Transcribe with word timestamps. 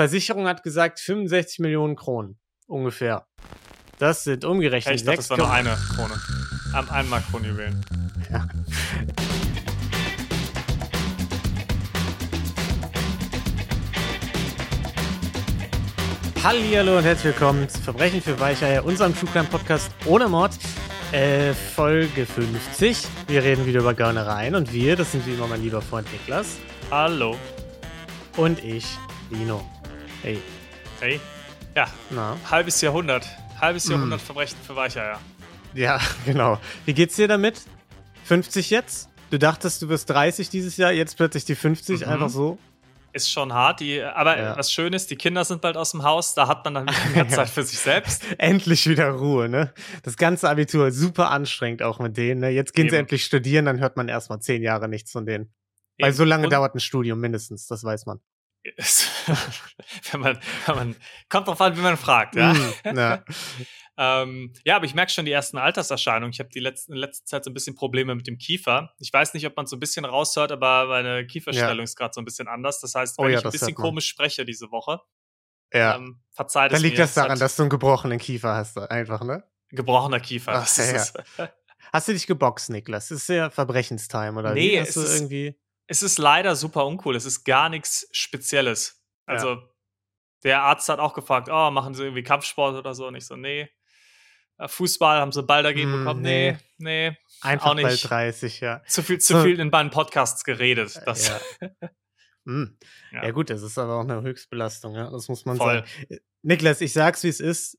Versicherung 0.00 0.48
hat 0.48 0.62
gesagt 0.62 0.98
65 0.98 1.58
Millionen 1.58 1.94
Kronen 1.94 2.38
ungefähr. 2.66 3.26
Das 3.98 4.24
sind 4.24 4.46
umgerechnet. 4.46 4.94
Ich 4.94 5.04
dachte, 5.04 5.18
das 5.18 5.28
war 5.28 5.36
nur 5.36 5.50
eine 5.50 5.76
Krone. 5.94 6.18
Einmal 6.90 7.22
Kronjuwelen. 7.30 7.84
Ja. 8.32 8.48
Hallo 16.44 16.96
und 16.96 17.04
herzlich 17.04 17.34
willkommen 17.34 17.68
zu 17.68 17.82
Verbrechen 17.82 18.22
für 18.22 18.40
Weicheier, 18.40 18.86
unserem 18.86 19.14
True 19.14 19.28
Crime 19.30 19.48
Podcast 19.50 19.90
ohne 20.06 20.28
Mord. 20.28 20.52
Äh, 21.12 21.52
Folge 21.52 22.24
50. 22.24 23.06
Wir 23.26 23.42
reden 23.42 23.66
wieder 23.66 23.80
über 23.80 23.92
Gaunereien 23.92 24.54
und 24.54 24.72
wir, 24.72 24.96
das 24.96 25.12
sind 25.12 25.26
wie 25.26 25.34
immer 25.34 25.46
mein 25.46 25.60
lieber 25.62 25.82
Freund 25.82 26.10
Niklas. 26.10 26.56
Hallo. 26.90 27.36
Und 28.38 28.64
ich, 28.64 28.86
Lino. 29.28 29.62
Hey. 30.22 30.38
Hey. 31.00 31.18
Ja, 31.74 31.88
Na? 32.10 32.36
halbes 32.50 32.80
Jahrhundert. 32.82 33.26
Halbes 33.58 33.84
hm. 33.84 33.92
Jahrhundert 33.92 34.20
Verbrechen 34.20 34.58
für 34.66 34.76
Weicheier. 34.76 35.18
Ja, 35.72 35.98
genau. 36.26 36.58
Wie 36.84 36.92
geht's 36.92 37.16
dir 37.16 37.26
damit? 37.26 37.62
50 38.24 38.68
jetzt? 38.68 39.08
Du 39.30 39.38
dachtest, 39.38 39.80
du 39.80 39.88
wirst 39.88 40.10
30 40.10 40.50
dieses 40.50 40.76
Jahr, 40.76 40.92
jetzt 40.92 41.16
plötzlich 41.16 41.46
die 41.46 41.54
50, 41.54 42.00
mhm. 42.00 42.12
einfach 42.12 42.28
so? 42.28 42.58
Ist 43.12 43.30
schon 43.30 43.54
hart, 43.54 43.80
die, 43.80 44.02
aber 44.02 44.38
ja. 44.38 44.58
was 44.58 44.70
schön 44.70 44.92
ist, 44.92 45.10
die 45.10 45.16
Kinder 45.16 45.44
sind 45.44 45.62
bald 45.62 45.76
aus 45.76 45.92
dem 45.92 46.02
Haus, 46.02 46.34
da 46.34 46.46
hat 46.46 46.64
man 46.64 46.74
dann 46.74 46.90
mehr 47.14 47.28
Zeit 47.28 47.48
für 47.48 47.62
sich 47.62 47.78
selbst. 47.78 48.22
endlich 48.38 48.86
wieder 48.88 49.10
Ruhe, 49.10 49.48
ne? 49.48 49.72
Das 50.02 50.16
ganze 50.16 50.50
Abitur 50.50 50.92
super 50.92 51.30
anstrengend 51.30 51.82
auch 51.82 51.98
mit 51.98 52.16
denen, 52.18 52.40
ne? 52.40 52.50
Jetzt 52.50 52.74
gehen 52.74 52.86
Eben. 52.86 52.90
sie 52.90 52.98
endlich 52.98 53.24
studieren, 53.24 53.64
dann 53.64 53.80
hört 53.80 53.96
man 53.96 54.08
erstmal 54.08 54.40
zehn 54.40 54.62
Jahre 54.62 54.86
nichts 54.86 55.12
von 55.12 55.24
denen. 55.24 55.44
Eben. 55.96 56.06
Weil 56.06 56.12
so 56.12 56.24
lange 56.24 56.44
Und 56.44 56.52
dauert 56.52 56.74
ein 56.74 56.80
Studium 56.80 57.20
mindestens, 57.20 57.66
das 57.66 57.82
weiß 57.82 58.06
man. 58.06 58.20
wenn 60.12 60.20
man, 60.20 60.38
wenn 60.66 60.74
man, 60.74 60.96
kommt 61.28 61.48
drauf 61.48 61.60
an, 61.60 61.76
wie 61.76 61.80
man 61.80 61.96
fragt, 61.96 62.36
ja. 62.36 62.52
Mm, 62.52 62.96
ja. 62.96 63.24
ähm, 63.96 64.52
ja, 64.64 64.76
aber 64.76 64.84
ich 64.84 64.94
merke 64.94 65.10
schon 65.10 65.24
die 65.24 65.32
ersten 65.32 65.56
Alterserscheinungen. 65.56 66.32
Ich 66.32 66.40
habe 66.40 66.50
die 66.50 66.60
letzten, 66.60 66.92
in 66.92 66.98
letzter 66.98 67.24
Zeit 67.24 67.44
so 67.44 67.50
ein 67.50 67.54
bisschen 67.54 67.74
Probleme 67.74 68.14
mit 68.14 68.26
dem 68.26 68.36
Kiefer. 68.36 68.92
Ich 68.98 69.12
weiß 69.12 69.32
nicht, 69.32 69.46
ob 69.46 69.56
man 69.56 69.66
so 69.66 69.76
ein 69.76 69.80
bisschen 69.80 70.04
raushört, 70.04 70.52
aber 70.52 70.86
meine 70.86 71.26
Kieferstellung 71.26 71.78
ja. 71.78 71.84
ist 71.84 71.96
gerade 71.96 72.12
so 72.12 72.20
ein 72.20 72.24
bisschen 72.26 72.48
anders. 72.48 72.80
Das 72.80 72.94
heißt, 72.94 73.18
oh 73.18 73.22
wenn 73.22 73.30
oh 73.30 73.32
ja, 73.32 73.38
ich 73.38 73.44
ein 73.44 73.50
bisschen 73.50 73.74
komisch 73.74 74.08
spreche 74.08 74.44
diese 74.44 74.70
Woche, 74.70 75.00
ja. 75.72 75.96
ähm, 75.96 76.20
verzeiht 76.32 76.72
Dann 76.72 76.82
liegt 76.82 76.98
das 76.98 77.14
daran, 77.14 77.38
dass 77.38 77.56
du 77.56 77.62
einen 77.62 77.70
gebrochenen 77.70 78.18
Kiefer 78.18 78.56
hast, 78.56 78.78
einfach, 78.78 79.22
ne? 79.22 79.42
Gebrochener 79.70 80.20
Kiefer. 80.20 80.52
Ach, 80.54 80.76
ja, 81.38 81.50
Hast 81.92 82.08
du 82.08 82.12
dich 82.12 82.26
geboxt, 82.26 82.70
Niklas? 82.70 83.08
Das 83.08 83.18
ist 83.18 83.28
ja 83.28 83.48
Verbrechenstime, 83.48 84.38
oder 84.38 84.52
nee, 84.52 84.72
wie? 84.72 84.80
Hast 84.80 84.96
du 84.96 85.00
irgendwie 85.00 85.58
es 85.90 86.04
ist 86.04 86.18
leider 86.18 86.54
super 86.54 86.86
uncool. 86.86 87.16
Es 87.16 87.24
ist 87.24 87.42
gar 87.42 87.68
nichts 87.68 88.08
Spezielles. 88.12 89.02
Also, 89.26 89.54
ja. 89.54 89.62
der 90.44 90.62
Arzt 90.62 90.88
hat 90.88 91.00
auch 91.00 91.14
gefragt, 91.14 91.48
oh, 91.50 91.70
machen 91.72 91.94
Sie 91.94 92.04
irgendwie 92.04 92.22
Kampfsport 92.22 92.76
oder 92.76 92.94
so? 92.94 93.08
Und 93.08 93.16
ich 93.16 93.26
so, 93.26 93.34
nee. 93.34 93.68
Äh, 94.56 94.68
Fußball 94.68 95.18
haben 95.18 95.32
sie 95.32 95.42
Ball 95.42 95.64
dagegen 95.64 95.92
hm, 95.92 95.98
bekommen? 95.98 96.22
Nee, 96.22 96.58
nee. 96.78 97.16
Einfach 97.40 97.70
auch 97.70 97.74
nicht. 97.74 97.84
bei 97.84 97.96
30, 97.96 98.60
ja. 98.60 98.82
Zu 98.86 99.02
viel, 99.02 99.18
zu 99.18 99.42
viel 99.42 99.58
in 99.58 99.72
beiden 99.72 99.90
Podcasts 99.90 100.44
geredet. 100.44 100.94
Äh, 100.94 101.04
das. 101.06 101.26
Ja. 101.26 101.40
hm. 102.46 102.78
ja. 103.10 103.24
ja. 103.24 103.30
gut, 103.32 103.50
das 103.50 103.62
ist 103.62 103.76
aber 103.76 103.96
auch 103.96 104.04
eine 104.04 104.22
Höchstbelastung, 104.22 104.94
ja. 104.94 105.10
Das 105.10 105.28
muss 105.28 105.44
man 105.44 105.56
Voll. 105.56 105.74
sagen. 105.74 105.88
Äh, 106.08 106.18
Niklas, 106.42 106.80
ich 106.82 106.92
sag's, 106.92 107.24
wie 107.24 107.28
es 107.28 107.40
ist. 107.40 107.78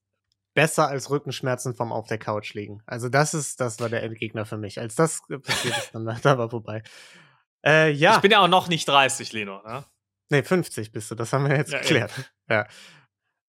Besser 0.54 0.90
als 0.90 1.10
Rückenschmerzen 1.10 1.76
vom 1.76 1.94
auf 1.94 2.08
der 2.08 2.18
Couch 2.18 2.54
liegen. 2.56 2.84
Also, 2.86 3.08
das 3.08 3.34
ist, 3.34 3.62
das 3.62 3.80
war 3.80 3.88
der 3.88 4.04
Endgegner 4.04 4.46
für 4.46 4.58
mich. 4.58 4.82
Als 4.82 4.96
das 4.96 5.22
passiert 5.44 5.78
ist, 5.78 5.96
dann 5.96 6.04
da 6.24 6.38
war 6.38 6.50
vorbei. 6.50 6.84
Äh, 7.66 7.92
ja. 7.92 8.16
Ich 8.16 8.22
bin 8.22 8.32
ja 8.32 8.40
auch 8.40 8.48
noch 8.48 8.68
nicht 8.68 8.88
30, 8.88 9.34
Leno. 9.34 9.62
Ne? 9.64 9.86
Nee, 10.30 10.44
50 10.44 10.92
bist 10.92 11.12
du, 11.12 11.16
das 11.16 11.34
haben 11.34 11.48
wir 11.48 11.56
jetzt 11.56 11.74
ja, 11.74 11.80
geklärt. 11.80 12.12
Ja. 12.50 12.68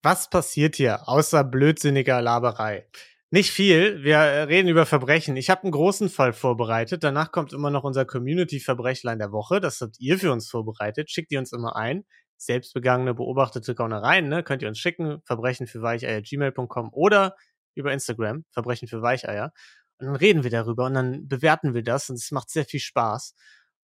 Was 0.01 0.29
passiert 0.29 0.75
hier 0.75 1.07
außer 1.07 1.43
blödsinniger 1.43 2.21
Laberei? 2.21 2.87
Nicht 3.31 3.51
viel. 3.51 4.03
Wir 4.03 4.19
reden 4.47 4.67
über 4.67 4.85
Verbrechen. 4.85 5.37
Ich 5.37 5.49
habe 5.49 5.63
einen 5.63 5.71
großen 5.71 6.09
Fall 6.09 6.33
vorbereitet. 6.33 7.03
Danach 7.03 7.31
kommt 7.31 7.51
immer 7.51 7.71
noch 7.71 7.83
unser 7.83 8.05
Community-Verbrechlein 8.05 9.17
der 9.17 9.31
Woche. 9.31 9.59
Das 9.59 9.81
habt 9.81 9.99
ihr 9.99 10.19
für 10.19 10.31
uns 10.31 10.49
vorbereitet. 10.49 11.09
Schickt 11.09 11.31
ihr 11.31 11.39
uns 11.39 11.51
immer 11.51 11.75
ein. 11.75 12.03
Selbstbegangene, 12.37 13.15
beobachtete 13.15 13.73
Gaunereien, 13.73 14.27
ne? 14.27 14.43
Könnt 14.43 14.61
ihr 14.61 14.67
uns 14.67 14.77
schicken. 14.77 15.21
Verbrechen 15.25 15.65
für 15.65 15.81
Weicheier.gmail.com 15.81 16.89
oder 16.91 17.35
über 17.73 17.91
Instagram. 17.91 18.45
Verbrechen 18.51 18.87
für 18.87 19.01
Weicheier. 19.01 19.51
Und 19.97 20.07
dann 20.07 20.15
reden 20.15 20.43
wir 20.43 20.51
darüber 20.51 20.85
und 20.85 20.93
dann 20.93 21.27
bewerten 21.27 21.73
wir 21.73 21.81
das 21.81 22.09
und 22.09 22.17
es 22.17 22.29
macht 22.31 22.49
sehr 22.49 22.65
viel 22.65 22.81
Spaß. 22.81 23.33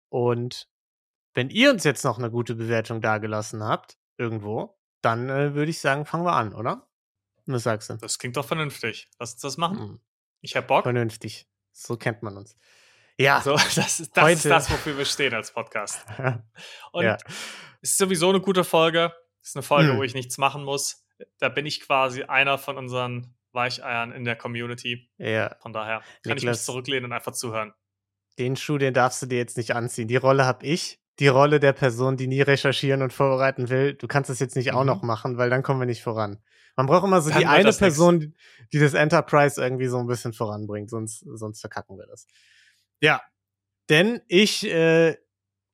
Und 0.10 0.68
wenn 1.34 1.50
ihr 1.50 1.72
uns 1.72 1.84
jetzt 1.84 2.04
noch 2.04 2.18
eine 2.18 2.32
gute 2.32 2.56
Bewertung 2.56 3.02
dagelassen 3.02 3.64
habt, 3.64 3.98
irgendwo, 4.18 4.78
dann 5.02 5.30
äh, 5.30 5.54
würde 5.54 5.72
ich 5.72 5.80
sagen, 5.80 6.06
fangen 6.06 6.26
wir 6.26 6.34
an, 6.34 6.54
oder? 6.54 6.88
Was 7.46 7.64
sagst 7.64 7.90
du? 7.90 7.98
Das 7.98 8.20
klingt 8.20 8.38
doch 8.38 8.46
vernünftig. 8.46 9.10
Lass 9.20 9.34
uns 9.34 9.42
das 9.42 9.58
machen. 9.58 9.78
Mhm. 9.78 10.00
Ich 10.42 10.56
hab 10.56 10.68
Bock. 10.68 10.84
Vernünftig. 10.84 11.48
So 11.72 11.98
kennt 11.98 12.22
man 12.22 12.38
uns. 12.38 12.56
Ja. 13.18 13.42
So, 13.42 13.54
das, 13.76 14.00
ist, 14.00 14.16
das 14.16 14.24
Heute. 14.24 14.34
ist 14.36 14.46
das, 14.46 14.72
wofür 14.72 14.98
wir 14.98 15.06
stehen 15.06 15.34
als 15.34 15.52
Podcast. 15.52 16.06
Und 16.92 17.06
ja. 17.06 17.18
es 17.82 17.92
ist 17.92 17.98
sowieso 17.98 18.30
eine 18.30 18.42
gute 18.42 18.64
Folge. 18.64 19.14
Es 19.42 19.50
ist 19.50 19.56
eine 19.56 19.64
Folge, 19.64 19.94
mhm. 19.94 19.98
wo 19.98 20.04
ich 20.04 20.14
nichts 20.14 20.38
machen 20.38 20.64
muss. 20.64 21.06
Da 21.38 21.50
bin 21.50 21.66
ich 21.66 21.82
quasi 21.82 22.24
einer 22.24 22.58
von 22.58 22.78
unseren 22.78 23.36
Weicheiern 23.52 24.12
in 24.12 24.26
der 24.26 24.36
Community. 24.36 25.10
Ja. 25.18 25.56
Von 25.60 25.74
daher 25.74 26.00
kann 26.00 26.36
Niklas, 26.36 26.44
ich 26.44 26.50
mich 26.50 26.62
zurücklehnen 26.62 27.06
und 27.06 27.14
einfach 27.14 27.34
zuhören 27.34 27.74
den 28.40 28.56
Schuh, 28.56 28.78
den 28.78 28.94
darfst 28.94 29.22
du 29.22 29.26
dir 29.26 29.38
jetzt 29.38 29.58
nicht 29.58 29.76
anziehen. 29.76 30.08
Die 30.08 30.16
Rolle 30.16 30.46
habe 30.46 30.66
ich. 30.66 31.00
Die 31.20 31.28
Rolle 31.28 31.60
der 31.60 31.74
Person, 31.74 32.16
die 32.16 32.28
nie 32.28 32.42
recherchieren 32.42 33.02
und 33.02 33.12
vorbereiten 33.12 33.70
will. 33.70 33.94
Du 33.94 34.08
kannst 34.08 34.30
das 34.30 34.40
jetzt 34.40 34.56
nicht 34.56 34.72
mhm. 34.72 34.78
auch 34.78 34.84
noch 34.86 35.02
machen, 35.02 35.38
weil 35.38 35.50
dann 35.50 35.64
kommen 35.64 35.82
wir 35.82 35.86
nicht 35.86 36.02
voran. 36.02 36.42
Man 36.78 36.86
braucht 36.86 37.04
immer 37.04 37.22
so 37.22 37.30
dann 37.30 37.40
die 37.40 37.46
eine 37.46 37.74
Person, 37.74 38.20
nix. 38.20 38.38
die 38.72 38.80
das 38.80 38.94
Enterprise 38.94 39.62
irgendwie 39.62 39.88
so 39.88 39.98
ein 39.98 40.08
bisschen 40.08 40.32
voranbringt, 40.32 40.90
sonst, 40.90 41.20
sonst 41.20 41.60
verkacken 41.60 41.98
wir 41.98 42.08
das. 42.08 42.26
Ja, 43.02 43.22
denn 43.90 44.22
ich, 44.28 44.66
äh, 44.66 45.18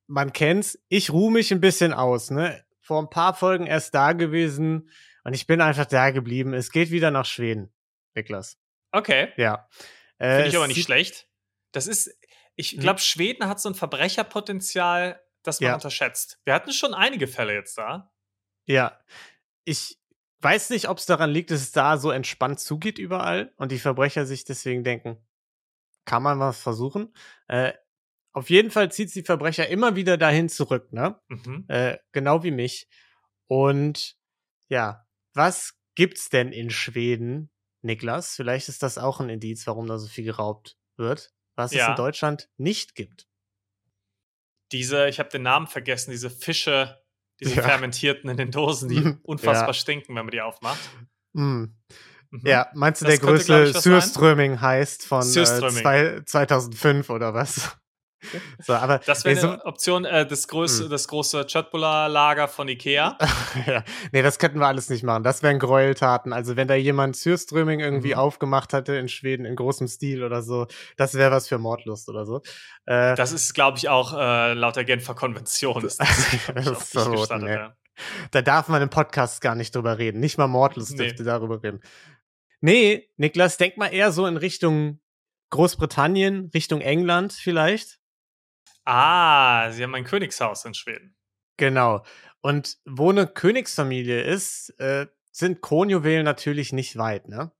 man 0.08 0.32
kennt's, 0.32 0.80
ich 0.88 1.10
ruhe 1.10 1.32
mich 1.32 1.52
ein 1.52 1.60
bisschen 1.60 1.92
aus, 1.92 2.30
ne? 2.30 2.64
Vor 2.80 3.00
ein 3.00 3.10
paar 3.10 3.34
Folgen 3.34 3.66
erst 3.66 3.94
da 3.94 4.12
gewesen 4.12 4.90
und 5.22 5.34
ich 5.34 5.46
bin 5.46 5.60
einfach 5.60 5.86
da 5.86 6.10
geblieben. 6.10 6.54
Es 6.54 6.72
geht 6.72 6.90
wieder 6.90 7.12
nach 7.12 7.26
Schweden, 7.26 7.72
Niklas. 8.14 8.58
Okay. 8.90 9.28
Ja. 9.36 9.68
Äh, 10.18 10.36
Finde 10.36 10.48
ich 10.48 10.56
aber 10.56 10.68
nicht 10.68 10.82
schlecht. 10.82 11.28
Das 11.72 11.86
ist, 11.86 12.16
ich 12.56 12.76
mhm. 12.76 12.80
glaube, 12.80 13.00
Schweden 13.00 13.46
hat 13.46 13.60
so 13.60 13.68
ein 13.68 13.74
Verbrecherpotenzial, 13.74 15.22
das 15.42 15.60
man 15.60 15.68
ja. 15.68 15.74
unterschätzt. 15.74 16.40
Wir 16.44 16.54
hatten 16.54 16.72
schon 16.72 16.94
einige 16.94 17.28
Fälle 17.28 17.54
jetzt 17.54 17.78
da. 17.78 18.12
Ja. 18.64 18.98
Ich 19.64 19.98
weiß 20.40 20.70
nicht, 20.70 20.88
ob 20.88 20.98
es 20.98 21.06
daran 21.06 21.30
liegt, 21.30 21.50
dass 21.50 21.60
es 21.60 21.72
da 21.72 21.98
so 21.98 22.10
entspannt 22.10 22.58
zugeht 22.58 22.98
überall 22.98 23.52
und 23.56 23.72
die 23.72 23.78
Verbrecher 23.78 24.26
sich 24.26 24.44
deswegen 24.44 24.84
denken, 24.84 25.18
kann 26.04 26.22
man 26.22 26.40
was 26.40 26.60
versuchen. 26.60 27.14
Äh, 27.48 27.74
auf 28.32 28.50
jeden 28.50 28.70
Fall 28.70 28.90
zieht 28.90 29.14
die 29.14 29.22
Verbrecher 29.22 29.68
immer 29.68 29.96
wieder 29.96 30.16
dahin 30.16 30.48
zurück, 30.48 30.92
ne? 30.92 31.20
Mhm. 31.28 31.64
Äh, 31.68 31.98
genau 32.12 32.42
wie 32.42 32.50
mich. 32.50 32.88
Und 33.46 34.16
ja, 34.68 35.06
was 35.32 35.78
gibt's 35.94 36.28
denn 36.28 36.52
in 36.52 36.70
Schweden, 36.70 37.50
Niklas? 37.82 38.34
Vielleicht 38.36 38.68
ist 38.68 38.82
das 38.82 38.98
auch 38.98 39.20
ein 39.20 39.30
Indiz, 39.30 39.66
warum 39.66 39.86
da 39.86 39.98
so 39.98 40.06
viel 40.06 40.24
geraubt 40.24 40.76
wird 40.96 41.35
was 41.56 41.72
ja. 41.72 41.84
es 41.84 41.88
in 41.90 41.96
Deutschland 41.96 42.48
nicht 42.56 42.94
gibt. 42.94 43.26
Diese, 44.72 45.08
ich 45.08 45.18
habe 45.18 45.28
den 45.30 45.42
Namen 45.42 45.66
vergessen, 45.66 46.10
diese 46.10 46.30
Fische, 46.30 47.02
diese 47.40 47.54
ja. 47.54 47.62
fermentierten 47.62 48.28
in 48.30 48.36
den 48.36 48.50
Dosen, 48.50 48.88
die 48.88 49.16
unfassbar 49.22 49.68
ja. 49.68 49.74
stinken, 49.74 50.14
wenn 50.14 50.24
man 50.24 50.32
die 50.32 50.40
aufmacht. 50.40 50.80
Mm. 51.32 51.64
Mhm. 52.30 52.42
Ja, 52.44 52.70
meinst 52.74 53.02
du, 53.02 53.06
das 53.06 53.18
der 53.18 53.26
größte 53.26 53.80
Surströming 53.80 54.60
heißt 54.60 55.06
von 55.06 55.22
äh, 55.22 56.24
2005 56.24 57.10
oder 57.10 57.34
was? 57.34 57.76
So, 58.58 58.74
aber 58.74 58.98
das 58.98 59.24
wäre 59.24 59.38
eine 59.38 59.58
so, 59.58 59.64
Option, 59.64 60.04
äh, 60.04 60.26
das, 60.26 60.48
große, 60.48 60.84
hm. 60.84 60.90
das 60.90 61.08
große 61.08 61.46
Chötbula-Lager 61.46 62.48
von 62.48 62.68
Ikea. 62.68 63.18
ja. 63.66 63.84
Nee, 64.12 64.22
das 64.22 64.38
könnten 64.38 64.58
wir 64.58 64.66
alles 64.66 64.88
nicht 64.90 65.02
machen. 65.02 65.22
Das 65.22 65.42
wären 65.42 65.58
Gräueltaten. 65.58 66.32
Also 66.32 66.56
wenn 66.56 66.68
da 66.68 66.74
jemand 66.74 67.16
Surströming 67.16 67.80
irgendwie 67.80 68.14
mhm. 68.14 68.20
aufgemacht 68.20 68.72
hatte 68.72 68.94
in 68.96 69.08
Schweden 69.08 69.44
in 69.44 69.56
großem 69.56 69.88
Stil 69.88 70.22
oder 70.22 70.42
so, 70.42 70.66
das 70.96 71.14
wäre 71.14 71.30
was 71.30 71.48
für 71.48 71.58
Mordlust 71.58 72.08
oder 72.08 72.24
so. 72.24 72.42
Äh, 72.86 73.14
das 73.14 73.32
ist, 73.32 73.54
glaube 73.54 73.78
ich, 73.78 73.88
auch 73.88 74.12
äh, 74.12 74.52
laut 74.54 74.76
der 74.76 74.84
Genfer 74.84 75.14
Konvention. 75.14 75.82
Das, 75.82 75.96
das 76.54 76.66
ist 76.66 76.92
verboten, 76.92 77.44
nee. 77.44 77.54
ja. 77.54 77.76
Da 78.30 78.42
darf 78.42 78.68
man 78.68 78.82
im 78.82 78.90
Podcast 78.90 79.40
gar 79.40 79.54
nicht 79.54 79.74
drüber 79.74 79.98
reden. 79.98 80.20
Nicht 80.20 80.38
mal 80.38 80.48
Mordlust 80.48 80.92
nee. 80.92 80.98
dürfte 80.98 81.24
darüber 81.24 81.62
reden. 81.62 81.80
Nee, 82.60 83.08
Niklas, 83.16 83.56
denk 83.56 83.76
mal 83.76 83.88
eher 83.88 84.12
so 84.12 84.26
in 84.26 84.36
Richtung 84.36 85.00
Großbritannien, 85.50 86.50
Richtung 86.54 86.80
England 86.80 87.32
vielleicht. 87.32 87.98
Ah, 88.86 89.70
sie 89.72 89.82
haben 89.82 89.94
ein 89.94 90.04
Königshaus 90.04 90.64
in 90.64 90.74
Schweden. 90.74 91.16
Genau. 91.56 92.04
Und 92.40 92.78
wo 92.84 93.10
eine 93.10 93.26
Königsfamilie 93.26 94.22
ist, 94.22 94.70
äh, 94.78 95.06
sind 95.32 95.60
Kronjuwelen 95.60 96.24
natürlich 96.24 96.72
nicht 96.72 96.96
weit, 96.96 97.28
ne? 97.28 97.50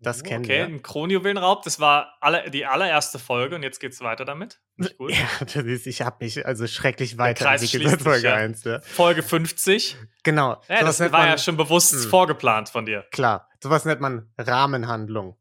Das 0.00 0.20
oh, 0.20 0.24
kennen 0.24 0.44
okay, 0.44 0.58
wir. 0.58 0.64
Okay, 0.64 0.74
ein 0.74 0.82
Kronjuwelenraub, 0.82 1.62
das 1.62 1.80
war 1.80 2.16
alle, 2.20 2.50
die 2.50 2.66
allererste 2.66 3.18
Folge 3.18 3.54
und 3.54 3.62
jetzt 3.62 3.80
geht's 3.80 4.00
weiter 4.00 4.24
damit. 4.24 4.60
Gut. 4.98 5.12
Ja, 5.12 5.26
das 5.40 5.54
ist, 5.54 5.86
ich 5.86 6.02
habe 6.02 6.24
mich 6.24 6.44
also 6.44 6.66
schrecklich 6.66 7.18
weiterentwickelt 7.18 8.02
Folge 8.02 8.28
ja. 8.28 8.34
1. 8.34 8.64
Ja. 8.64 8.80
Folge 8.80 9.22
50. 9.22 9.96
Genau. 10.22 10.60
Ja, 10.68 10.80
das 10.80 11.00
war 11.00 11.10
man, 11.10 11.28
ja 11.28 11.38
schon 11.38 11.56
bewusst 11.56 11.92
mh. 11.92 12.02
Hm. 12.02 12.10
vorgeplant 12.10 12.68
von 12.68 12.86
dir. 12.86 13.06
Klar, 13.10 13.48
sowas 13.62 13.84
nennt 13.84 14.00
man 14.00 14.30
Rahmenhandlung, 14.38 15.36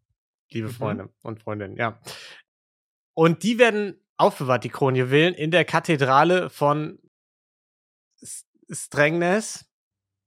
liebe 0.50 0.68
mhm. 0.68 0.74
Freunde 0.74 1.10
und 1.24 1.42
Freundinnen, 1.42 1.76
ja. 1.78 2.00
Und 3.16 3.44
die 3.44 3.60
werden 3.60 4.03
aufbewahrt, 4.18 4.64
die 4.64 4.70
Kronjuwelen, 4.70 5.34
in 5.34 5.52
der 5.52 5.66
Kathedrale 5.66 6.50
von 6.50 7.00
Strängnäs 8.70 9.66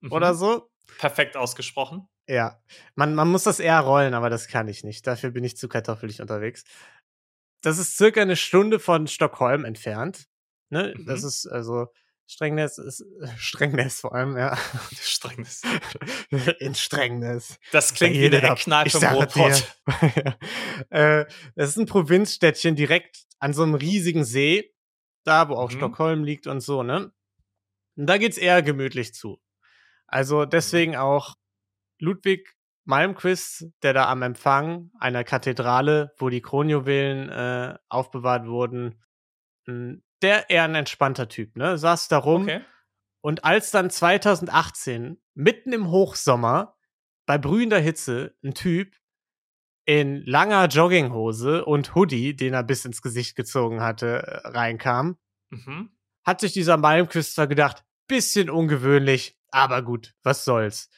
mhm. 0.00 0.12
oder 0.12 0.34
so. 0.34 0.70
Perfekt 0.98 1.36
ausgesprochen. 1.36 2.08
Ja, 2.28 2.60
man, 2.94 3.14
man 3.14 3.28
muss 3.28 3.44
das 3.44 3.60
eher 3.60 3.80
rollen, 3.80 4.14
aber 4.14 4.30
das 4.30 4.48
kann 4.48 4.68
ich 4.68 4.82
nicht. 4.82 5.06
Dafür 5.06 5.30
bin 5.30 5.44
ich 5.44 5.56
zu 5.56 5.68
kartoffelig 5.68 6.20
unterwegs. 6.20 6.64
Das 7.62 7.78
ist 7.78 7.96
circa 7.96 8.22
eine 8.22 8.36
Stunde 8.36 8.78
von 8.78 9.06
Stockholm 9.06 9.64
entfernt. 9.64 10.28
Ne? 10.70 10.94
Mhm. 10.96 11.06
Das 11.06 11.22
ist 11.22 11.46
also 11.46 11.86
Strängnäs 12.26 12.78
ist 12.78 13.04
Strängnäs 13.36 14.00
vor 14.00 14.14
allem, 14.14 14.36
ja. 14.36 14.56
Strängnäs. 15.00 15.62
In 16.60 16.74
Strängnäs. 16.74 17.58
Das 17.72 17.94
klingt 17.94 18.16
wie 18.16 18.26
eine 18.26 18.42
Eckkneipe 18.42 18.98
im 18.98 19.04
Ruhrpott. 19.04 19.76
äh, 20.90 21.24
das 21.54 21.70
ist 21.70 21.76
ein 21.76 21.86
Provinzstädtchen 21.86 22.74
direkt 22.74 23.24
an 23.38 23.52
so 23.52 23.62
einem 23.62 23.74
riesigen 23.74 24.24
See, 24.24 24.74
da 25.24 25.48
wo 25.48 25.54
auch 25.54 25.70
mhm. 25.70 25.76
Stockholm 25.76 26.24
liegt 26.24 26.46
und 26.46 26.60
so, 26.60 26.82
ne? 26.82 27.12
Und 27.96 28.06
da 28.06 28.18
geht's 28.18 28.38
eher 28.38 28.62
gemütlich 28.62 29.14
zu. 29.14 29.40
Also 30.06 30.40
mhm. 30.40 30.50
deswegen 30.50 30.96
auch 30.96 31.34
Ludwig 31.98 32.56
Malmquist, 32.84 33.66
der 33.82 33.94
da 33.94 34.08
am 34.08 34.22
Empfang 34.22 34.90
einer 34.98 35.24
Kathedrale, 35.24 36.12
wo 36.18 36.28
die 36.28 36.40
Kronjuwelen 36.40 37.28
äh, 37.28 37.76
aufbewahrt 37.88 38.46
wurden, 38.46 39.02
der 40.22 40.50
eher 40.50 40.64
ein 40.64 40.74
entspannter 40.74 41.28
Typ, 41.28 41.56
ne? 41.56 41.78
Saß 41.78 42.08
da 42.08 42.18
rum. 42.18 42.42
Okay. 42.42 42.60
Und 43.20 43.44
als 43.44 43.70
dann 43.70 43.90
2018, 43.90 45.20
mitten 45.34 45.72
im 45.72 45.90
Hochsommer, 45.90 46.76
bei 47.26 47.38
brühender 47.38 47.80
Hitze, 47.80 48.36
ein 48.44 48.54
Typ 48.54 48.96
in 49.84 50.24
langer 50.24 50.66
Jogginghose 50.66 51.64
und 51.64 51.94
Hoodie, 51.94 52.34
den 52.34 52.54
er 52.54 52.62
bis 52.62 52.84
ins 52.84 53.02
Gesicht 53.02 53.36
gezogen 53.36 53.80
hatte, 53.80 54.22
äh, 54.26 54.48
reinkam, 54.48 55.18
mhm. 55.50 55.90
hat 56.24 56.40
sich 56.40 56.52
dieser 56.52 56.76
Malmquist 56.76 57.34
zwar 57.34 57.46
gedacht, 57.46 57.84
bisschen 58.08 58.50
ungewöhnlich, 58.50 59.38
aber 59.50 59.82
gut, 59.82 60.14
was 60.22 60.44
soll's. 60.44 60.90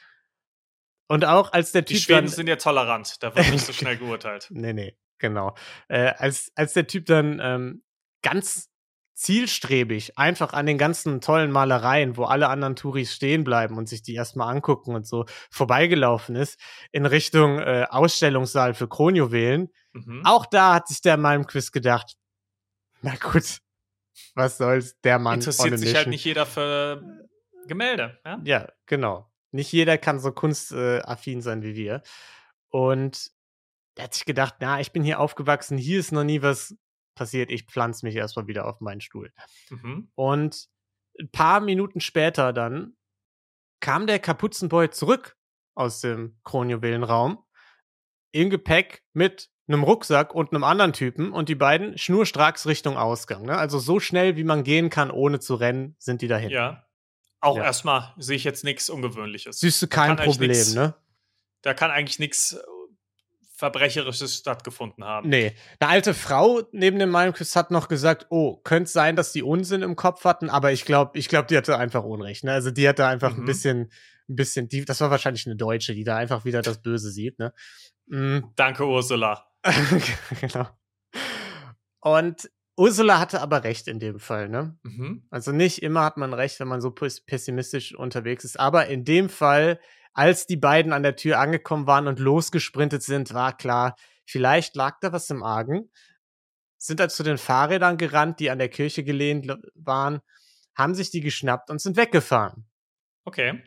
Und 1.07 1.25
auch 1.25 1.53
als 1.53 1.73
der 1.73 1.85
Typ. 1.85 1.97
Die 1.97 2.03
Schweden 2.03 2.27
dann, 2.27 2.35
sind 2.35 2.47
ja 2.47 2.57
tolerant, 2.57 3.23
da 3.23 3.35
wird 3.35 3.51
nicht 3.51 3.65
so 3.65 3.73
schnell 3.75 3.97
geurteilt. 3.97 4.49
nee, 4.51 4.73
nee, 4.73 4.99
genau. 5.19 5.55
Äh, 5.89 6.13
als, 6.19 6.53
als 6.55 6.75
der 6.75 6.87
Typ 6.87 7.07
dann 7.07 7.41
ähm, 7.43 7.83
ganz 8.23 8.71
zielstrebig 9.19 10.17
einfach 10.17 10.53
an 10.53 10.67
den 10.67 10.79
ganzen 10.79 11.21
tollen 11.21 11.51
Malereien, 11.51 12.17
wo 12.17 12.25
alle 12.25 12.49
anderen 12.49 12.77
Touris 12.77 13.13
stehen 13.13 13.43
bleiben 13.43 13.77
und 13.77 13.89
sich 13.89 14.01
die 14.01 14.15
erstmal 14.15 14.55
angucken 14.55 14.95
und 14.95 15.09
so 15.09 15.25
vorbeigelaufen 15.51 16.37
ist, 16.37 16.61
in 16.93 17.05
Richtung 17.05 17.59
äh, 17.59 17.87
Ausstellungssaal 17.91 18.75
für 18.75 18.89
Kronjuwelen. 18.89 19.73
Mhm. 19.93 20.23
Auch 20.25 20.47
da 20.47 20.75
hat 20.75 20.87
sich 20.87 21.01
der 21.01 21.17
Malmquiz 21.17 21.73
gedacht, 21.73 22.15
na 23.03 23.17
gut, 23.17 23.59
was 24.37 24.57
soll's, 24.57 25.01
der 25.01 25.19
Mann. 25.19 25.41
Interessiert 25.41 25.81
sich 25.81 25.97
halt 25.97 26.07
nicht 26.07 26.25
jeder 26.25 26.47
für 26.47 27.03
Gemälde. 27.67 28.21
Ja, 28.25 28.41
ja 28.45 28.69
genau. 28.87 29.29
Nicht 29.51 29.73
jeder 29.73 29.99
kann 29.99 30.21
so 30.21 30.31
kunstaffin 30.31 31.43
sein 31.43 31.63
wie 31.63 31.75
wir. 31.75 32.03
Und 32.69 33.33
er 33.97 34.05
hat 34.05 34.15
sich 34.15 34.27
gedacht, 34.27 34.55
na, 34.61 34.79
ich 34.79 34.93
bin 34.93 35.03
hier 35.03 35.19
aufgewachsen, 35.19 35.77
hier 35.77 35.99
ist 35.99 36.13
noch 36.13 36.23
nie 36.23 36.41
was 36.41 36.77
passiert, 37.19 37.51
ich 37.51 37.65
pflanze 37.65 38.07
mich 38.07 38.15
erstmal 38.15 38.47
wieder 38.47 38.67
auf 38.67 38.81
meinen 38.81 39.01
Stuhl. 39.01 39.33
Mhm. 39.71 40.11
Und 40.15 40.69
ein 41.21 41.31
paar 41.31 41.61
Minuten 41.61 42.01
später 42.01 42.53
dann 42.53 42.97
kam 43.81 44.07
der 44.07 44.19
Kapuzenboy 44.19 44.91
zurück 44.91 45.37
aus 45.75 46.01
dem 46.01 46.39
Kronjuwelenraum 46.45 47.45
im 48.33 48.51
Gepäck 48.51 49.03
mit 49.13 49.51
einem 49.69 49.83
Rucksack 49.83 50.35
und 50.35 50.53
einem 50.53 50.65
anderen 50.65 50.93
Typen 50.93 51.33
und 51.33 51.49
die 51.49 51.55
beiden 51.55 51.99
schnurstracks 51.99 52.67
Richtung 52.67 52.97
Ausgang. 52.97 53.43
Ne? 53.43 53.57
Also 53.57 53.79
so 53.79 54.01
schnell, 54.01 54.37
wie 54.37 54.45
man 54.45 54.65
gehen 54.65 54.91
kann, 54.91 55.11
ohne 55.11 55.41
zu 55.41 55.55
rennen, 55.55 55.95
sind 55.99 56.23
die 56.23 56.29
dahin. 56.29 56.51
Ja. 56.51 56.87
Auch 57.41 57.57
ja. 57.57 57.65
erstmal 57.65 58.15
sehe 58.17 58.37
ich 58.37 58.45
jetzt 58.45 58.65
nichts 58.65 58.91
Ungewöhnliches. 58.91 59.61
Siehst 59.61 59.81
du 59.83 59.87
kein 59.87 60.17
Problem, 60.17 60.51
nix, 60.51 60.75
ne? 60.75 60.95
Da 61.63 61.75
kann 61.75 61.91
eigentlich 61.91 62.19
nichts 62.19 62.59
Verbrecherisches 63.59 64.37
stattgefunden 64.37 65.05
haben. 65.05 65.29
Nee. 65.29 65.53
Eine 65.81 65.91
alte 65.91 66.15
Frau 66.15 66.63
neben 66.71 67.01
dem 67.01 67.11
Malmquiz 67.11 67.57
hat 67.57 67.73
noch 67.73 67.89
gesagt, 67.89 68.29
oh, 68.31 68.59
könnte 68.59 68.89
sein, 68.89 69.17
dass 69.17 69.33
die 69.33 69.43
Unsinn 69.43 69.83
im 69.83 69.97
Kopf 69.97 70.25
hatten, 70.25 70.49
aber 70.49 70.71
ich 70.71 70.85
glaube, 70.85 71.19
ich 71.19 71.29
glaube, 71.29 71.49
die 71.49 71.57
hatte 71.57 71.77
einfach 71.77 72.05
Unrecht. 72.05 72.45
Ne? 72.45 72.53
Also 72.53 72.71
die 72.71 72.89
hatte 72.89 73.05
einfach 73.05 73.35
mhm. 73.35 73.43
ein 73.43 73.47
bisschen, 73.47 73.81
ein 74.29 74.37
bisschen, 74.37 74.69
die, 74.69 74.85
das 74.85 75.01
war 75.01 75.11
wahrscheinlich 75.11 75.45
eine 75.47 75.57
Deutsche, 75.57 75.93
die 75.93 76.05
da 76.05 76.17
einfach 76.17 76.45
wieder 76.45 76.63
das 76.63 76.81
Böse 76.81 77.11
sieht. 77.11 77.41
Ne? 77.41 77.53
Mhm. 78.07 78.53
Danke, 78.55 78.87
Ursula. 78.87 79.45
genau. 80.41 80.69
Und 81.99 82.49
Ursula 82.77 83.19
hatte 83.19 83.41
aber 83.41 83.65
recht 83.65 83.89
in 83.89 83.99
dem 83.99 84.21
Fall, 84.21 84.49
ne? 84.49 84.79
Mhm. 84.85 85.27
Also 85.31 85.51
nicht 85.51 85.83
immer 85.83 86.05
hat 86.05 86.17
man 86.17 86.33
recht, 86.33 86.61
wenn 86.61 86.69
man 86.69 86.81
so 86.81 86.93
pessimistisch 86.93 87.93
unterwegs 87.93 88.45
ist. 88.45 88.61
Aber 88.61 88.87
in 88.87 89.05
dem 89.05 89.29
Fall, 89.29 89.81
als 90.19 90.47
die 90.47 90.57
beiden 90.57 90.93
an 90.93 91.03
der 91.03 91.17
Tür 91.17 91.39
angekommen 91.39 91.87
waren 91.87 92.09
und 92.09 92.19
losgesprintet 92.19 93.03
sind, 93.03 93.33
war 93.35 93.57
klar, 93.57 93.95
vielleicht 94.27 94.75
lag 94.75 94.99
da 95.01 95.13
was 95.13 95.31
im 95.31 95.43
Argen. 95.43 95.91
Sind 96.77 97.01
dann 97.01 97.11
zu 97.11 97.23
den 97.23 97.39
Fahrrädern 97.39 97.97
gerannt, 97.97 98.41
die 98.41 98.51
an 98.51 98.59
der 98.59 98.69
Kirche 98.69 99.05
gelehnt 99.05 99.47
waren, 99.75 100.21
haben 100.77 100.95
sich 100.95 101.11
die 101.11 101.21
geschnappt 101.21 101.71
und 101.71 101.81
sind 101.81 101.97
weggefahren. 101.97 102.67
Okay 103.25 103.63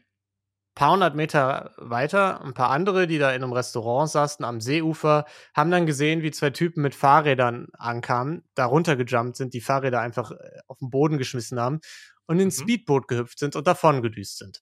paar 0.75 0.93
hundert 0.93 1.15
Meter 1.15 1.73
weiter, 1.77 2.41
ein 2.43 2.53
paar 2.53 2.69
andere, 2.69 3.05
die 3.05 3.17
da 3.17 3.31
in 3.31 3.43
einem 3.43 3.53
Restaurant 3.53 4.09
saßen 4.09 4.45
am 4.45 4.61
Seeufer, 4.61 5.25
haben 5.53 5.69
dann 5.69 5.85
gesehen, 5.85 6.21
wie 6.21 6.31
zwei 6.31 6.49
Typen 6.49 6.81
mit 6.81 6.95
Fahrrädern 6.95 7.67
ankamen, 7.73 8.43
da 8.55 8.65
runtergejumpt 8.65 9.35
sind, 9.35 9.53
die 9.53 9.61
Fahrräder 9.61 9.99
einfach 9.99 10.31
äh, 10.31 10.37
auf 10.67 10.79
den 10.79 10.89
Boden 10.89 11.17
geschmissen 11.17 11.59
haben 11.59 11.81
und 12.25 12.39
ins 12.39 12.59
mhm. 12.59 12.63
Speedboot 12.63 13.07
gehüpft 13.07 13.39
sind 13.39 13.55
und 13.55 13.67
davon 13.67 14.01
gedüst 14.01 14.37
sind. 14.37 14.61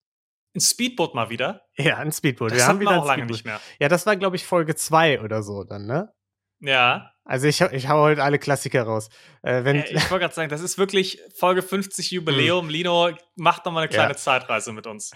Ein 0.56 0.62
Speedboot 0.62 1.14
mal 1.14 1.30
wieder? 1.30 1.62
Ja, 1.76 1.98
ein 1.98 2.12
Speedboot. 2.12 2.52
Das 2.52 2.58
wir 2.58 2.68
haben 2.68 2.80
wieder 2.80 2.92
wir 2.92 3.02
auch 3.02 3.06
lange 3.06 3.26
nicht 3.26 3.46
mehr. 3.46 3.62
Ja, 3.80 3.88
das 3.88 4.06
war, 4.06 4.16
glaube 4.16 4.36
ich, 4.36 4.46
Folge 4.46 4.76
2 4.76 5.22
oder 5.22 5.44
so 5.44 5.64
dann, 5.64 5.86
ne? 5.86 6.12
Ja. 6.60 7.12
Also 7.24 7.48
ich, 7.48 7.62
ich 7.62 7.88
hau 7.88 8.02
heute 8.02 8.24
alle 8.24 8.40
Klassiker 8.40 8.84
raus. 8.84 9.10
Äh, 9.44 9.64
wenn, 9.64 9.78
ich 9.78 9.94
wollte 10.10 10.20
gerade 10.20 10.34
sagen, 10.34 10.50
das 10.50 10.62
ist 10.62 10.78
wirklich 10.78 11.22
Folge 11.36 11.62
50 11.62 12.12
Jubiläum. 12.12 12.66
Hm. 12.66 12.70
Lino, 12.70 13.12
macht 13.36 13.66
doch 13.66 13.72
mal 13.72 13.82
eine 13.82 13.90
kleine 13.90 14.14
ja. 14.14 14.18
Zeitreise 14.18 14.74
mit 14.74 14.88
uns 14.88 15.12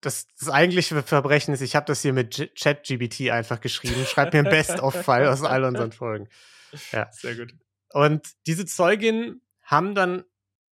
das, 0.00 0.28
das 0.38 0.48
eigentliche 0.48 1.02
Verbrechen 1.02 1.54
ist, 1.54 1.60
ich 1.60 1.74
habe 1.74 1.86
das 1.86 2.02
hier 2.02 2.12
mit 2.12 2.52
ChatGBT 2.58 3.30
einfach 3.30 3.60
geschrieben. 3.60 4.04
Schreibt 4.06 4.34
mir 4.34 4.40
ein 4.40 4.44
Best-of-File 4.44 5.28
aus 5.28 5.42
all 5.42 5.64
unseren 5.64 5.92
Folgen. 5.92 6.28
Ja. 6.92 7.10
Sehr 7.12 7.34
gut. 7.34 7.52
Und 7.92 8.28
diese 8.46 8.66
Zeuginnen 8.66 9.42
haben 9.62 9.94
dann 9.94 10.24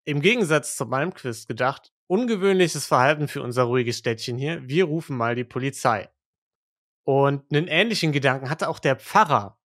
im 0.05 0.21
Gegensatz 0.21 0.75
zu 0.75 0.85
meinem 0.85 1.13
Quiz 1.13 1.47
gedacht, 1.47 1.92
ungewöhnliches 2.13 2.85
Verhalten 2.85 3.27
für 3.27 3.41
unser 3.41 3.63
ruhiges 3.63 3.97
Städtchen 3.97 4.37
hier. 4.37 4.61
Wir 4.69 4.85
rufen 4.85 5.17
mal 5.17 5.33
die 5.33 5.43
Polizei. 5.43 6.09
Und 7.03 7.51
einen 7.51 7.67
ähnlichen 7.67 8.11
Gedanken 8.11 8.51
hatte 8.51 8.69
auch 8.69 8.77
der 8.77 8.97
Pfarrer, 8.97 9.59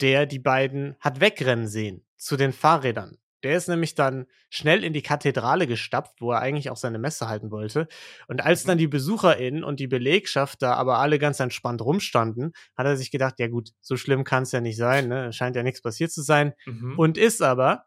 der 0.00 0.26
die 0.26 0.38
beiden 0.38 0.94
hat 1.00 1.20
wegrennen 1.20 1.66
sehen 1.66 2.06
zu 2.16 2.36
den 2.36 2.52
Fahrrädern. 2.52 3.18
Der 3.42 3.56
ist 3.56 3.66
nämlich 3.68 3.96
dann 3.96 4.26
schnell 4.48 4.84
in 4.84 4.92
die 4.92 5.02
Kathedrale 5.02 5.66
gestapft, 5.66 6.20
wo 6.20 6.30
er 6.30 6.38
eigentlich 6.38 6.70
auch 6.70 6.76
seine 6.76 7.00
Messe 7.00 7.26
halten 7.26 7.50
wollte. 7.50 7.88
Und 8.28 8.44
als 8.44 8.62
dann 8.62 8.78
die 8.78 8.86
BesucherInnen 8.86 9.64
und 9.64 9.80
die 9.80 9.88
Belegschaft 9.88 10.62
da 10.62 10.74
aber 10.74 10.98
alle 10.98 11.18
ganz 11.18 11.40
entspannt 11.40 11.82
rumstanden, 11.82 12.52
hat 12.76 12.86
er 12.86 12.96
sich 12.96 13.10
gedacht, 13.10 13.40
ja 13.40 13.48
gut, 13.48 13.70
so 13.80 13.96
schlimm 13.96 14.22
kann 14.22 14.44
es 14.44 14.52
ja 14.52 14.60
nicht 14.60 14.76
sein, 14.76 15.08
ne? 15.08 15.32
Scheint 15.32 15.56
ja 15.56 15.64
nichts 15.64 15.82
passiert 15.82 16.12
zu 16.12 16.22
sein. 16.22 16.52
Mhm. 16.64 16.96
Und 16.96 17.18
ist 17.18 17.42
aber, 17.42 17.86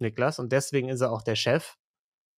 Niklas, 0.00 0.38
und 0.38 0.52
deswegen 0.52 0.90
ist 0.90 1.00
er 1.00 1.10
auch 1.10 1.22
der 1.22 1.36
Chef, 1.36 1.78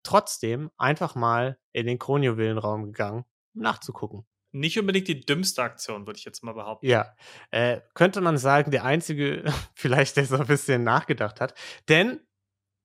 trotzdem 0.02 0.70
einfach 0.76 1.14
mal 1.14 1.58
in 1.72 1.86
den 1.86 1.98
Kronjuwelenraum 1.98 2.84
gegangen, 2.84 3.24
um 3.54 3.62
nachzugucken. 3.62 4.26
Nicht 4.50 4.78
unbedingt 4.78 5.08
die 5.08 5.20
dümmste 5.20 5.62
Aktion, 5.62 6.06
würde 6.06 6.18
ich 6.18 6.24
jetzt 6.24 6.42
mal 6.42 6.54
behaupten. 6.54 6.86
Ja, 6.86 7.14
äh, 7.50 7.80
könnte 7.94 8.20
man 8.20 8.38
sagen, 8.38 8.70
der 8.70 8.84
einzige, 8.84 9.44
vielleicht 9.74 10.16
der 10.16 10.24
so 10.24 10.36
ein 10.36 10.46
bisschen 10.46 10.84
nachgedacht 10.84 11.40
hat. 11.40 11.54
Denn 11.88 12.20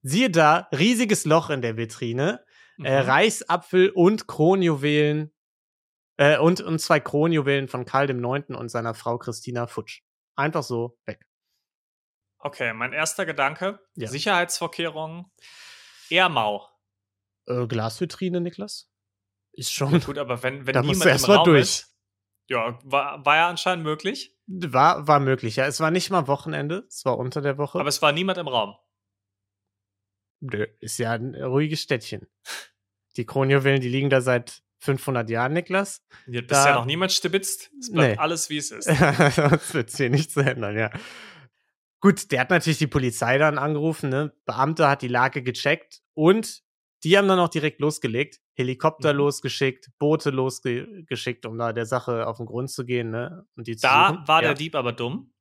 Siehe 0.05 0.29
da, 0.29 0.67
riesiges 0.74 1.24
Loch 1.24 1.50
in 1.50 1.62
der 1.62 1.77
Vitrine, 1.77 2.43
äh, 2.77 2.82
mhm. 2.82 2.86
äh, 2.86 3.00
Reichsapfel 3.00 3.89
und 3.89 4.27
Kronjuwelen 4.27 5.34
äh, 6.17 6.38
und, 6.38 6.60
und 6.60 6.79
zwei 6.79 7.00
Kronjuwelen 7.00 7.70
von 7.70 7.86
Karl 7.86 8.08
dem 8.08 8.20
Neunten 8.20 8.53
und 8.53 8.67
seiner 8.67 8.93
Frau 8.93 9.17
Christina 9.17 9.65
Futsch. 9.65 10.01
Einfach 10.36 10.63
so 10.63 11.00
weg. 11.05 11.25
Okay, 12.38 12.74
mein 12.74 12.91
erster 12.91 13.25
Gedanke, 13.25 13.79
ja. 13.96 14.10
Sicherheitsvorkehrungen, 14.10 15.32
eher 16.10 16.27
mau. 16.27 16.67
Äh, 17.48 17.68
Glasvitrine, 17.68 18.42
Niklas? 18.42 18.90
Ist 19.52 19.74
schon. 19.74 19.94
Ja, 19.94 20.00
gut, 20.00 20.18
aber 20.20 20.42
wenn, 20.44 20.66
wenn 20.66 20.74
da 20.74 20.82
niemand 20.82 21.06
im 21.06 21.32
Raum 21.32 21.46
durch. 21.46 21.62
ist, 21.62 21.96
Ja, 22.50 22.80
war, 22.84 23.26
war 23.26 23.36
ja 23.36 23.50
anscheinend 23.50 23.84
möglich. 23.84 24.36
War, 24.48 25.08
war 25.08 25.20
möglich, 25.20 25.56
ja. 25.56 25.66
Es 25.66 25.80
war 25.80 25.92
nicht 25.92 26.10
mal 26.10 26.28
Wochenende, 26.28 26.86
es 26.88 27.06
war 27.06 27.18
unter 27.18 27.42
der 27.42 27.58
Woche. 27.58 27.80
Aber 27.80 27.90
es 27.90 28.02
war 28.02 28.12
niemand 28.12 28.38
im 28.38 28.48
Raum. 28.48 28.76
Nö, 30.42 30.68
ist 30.80 30.98
ja 30.98 31.12
ein 31.12 31.36
ruhiges 31.36 31.82
Städtchen. 31.82 32.28
Die 33.16 33.26
Kronjuwelen, 33.26 33.80
die 33.80 33.88
liegen 33.88 34.10
da 34.10 34.20
seit 34.20 34.62
500 34.80 35.30
Jahren, 35.30 35.54
Niklas. 35.54 36.06
Hier 36.26 36.40
hat 36.40 36.48
bisher 36.48 36.76
noch 36.76 36.86
niemand 36.86 37.14
stibitzt. 37.14 37.72
Es 37.80 37.92
bleibt 37.92 38.16
nee. 38.16 38.22
alles, 38.22 38.50
wie 38.50 38.58
es 38.58 38.72
ist. 38.72 38.86
Sonst 38.86 39.74
wird 39.74 39.92
hier 39.92 40.10
nichts 40.10 40.36
ändern, 40.36 40.78
ja. 40.78 40.90
Gut, 42.02 42.34
der 42.34 42.42
hat 42.42 42.50
natürlich 42.50 42.80
die 42.80 42.88
Polizei 42.88 43.38
dann 43.38 43.58
angerufen, 43.58 44.10
ne? 44.10 44.34
Beamter 44.46 44.90
hat 44.90 45.02
die 45.02 45.08
Lage 45.08 45.42
gecheckt 45.42 46.02
und 46.14 46.62
die 47.03 47.17
haben 47.17 47.27
dann 47.27 47.39
auch 47.39 47.50
direkt 47.50 47.79
losgelegt. 47.79 48.39
Helikopter 48.53 49.13
mhm. 49.13 49.19
losgeschickt, 49.19 49.91
Boote 50.00 50.29
losgeschickt, 50.29 51.45
um 51.45 51.57
da 51.57 51.74
der 51.74 51.86
Sache 51.86 52.27
auf 52.27 52.38
den 52.38 52.45
Grund 52.45 52.69
zu 52.69 52.86
gehen, 52.86 53.12
ne? 53.12 53.45
Und 53.55 53.67
die 53.67 53.75
da 53.75 54.10
suchen. 54.10 54.27
war 54.27 54.41
ja. 54.41 54.50
der 54.50 54.55
Dieb 54.55 54.75
aber 54.75 54.93
dumm. 54.93 55.33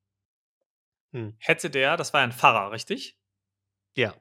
Hm. 1.11 1.35
Hätte 1.39 1.69
der, 1.69 1.95
das 1.95 2.13
war 2.13 2.21
ein 2.21 2.31
Pfarrer, 2.31 2.71
richtig? 2.71 3.19
Ja 3.95 4.13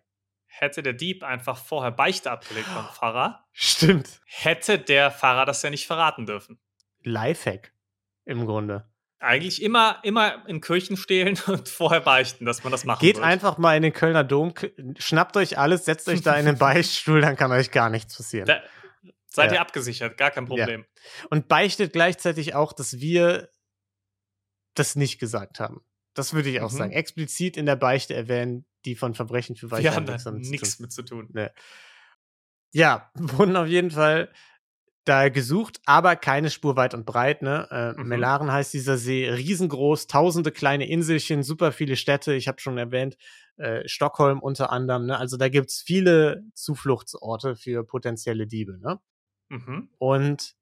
hätte 0.53 0.83
der 0.83 0.93
Dieb 0.93 1.25
einfach 1.25 1.57
vorher 1.57 1.91
Beichte 1.91 2.31
abgelegt 2.31 2.69
beim 2.75 2.85
Pfarrer. 2.93 3.47
Stimmt. 3.53 4.21
Hätte 4.27 4.79
der 4.79 5.11
Pfarrer 5.11 5.47
das 5.47 5.63
ja 5.63 5.71
nicht 5.71 5.87
verraten 5.87 6.27
dürfen. 6.27 6.61
Lifehack 7.03 7.73
im 8.25 8.47
Grunde. 8.47 8.92
Eigentlich 9.23 9.63
immer, 9.63 10.01
immer 10.03 10.47
in 10.49 10.61
Kirchen 10.61 10.97
stehlen 10.97 11.39
und 11.47 11.69
vorher 11.69 12.01
beichten, 12.01 12.45
dass 12.45 12.65
man 12.65 12.73
das 12.73 12.85
machen 12.85 13.01
Geht 13.01 13.17
wird. 13.17 13.25
einfach 13.25 13.57
mal 13.59 13.77
in 13.77 13.83
den 13.83 13.93
Kölner 13.93 14.25
Dom, 14.25 14.53
schnappt 14.99 15.37
euch 15.37 15.59
alles, 15.59 15.85
setzt 15.85 16.09
euch 16.09 16.23
da 16.23 16.35
in 16.37 16.47
den 16.47 16.59
Beichtstuhl, 16.59 17.21
dann 17.21 17.37
kann 17.37 17.53
euch 17.53 17.71
gar 17.71 17.89
nichts 17.89 18.17
passieren. 18.17 18.47
Da, 18.47 18.63
seid 19.29 19.51
ja. 19.51 19.59
ihr 19.59 19.61
abgesichert, 19.61 20.17
gar 20.17 20.31
kein 20.31 20.47
Problem. 20.47 20.81
Ja. 20.81 21.27
Und 21.31 21.49
beichtet 21.49 21.93
gleichzeitig 21.93 22.55
auch, 22.55 22.73
dass 22.73 23.01
wir 23.01 23.49
das 24.75 24.97
nicht 24.97 25.19
gesagt 25.19 25.61
haben. 25.61 25.83
Das 26.15 26.35
würde 26.35 26.51
ich 26.51 26.61
auch 26.61 26.73
mhm. 26.73 26.77
sagen. 26.77 26.93
Explizit 26.93 27.57
in 27.57 27.67
der 27.67 27.77
Beichte 27.77 28.15
erwähnen, 28.15 28.67
die 28.85 28.97
von 28.97 29.15
Verbrechen 29.15 29.57
für 29.57 29.71
Weiche 29.71 29.85
Wir 29.85 29.95
haben 29.95 30.07
da 30.07 30.19
nichts 30.33 30.79
mit 30.79 30.93
zu 30.93 31.03
tun. 31.03 31.29
Nee. 31.33 31.49
Ja, 32.73 33.11
wurden 33.15 33.57
auf 33.57 33.69
jeden 33.69 33.91
Fall 33.91 34.33
da 35.05 35.29
gesucht, 35.29 35.81
aber 35.85 36.17
keine 36.17 36.51
Spur 36.51 36.77
weit 36.77 36.95
und 36.95 37.05
breit. 37.05 37.43
Ne? 37.43 37.67
Äh, 37.71 38.01
mhm. 38.01 38.09
Melaren 38.09 38.53
heißt 38.53 38.73
dieser 38.73 38.97
See, 38.97 39.29
riesengroß, 39.29 40.07
tausende 40.07 40.53
kleine 40.53 40.89
Inselchen, 40.89 41.43
super 41.43 41.73
viele 41.73 41.97
Städte. 41.97 42.35
Ich 42.35 42.49
habe 42.49 42.61
schon 42.61 42.79
erwähnt, 42.79 43.17
äh, 43.57 43.87
Stockholm 43.89 44.41
unter 44.41 44.71
anderem. 44.71 45.07
Ne? 45.07 45.19
Also 45.19 45.37
da 45.37 45.49
gibt's 45.49 45.83
viele 45.83 46.45
Zufluchtsorte 46.55 47.57
für 47.57 47.85
potenzielle 47.85 48.47
Diebe. 48.47 48.79
Ne? 48.79 49.01
Mhm. 49.49 49.89
Und 49.99 50.55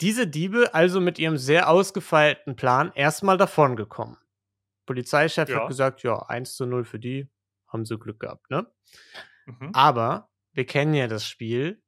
diese 0.00 0.26
Diebe 0.26 0.74
also 0.74 1.00
mit 1.00 1.18
ihrem 1.18 1.36
sehr 1.36 1.68
ausgefeilten 1.68 2.56
Plan 2.56 2.90
erstmal 2.94 3.36
davongekommen. 3.36 4.16
Polizeichef 4.86 5.48
ja. 5.48 5.60
hat 5.60 5.68
gesagt, 5.68 6.02
ja, 6.02 6.18
1 6.18 6.56
zu 6.56 6.66
0 6.66 6.84
für 6.84 6.98
die, 6.98 7.28
haben 7.68 7.84
sie 7.84 7.98
Glück 7.98 8.20
gehabt, 8.20 8.50
ne? 8.50 8.66
Mhm. 9.46 9.70
Aber 9.72 10.30
wir 10.52 10.66
kennen 10.66 10.94
ja 10.94 11.06
das 11.06 11.26
Spiel. 11.26 11.81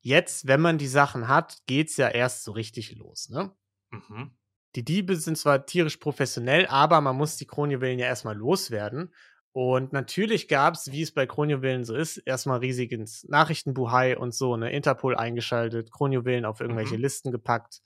Jetzt, 0.00 0.46
wenn 0.46 0.60
man 0.60 0.78
die 0.78 0.86
Sachen 0.86 1.28
hat, 1.28 1.58
geht's 1.66 1.96
ja 1.96 2.08
erst 2.08 2.44
so 2.44 2.52
richtig 2.52 2.96
los, 2.96 3.28
ne? 3.28 3.52
Mhm. 3.90 4.36
Die 4.76 4.84
Diebe 4.84 5.16
sind 5.16 5.36
zwar 5.36 5.66
tierisch 5.66 5.96
professionell, 5.96 6.66
aber 6.66 7.00
man 7.00 7.16
muss 7.16 7.36
die 7.36 7.46
Kronjuwelen 7.46 7.98
ja 7.98 8.06
erstmal 8.06 8.36
loswerden. 8.36 9.12
Und 9.52 9.92
natürlich 9.92 10.46
gab 10.46 10.74
es, 10.74 10.92
wie 10.92 11.02
es 11.02 11.12
bei 11.12 11.26
Kronjuwelen 11.26 11.84
so 11.84 11.94
ist, 11.94 12.18
erstmal 12.18 12.60
riesiges 12.60 13.26
Nachrichtenbuhai 13.28 14.16
und 14.16 14.32
so, 14.32 14.56
ne? 14.56 14.70
Interpol 14.70 15.16
eingeschaltet, 15.16 15.90
Kronjuwelen 15.90 16.44
auf 16.44 16.60
irgendwelche 16.60 16.94
mhm. 16.94 17.02
Listen 17.02 17.32
gepackt. 17.32 17.80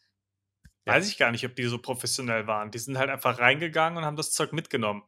Weiß 0.85 1.09
ich 1.09 1.17
gar 1.17 1.31
nicht, 1.31 1.47
ob 1.47 1.57
die 1.57 1.65
so 1.65 1.79
professionell 1.79 2.47
waren. 2.47 2.71
Die 2.71 2.79
sind 2.79 2.99
halt 2.99 3.09
einfach 3.09 3.39
reingegangen 3.39 3.97
und 3.97 4.05
haben 4.05 4.17
das 4.17 4.33
Zeug 4.33 4.53
mitgenommen. 4.53 5.03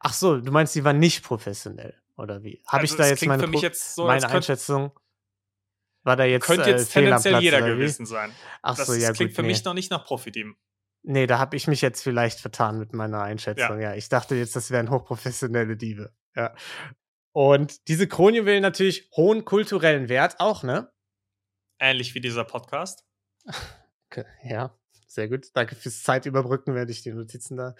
Ach 0.00 0.12
so, 0.12 0.38
du 0.38 0.52
meinst, 0.52 0.74
die 0.74 0.84
waren 0.84 0.98
nicht 0.98 1.24
professionell, 1.24 1.98
oder 2.16 2.42
wie? 2.42 2.62
Habe 2.66 2.82
also 2.82 2.94
ich 2.94 2.98
da 2.98 3.06
jetzt 3.06 3.24
meine, 3.24 3.46
jetzt 3.56 3.94
so, 3.94 4.04
meine 4.04 4.28
Einschätzung? 4.28 4.92
War 6.04 6.16
da 6.16 6.24
jetzt 6.24 6.46
Könnte 6.46 6.68
jetzt 6.68 6.90
äh, 6.90 7.00
tendenziell 7.00 7.40
jeder 7.40 7.62
gewesen 7.62 8.06
sein. 8.06 8.32
Ach 8.62 8.76
das 8.76 8.86
so, 8.86 8.94
ja, 8.94 9.08
das 9.08 9.16
klingt 9.16 9.30
gut, 9.30 9.36
für 9.36 9.42
nee. 9.42 9.48
mich 9.48 9.64
noch 9.64 9.74
nicht 9.74 9.90
nach 9.90 10.04
Profiteam. 10.04 10.56
Nee, 11.04 11.26
da 11.26 11.38
habe 11.38 11.56
ich 11.56 11.66
mich 11.66 11.80
jetzt 11.80 12.02
vielleicht 12.02 12.40
vertan 12.40 12.78
mit 12.78 12.92
meiner 12.92 13.22
Einschätzung. 13.22 13.80
Ja, 13.80 13.90
ja 13.90 13.94
ich 13.94 14.08
dachte 14.08 14.34
jetzt, 14.34 14.54
das 14.54 14.70
wären 14.70 14.90
hochprofessionelle 14.90 15.76
Diebe. 15.76 16.14
Ja. 16.36 16.54
Und 17.32 17.88
diese 17.88 18.06
Kronjuwelen 18.06 18.62
natürlich 18.62 19.10
hohen 19.16 19.44
kulturellen 19.44 20.08
Wert 20.08 20.38
auch, 20.38 20.62
ne? 20.62 20.92
Ähnlich 21.80 22.14
wie 22.14 22.20
dieser 22.20 22.44
Podcast. 22.44 23.04
Ja, 24.44 24.78
sehr 25.06 25.26
gut. 25.26 25.46
Danke 25.54 25.74
fürs 25.74 26.02
Zeitüberbrücken, 26.02 26.74
während 26.74 26.90
ich 26.90 27.02
die 27.02 27.12
Notizen 27.12 27.56
da 27.56 27.74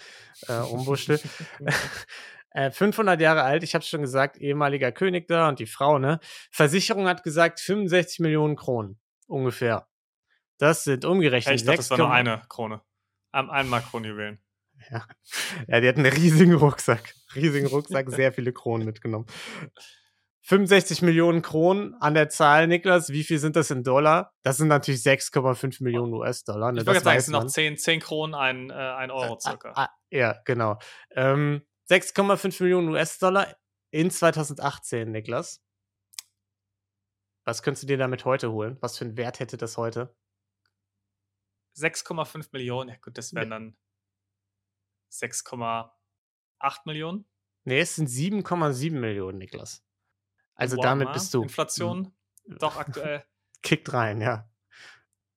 äh, 0.48 0.62
umwuschel. 2.54 2.72
500 2.72 3.20
äh, 3.20 3.22
Jahre 3.22 3.42
alt, 3.42 3.62
ich 3.62 3.74
habe 3.74 3.84
schon 3.84 4.02
gesagt, 4.02 4.36
ehemaliger 4.36 4.92
König 4.92 5.28
da 5.28 5.48
und 5.48 5.58
die 5.58 5.66
Frau, 5.66 5.98
ne? 5.98 6.20
Versicherung 6.50 7.08
hat 7.08 7.22
gesagt 7.22 7.60
65 7.60 8.20
Millionen 8.20 8.56
Kronen 8.56 9.00
ungefähr. 9.26 9.88
Das 10.58 10.84
sind 10.84 11.04
umgerechnet. 11.04 11.56
ich 11.56 11.64
dachte, 11.64 11.78
das 11.78 11.90
war 11.90 11.98
nur 11.98 12.12
eine 12.12 12.42
Krone. 12.48 12.82
Einmal 13.32 13.80
Kronjuwelen. 13.80 14.38
Ja. 14.90 15.06
ja, 15.68 15.80
die 15.80 15.88
hatten 15.88 16.00
einen 16.00 16.14
riesigen 16.14 16.54
Rucksack. 16.54 17.14
Riesigen 17.34 17.66
Rucksack, 17.66 18.10
sehr 18.10 18.32
viele 18.32 18.52
Kronen 18.52 18.86
mitgenommen. 18.86 19.26
65 20.44 21.02
Millionen 21.02 21.40
Kronen 21.40 21.94
an 22.00 22.14
der 22.14 22.28
Zahl, 22.28 22.66
Niklas. 22.66 23.10
Wie 23.10 23.22
viel 23.22 23.38
sind 23.38 23.54
das 23.54 23.70
in 23.70 23.84
Dollar? 23.84 24.32
Das 24.42 24.56
sind 24.56 24.68
natürlich 24.68 25.00
6,5 25.00 25.82
Millionen 25.82 26.12
US-Dollar. 26.12 26.72
Ne? 26.72 26.80
Ich 26.80 26.86
wollte 26.86 27.00
sagen, 27.00 27.18
es 27.18 27.26
sind 27.26 27.32
noch 27.32 27.46
10, 27.46 27.78
10 27.78 28.00
Kronen, 28.00 28.34
ein, 28.34 28.70
äh, 28.70 28.72
ein 28.74 29.12
Euro 29.12 29.38
circa. 29.38 29.70
Ah, 29.74 29.84
ah, 29.84 29.88
ja, 30.10 30.36
genau. 30.44 30.78
Ähm, 31.14 31.62
6,5 31.88 32.62
Millionen 32.62 32.88
US-Dollar 32.88 33.56
in 33.90 34.10
2018, 34.10 35.10
Niklas. 35.10 35.62
Was 37.44 37.62
könntest 37.62 37.82
du 37.82 37.86
dir 37.88 37.98
damit 37.98 38.24
heute 38.24 38.52
holen? 38.52 38.78
Was 38.80 38.98
für 38.98 39.04
einen 39.04 39.16
Wert 39.16 39.40
hätte 39.40 39.56
das 39.56 39.76
heute? 39.76 40.16
6,5 41.76 42.48
Millionen, 42.52 42.90
ja 42.90 42.96
gut, 42.96 43.18
das 43.18 43.34
wären 43.34 43.50
dann 43.50 43.76
6,8 45.10 45.90
Millionen. 46.84 47.26
Nee, 47.64 47.80
es 47.80 47.96
sind 47.96 48.08
7,7 48.08 48.92
Millionen, 48.92 49.38
Niklas. 49.38 49.84
Also 50.54 50.76
Warmer, 50.76 51.04
damit 51.04 51.12
bist 51.14 51.32
du. 51.34 51.42
Inflation, 51.42 52.14
doch 52.44 52.76
aktuell. 52.76 53.24
Kickt 53.62 53.92
rein, 53.92 54.20
ja. 54.20 54.51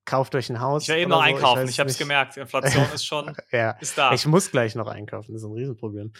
Kauft 0.06 0.36
euch 0.36 0.50
ein 0.50 0.60
Haus. 0.60 0.84
Ich 0.84 0.90
werde 0.90 1.02
eben 1.02 1.10
noch 1.10 1.18
so. 1.18 1.24
einkaufen, 1.24 1.64
ich, 1.66 1.72
ich 1.72 1.80
habe 1.80 1.90
es 1.90 1.98
gemerkt. 1.98 2.38
Inflation 2.38 2.86
ist 2.94 3.06
schon 3.06 3.36
ja. 3.52 3.72
ist 3.72 3.98
da. 3.98 4.14
Ich 4.14 4.26
muss 4.26 4.52
gleich 4.52 4.76
noch 4.76 4.88
einkaufen, 4.88 5.34
das 5.34 5.42
ist 5.42 5.48
ein 5.48 5.54
Riesenproblem. 5.54 6.14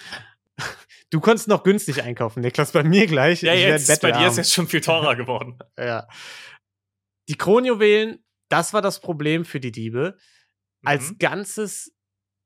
Du 1.12 1.20
konntest 1.22 1.48
noch 1.48 1.64
günstig 1.64 2.02
einkaufen, 2.02 2.42
Niklas, 2.42 2.72
bei 2.72 2.84
mir 2.84 3.06
gleich. 3.06 3.44
Ja, 3.44 3.54
ich 3.54 3.62
jetzt, 3.62 4.02
bei 4.02 4.12
dir 4.12 4.28
ist 4.28 4.38
jetzt 4.38 4.52
schon 4.52 4.68
viel 4.68 4.82
teurer 4.82 5.16
geworden. 5.16 5.60
ja. 5.78 6.08
Die 7.30 7.38
Kronjuwelen, 7.38 8.26
das 8.50 8.74
war 8.74 8.82
das 8.82 9.00
Problem 9.00 9.46
für 9.46 9.60
die 9.60 9.72
Diebe. 9.72 10.18
Als 10.84 11.12
mhm. 11.12 11.18
Ganzes 11.20 11.96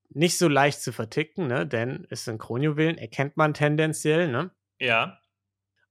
nicht 0.10 0.38
so 0.38 0.48
leicht 0.48 0.82
zu 0.82 0.92
verticken, 0.92 1.48
ne? 1.48 1.66
denn 1.66 2.06
es 2.10 2.26
sind 2.26 2.40
Kronjuwelen, 2.40 2.98
erkennt 2.98 3.38
man 3.38 3.54
tendenziell, 3.54 4.28
ne? 4.28 4.52
Ja. 4.80 5.19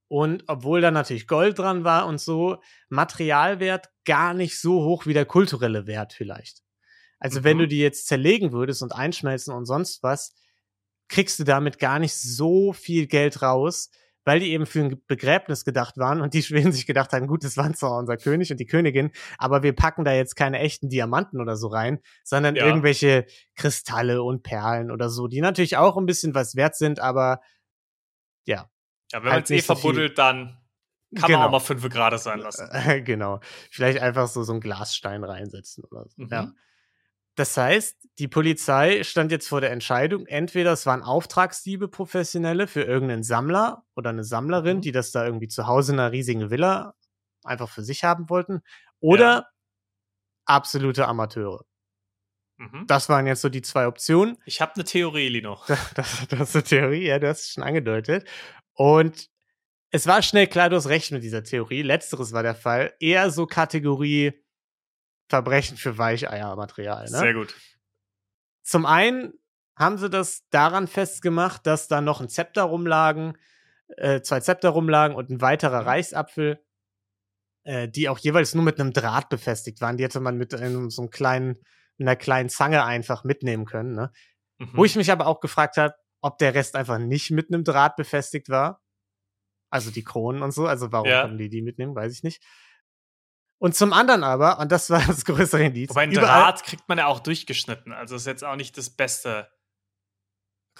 Und 0.09 0.43
obwohl 0.47 0.81
da 0.81 0.89
natürlich 0.91 1.27
Gold 1.27 1.59
dran 1.59 1.83
war 1.83 2.07
und 2.07 2.19
so, 2.19 2.57
Materialwert 2.89 3.89
gar 4.05 4.33
nicht 4.33 4.59
so 4.59 4.83
hoch 4.83 5.05
wie 5.05 5.13
der 5.13 5.25
kulturelle 5.25 5.85
Wert 5.85 6.13
vielleicht. 6.13 6.63
Also 7.19 7.39
mhm. 7.39 7.43
wenn 7.43 7.57
du 7.59 7.67
die 7.67 7.79
jetzt 7.79 8.07
zerlegen 8.07 8.51
würdest 8.51 8.81
und 8.81 8.91
einschmelzen 8.91 9.53
und 9.53 9.65
sonst 9.65 10.01
was, 10.01 10.33
kriegst 11.09 11.39
du 11.39 11.43
damit 11.43 11.79
gar 11.79 11.99
nicht 11.99 12.15
so 12.15 12.73
viel 12.73 13.05
Geld 13.05 13.43
raus, 13.43 13.91
weil 14.25 14.39
die 14.39 14.51
eben 14.51 14.65
für 14.65 14.81
ein 14.81 15.01
Begräbnis 15.07 15.63
gedacht 15.63 15.97
waren 15.97 16.21
und 16.21 16.33
die 16.33 16.43
Schweden 16.43 16.71
sich 16.71 16.87
gedacht 16.87 17.13
haben, 17.13 17.27
gut, 17.27 17.43
das 17.43 17.55
war 17.55 17.71
zwar 17.73 17.97
unser 17.97 18.17
König 18.17 18.51
und 18.51 18.59
die 18.59 18.65
Königin, 18.65 19.11
aber 19.37 19.61
wir 19.61 19.73
packen 19.73 20.05
da 20.05 20.13
jetzt 20.13 20.35
keine 20.35 20.57
echten 20.57 20.89
Diamanten 20.89 21.39
oder 21.39 21.55
so 21.55 21.67
rein, 21.67 21.99
sondern 22.23 22.55
ja. 22.55 22.65
irgendwelche 22.65 23.27
Kristalle 23.55 24.23
und 24.23 24.41
Perlen 24.41 24.89
oder 24.89 25.09
so, 25.09 25.27
die 25.27 25.41
natürlich 25.41 25.77
auch 25.77 25.97
ein 25.97 26.07
bisschen 26.07 26.33
was 26.33 26.55
wert 26.55 26.75
sind, 26.75 26.99
aber 26.99 27.41
ja, 28.45 28.69
ja, 29.11 29.23
wenn 29.23 29.31
halt 29.31 29.49
man 29.49 29.57
es 29.57 29.63
eh 29.63 29.65
verbuddelt, 29.65 30.17
so 30.17 30.23
dann 30.23 30.57
kann 31.15 31.27
genau. 31.27 31.39
man 31.39 31.47
auch 31.47 31.51
mal 31.51 31.59
fünf 31.59 31.87
Grad 31.89 32.19
sein 32.19 32.39
lassen. 32.39 32.69
genau. 33.03 33.39
Vielleicht 33.71 33.99
einfach 33.99 34.27
so, 34.27 34.43
so 34.43 34.53
einen 34.53 34.61
Glasstein 34.61 35.23
reinsetzen 35.23 35.83
oder 35.85 36.05
so. 36.07 36.21
Mhm. 36.21 36.29
Ja. 36.31 36.53
Das 37.35 37.55
heißt, 37.55 37.97
die 38.19 38.27
Polizei 38.27 39.03
stand 39.03 39.31
jetzt 39.31 39.47
vor 39.47 39.61
der 39.61 39.71
Entscheidung, 39.71 40.25
entweder 40.27 40.73
es 40.73 40.85
waren 40.85 41.01
Auftragsdiebe 41.01 41.87
professionelle 41.87 42.67
für 42.67 42.83
irgendeinen 42.83 43.23
Sammler 43.23 43.85
oder 43.95 44.09
eine 44.09 44.23
Sammlerin, 44.23 44.77
mhm. 44.77 44.81
die 44.81 44.91
das 44.91 45.11
da 45.11 45.25
irgendwie 45.25 45.47
zu 45.47 45.65
Hause 45.65 45.93
in 45.93 45.99
einer 45.99 46.11
riesigen 46.11 46.49
Villa 46.51 46.95
einfach 47.43 47.69
für 47.69 47.83
sich 47.83 48.03
haben 48.03 48.29
wollten, 48.29 48.61
oder 48.99 49.31
ja. 49.31 49.49
absolute 50.45 51.07
Amateure. 51.07 51.63
Mhm. 52.57 52.85
Das 52.87 53.07
waren 53.07 53.25
jetzt 53.25 53.41
so 53.41 53.47
die 53.47 53.61
zwei 53.61 53.87
Optionen. 53.87 54.37
Ich 54.45 54.59
habe 54.59 54.75
eine 54.75 54.83
Theorie, 54.83 55.29
Lino. 55.29 55.59
Das, 55.67 55.93
das, 55.93 56.27
das 56.27 56.49
ist 56.49 56.55
eine 56.55 56.63
Theorie, 56.65 57.07
ja, 57.07 57.19
du 57.19 57.29
hast 57.29 57.39
es 57.39 57.51
schon 57.51 57.63
angedeutet. 57.63 58.27
Und 58.79 59.29
es 59.91 60.07
war 60.07 60.21
schnell 60.21 60.47
klar, 60.47 60.69
du 60.69 60.77
hast 60.77 60.87
recht 60.87 61.11
mit 61.11 61.21
dieser 61.21 61.43
Theorie. 61.43 61.81
Letzteres 61.81 62.31
war 62.31 62.43
der 62.43 62.55
Fall. 62.55 62.93
Eher 63.01 63.29
so 63.29 63.45
Kategorie 63.45 64.41
Verbrechen 65.27 65.75
für 65.75 65.97
Weicheiermaterial. 65.97 67.03
Ne? 67.03 67.17
Sehr 67.17 67.33
gut. 67.33 67.53
Zum 68.63 68.85
einen 68.85 69.33
haben 69.75 69.97
sie 69.97 70.09
das 70.09 70.47
daran 70.49 70.87
festgemacht, 70.87 71.67
dass 71.67 71.89
da 71.89 71.99
noch 71.99 72.21
ein 72.21 72.29
Zepter 72.29 72.63
rumlagen, 72.63 73.37
äh, 73.97 74.21
zwei 74.21 74.39
Zepter 74.39 74.69
rumlagen 74.69 75.13
und 75.13 75.29
ein 75.29 75.41
weiterer. 75.41 75.85
Reichsapfel, 75.85 76.63
äh, 77.63 77.89
die 77.89 78.07
auch 78.07 78.19
jeweils 78.19 78.55
nur 78.55 78.63
mit 78.63 78.79
einem 78.79 78.93
Draht 78.93 79.27
befestigt 79.27 79.81
waren. 79.81 79.97
Die 79.97 80.05
hätte 80.05 80.21
man 80.21 80.37
mit 80.37 80.53
einem, 80.53 80.89
so 80.89 81.01
einem 81.01 81.11
kleinen, 81.11 81.57
einer 81.99 82.15
kleinen 82.15 82.47
Zange 82.47 82.85
einfach 82.85 83.25
mitnehmen 83.25 83.65
können. 83.65 83.93
Ne? 83.93 84.13
Mhm. 84.57 84.69
Wo 84.71 84.85
ich 84.85 84.95
mich 84.95 85.11
aber 85.11 85.27
auch 85.27 85.41
gefragt 85.41 85.75
habe, 85.75 85.95
ob 86.21 86.37
der 86.37 86.53
Rest 86.53 86.75
einfach 86.75 86.97
nicht 86.97 87.31
mit 87.31 87.51
einem 87.51 87.63
Draht 87.63 87.95
befestigt 87.95 88.49
war. 88.49 88.81
Also 89.71 89.91
die 89.91 90.03
Kronen 90.03 90.41
und 90.41 90.51
so. 90.51 90.67
Also 90.67 90.91
warum 90.91 91.07
ja. 91.07 91.21
konnten 91.21 91.37
die 91.37 91.49
die 91.49 91.61
mitnehmen, 91.61 91.95
weiß 91.95 92.13
ich 92.13 92.23
nicht. 92.23 92.43
Und 93.59 93.75
zum 93.75 93.91
anderen 93.91 94.23
aber, 94.23 94.59
und 94.59 94.71
das 94.71 94.89
war 94.89 95.01
das 95.07 95.25
größere 95.25 95.65
Indiz. 95.65 95.89
Wobei 95.89 96.03
ein 96.03 96.13
Draht 96.13 96.63
kriegt 96.63 96.87
man 96.87 96.97
ja 96.97 97.07
auch 97.07 97.19
durchgeschnitten. 97.19 97.93
Also 97.93 98.15
ist 98.15 98.25
jetzt 98.25 98.43
auch 98.43 98.55
nicht 98.55 98.77
das 98.77 98.89
Beste. 98.89 99.49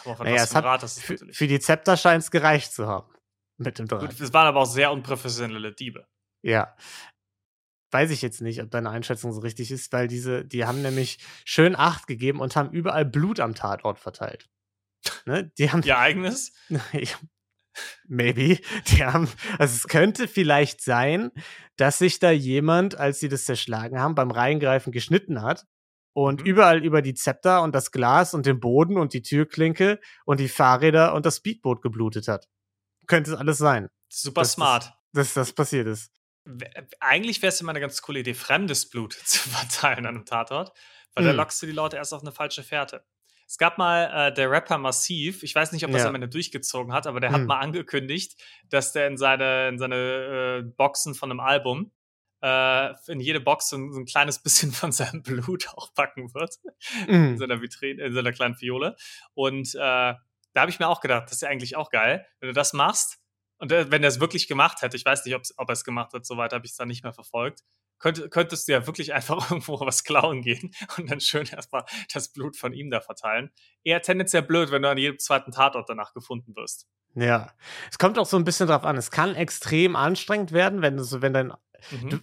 Naja, 0.06 0.44
es 0.44 0.56
hat, 0.56 0.64
Draht, 0.64 0.90
für, 0.90 1.18
für, 1.18 1.48
die 1.48 1.60
Zepter 1.60 1.98
scheint 1.98 2.24
es 2.24 2.32
gereicht 2.32 2.74
zu 2.74 2.88
haben. 2.88 3.14
Mit 3.58 3.80
dem 3.80 3.88
Draht. 3.88 4.00
Gut, 4.00 4.20
es 4.20 4.34
waren 4.34 4.48
aber 4.48 4.62
auch 4.62 4.66
sehr 4.66 4.94
unprofessionelle 4.94 5.74
Diebe. 5.74 6.08
Ja. 6.42 6.74
Weiß 7.92 8.12
ich 8.12 8.22
jetzt 8.22 8.42
nicht, 8.42 8.62
ob 8.62 8.72
deine 8.72 8.92
Einschätzung 8.92 9.34
so 9.34 9.42
richtig 9.42 9.72
ist, 9.72 9.92
weil 9.92 10.08
diese, 10.08 10.46
die 10.46 10.66
haben 10.66 10.82
nämlich 10.82 11.20
schön 11.44 11.76
Acht 11.76 12.08
gegeben 12.08 12.40
und 12.40 12.56
haben 12.56 12.72
überall 12.72 13.04
Blut 13.04 13.42
am 13.42 13.56
Tatort 13.56 14.00
verteilt. 14.00 14.50
Ne? 15.26 15.52
Die 15.58 15.72
haben. 15.72 15.84
Ihr 15.84 15.98
eigenes? 15.98 16.54
Maybe. 18.08 18.60
Die 18.88 19.04
haben, 19.04 19.30
also 19.58 19.76
es 19.76 19.88
könnte 19.88 20.28
vielleicht 20.28 20.82
sein, 20.82 21.32
dass 21.78 22.00
sich 22.00 22.20
da 22.20 22.32
jemand, 22.32 22.96
als 22.96 23.20
sie 23.20 23.30
das 23.30 23.46
zerschlagen 23.46 24.00
haben, 24.00 24.16
beim 24.16 24.32
Reingreifen 24.32 24.92
geschnitten 24.92 25.42
hat 25.42 25.66
und 26.14 26.42
mhm. 26.42 26.48
überall 26.48 26.84
über 26.84 27.02
die 27.02 27.14
Zepter 27.14 27.62
und 27.62 27.74
das 27.74 27.92
Glas 27.92 28.34
und 28.34 28.46
den 28.46 28.60
Boden 28.60 28.98
und 28.98 29.14
die 29.14 29.22
Türklinke 29.22 30.00
und 30.26 30.40
die 30.40 30.50
Fahrräder 30.50 31.14
und 31.14 31.26
das 31.26 31.38
Speedboot 31.38 31.82
geblutet 31.82 32.28
hat. 32.28 32.48
Könnte 33.08 33.38
alles 33.38 33.58
sein. 33.58 33.90
Super 34.10 34.46
smart. 34.46 34.94
Das, 35.14 35.34
dass 35.34 35.48
das 35.48 35.54
passiert 35.54 35.88
ist. 35.88 36.12
Eigentlich 37.00 37.42
wäre 37.42 37.50
es 37.50 37.62
immer 37.62 37.72
eine 37.72 37.80
ganz 37.80 38.02
coole 38.02 38.20
Idee, 38.20 38.34
fremdes 38.34 38.90
Blut 38.90 39.14
zu 39.26 39.50
verteilen 39.50 40.06
an 40.06 40.16
einem 40.16 40.26
Tatort, 40.26 40.78
weil 41.14 41.24
mhm. 41.24 41.28
da 41.30 41.34
lockst 41.34 41.62
du 41.62 41.66
die 41.66 41.72
Leute 41.72 41.98
erst 41.98 42.14
auf 42.14 42.22
eine 42.22 42.32
falsche 42.32 42.64
Fährte. 42.64 43.06
Es 43.50 43.58
gab 43.58 43.80
mal 43.80 44.28
äh, 44.28 44.32
der 44.32 44.52
Rapper 44.52 44.78
Massiv, 44.78 45.42
ich 45.42 45.56
weiß 45.56 45.72
nicht, 45.72 45.84
ob 45.84 45.92
das 45.92 46.04
ja. 46.04 46.08
am 46.08 46.14
Ende 46.14 46.30
durchgezogen 46.30 46.94
hat, 46.94 47.08
aber 47.08 47.20
der 47.20 47.32
hm. 47.32 47.36
hat 47.36 47.48
mal 47.48 47.60
angekündigt, 47.60 48.40
dass 48.70 48.92
der 48.92 49.08
in 49.08 49.18
seine, 49.18 49.70
in 49.70 49.80
seine 49.80 49.96
äh, 49.96 50.62
Boxen 50.62 51.16
von 51.16 51.32
einem 51.32 51.40
Album 51.40 51.92
äh, 52.44 52.94
in 53.12 53.20
jede 53.20 53.40
Box 53.40 53.70
so 53.70 53.78
ein, 53.78 53.92
so 53.92 54.00
ein, 54.02 54.06
kleines 54.06 54.38
bisschen 54.44 54.72
von 54.72 54.92
seinem 54.92 55.24
Blut 55.24 55.68
auch 55.70 55.92
packen 55.96 56.32
wird. 56.36 56.58
Mhm. 57.08 57.30
In 57.30 57.38
seiner 57.40 57.60
Vitrine, 57.60 58.04
in 58.04 58.14
seiner 58.14 58.34
kleinen 58.34 58.54
Fiole. 58.54 58.96
Und 59.34 59.74
äh, 59.74 59.80
da 59.80 60.62
habe 60.62 60.70
ich 60.70 60.78
mir 60.78 60.88
auch 60.88 61.02
gedacht, 61.02 61.24
das 61.24 61.34
ist 61.34 61.42
ja 61.42 61.50
eigentlich 61.50 61.76
auch 61.76 61.90
geil, 61.90 62.28
wenn 62.40 62.50
du 62.50 62.54
das 62.54 62.74
machst. 62.74 63.18
Und 63.58 63.72
äh, 63.72 63.90
wenn 63.90 64.04
er 64.04 64.10
es 64.10 64.20
wirklich 64.20 64.48
gemacht 64.48 64.84
hätte, 64.84 64.96
ich 64.96 65.06
weiß 65.06 65.26
nicht, 65.26 65.36
ob 65.36 65.70
er 65.70 65.74
es 65.74 65.84
gemacht 65.84 66.14
hat, 66.14 66.24
soweit 66.24 66.54
habe 66.54 66.68
ich 66.68 66.72
es 66.74 66.78
dann 66.78 66.88
nicht 66.88 67.04
mehr 67.04 67.14
verfolgt, 67.14 67.64
könnt, 68.00 68.32
könntest 68.32 68.68
du 68.68 68.72
ja 68.72 68.88
wirklich 68.88 69.14
einfach 69.14 69.38
irgendwo 69.52 69.80
was 69.80 70.04
klauen 70.04 70.42
gehen 70.42 70.72
und 70.98 71.12
dann 71.12 71.20
schön 71.20 71.46
erstmal 71.48 71.86
das 72.14 72.30
Blut 72.30 72.58
von 72.58 72.74
ihm 72.74 72.90
da 72.90 73.02
verteilen. 73.02 73.52
Eher 73.84 74.02
tendenziell 74.02 74.44
blöd, 74.44 74.72
wenn 74.72 74.82
du 74.82 74.90
an 74.90 74.98
jedem 74.98 75.20
zweiten 75.20 75.52
Tatort 75.52 75.90
danach 75.90 76.14
gefunden 76.14 76.56
wirst. 76.56 76.88
Ja, 77.16 77.52
es 77.90 77.98
kommt 77.98 78.20
auch 78.20 78.26
so 78.26 78.38
ein 78.38 78.46
bisschen 78.46 78.68
drauf 78.68 78.84
an. 78.84 78.98
Es 78.98 79.12
kann 79.12 79.36
extrem 79.36 79.96
anstrengend 79.96 80.52
werden, 80.52 80.82
wenn 80.82 80.98
du 80.98 81.04
so, 81.04 81.22
wenn 81.22 81.34
dein, 81.34 81.54
mhm. 81.92 82.10
du, 82.10 82.20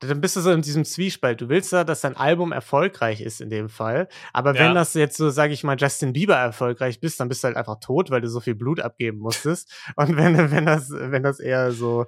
dann 0.00 0.20
bist 0.22 0.36
du 0.36 0.40
so 0.40 0.50
in 0.50 0.62
diesem 0.62 0.84
Zwiespalt. 0.84 1.42
Du 1.42 1.50
willst 1.50 1.72
ja, 1.72 1.84
dass 1.84 2.00
dein 2.00 2.16
Album 2.16 2.52
erfolgreich 2.52 3.20
ist 3.20 3.40
in 3.42 3.50
dem 3.50 3.68
Fall. 3.68 4.08
Aber 4.32 4.54
ja. 4.54 4.62
wenn 4.62 4.74
das 4.74 4.94
jetzt 4.94 5.18
so, 5.18 5.28
sage 5.28 5.52
ich 5.52 5.62
mal, 5.62 5.76
Justin 5.78 6.14
Bieber 6.14 6.36
erfolgreich 6.36 7.00
bist, 7.00 7.20
dann 7.20 7.28
bist 7.28 7.44
du 7.44 7.48
halt 7.48 7.56
einfach 7.58 7.80
tot, 7.80 8.10
weil 8.10 8.22
du 8.22 8.28
so 8.28 8.40
viel 8.40 8.54
Blut 8.54 8.80
abgeben 8.80 9.18
musstest. 9.18 9.70
Und 9.96 10.16
wenn, 10.16 10.50
wenn 10.50 10.64
das, 10.64 10.90
wenn 10.90 11.22
das 11.22 11.38
eher 11.38 11.72
so 11.72 12.06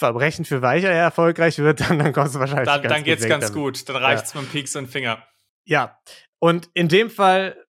Verbrechen 0.00 0.44
für 0.44 0.62
Weicher 0.62 0.90
erfolgreich 0.90 1.58
wird, 1.58 1.80
dann, 1.80 1.98
dann 1.98 2.12
kommst 2.12 2.34
du 2.34 2.40
wahrscheinlich 2.40 2.66
dann, 2.66 2.82
ganz 2.82 2.94
Dann 2.94 3.04
geht's 3.04 3.28
ganz 3.28 3.46
damit. 3.46 3.62
gut. 3.62 3.88
Dann 3.88 3.96
reicht's 3.96 4.32
ja. 4.32 4.40
mit 4.40 4.48
dem 4.48 4.52
Pieks 4.52 4.74
und 4.74 4.88
Finger. 4.88 5.24
Ja. 5.64 6.00
Und 6.40 6.70
in 6.74 6.88
dem 6.88 7.10
Fall 7.10 7.64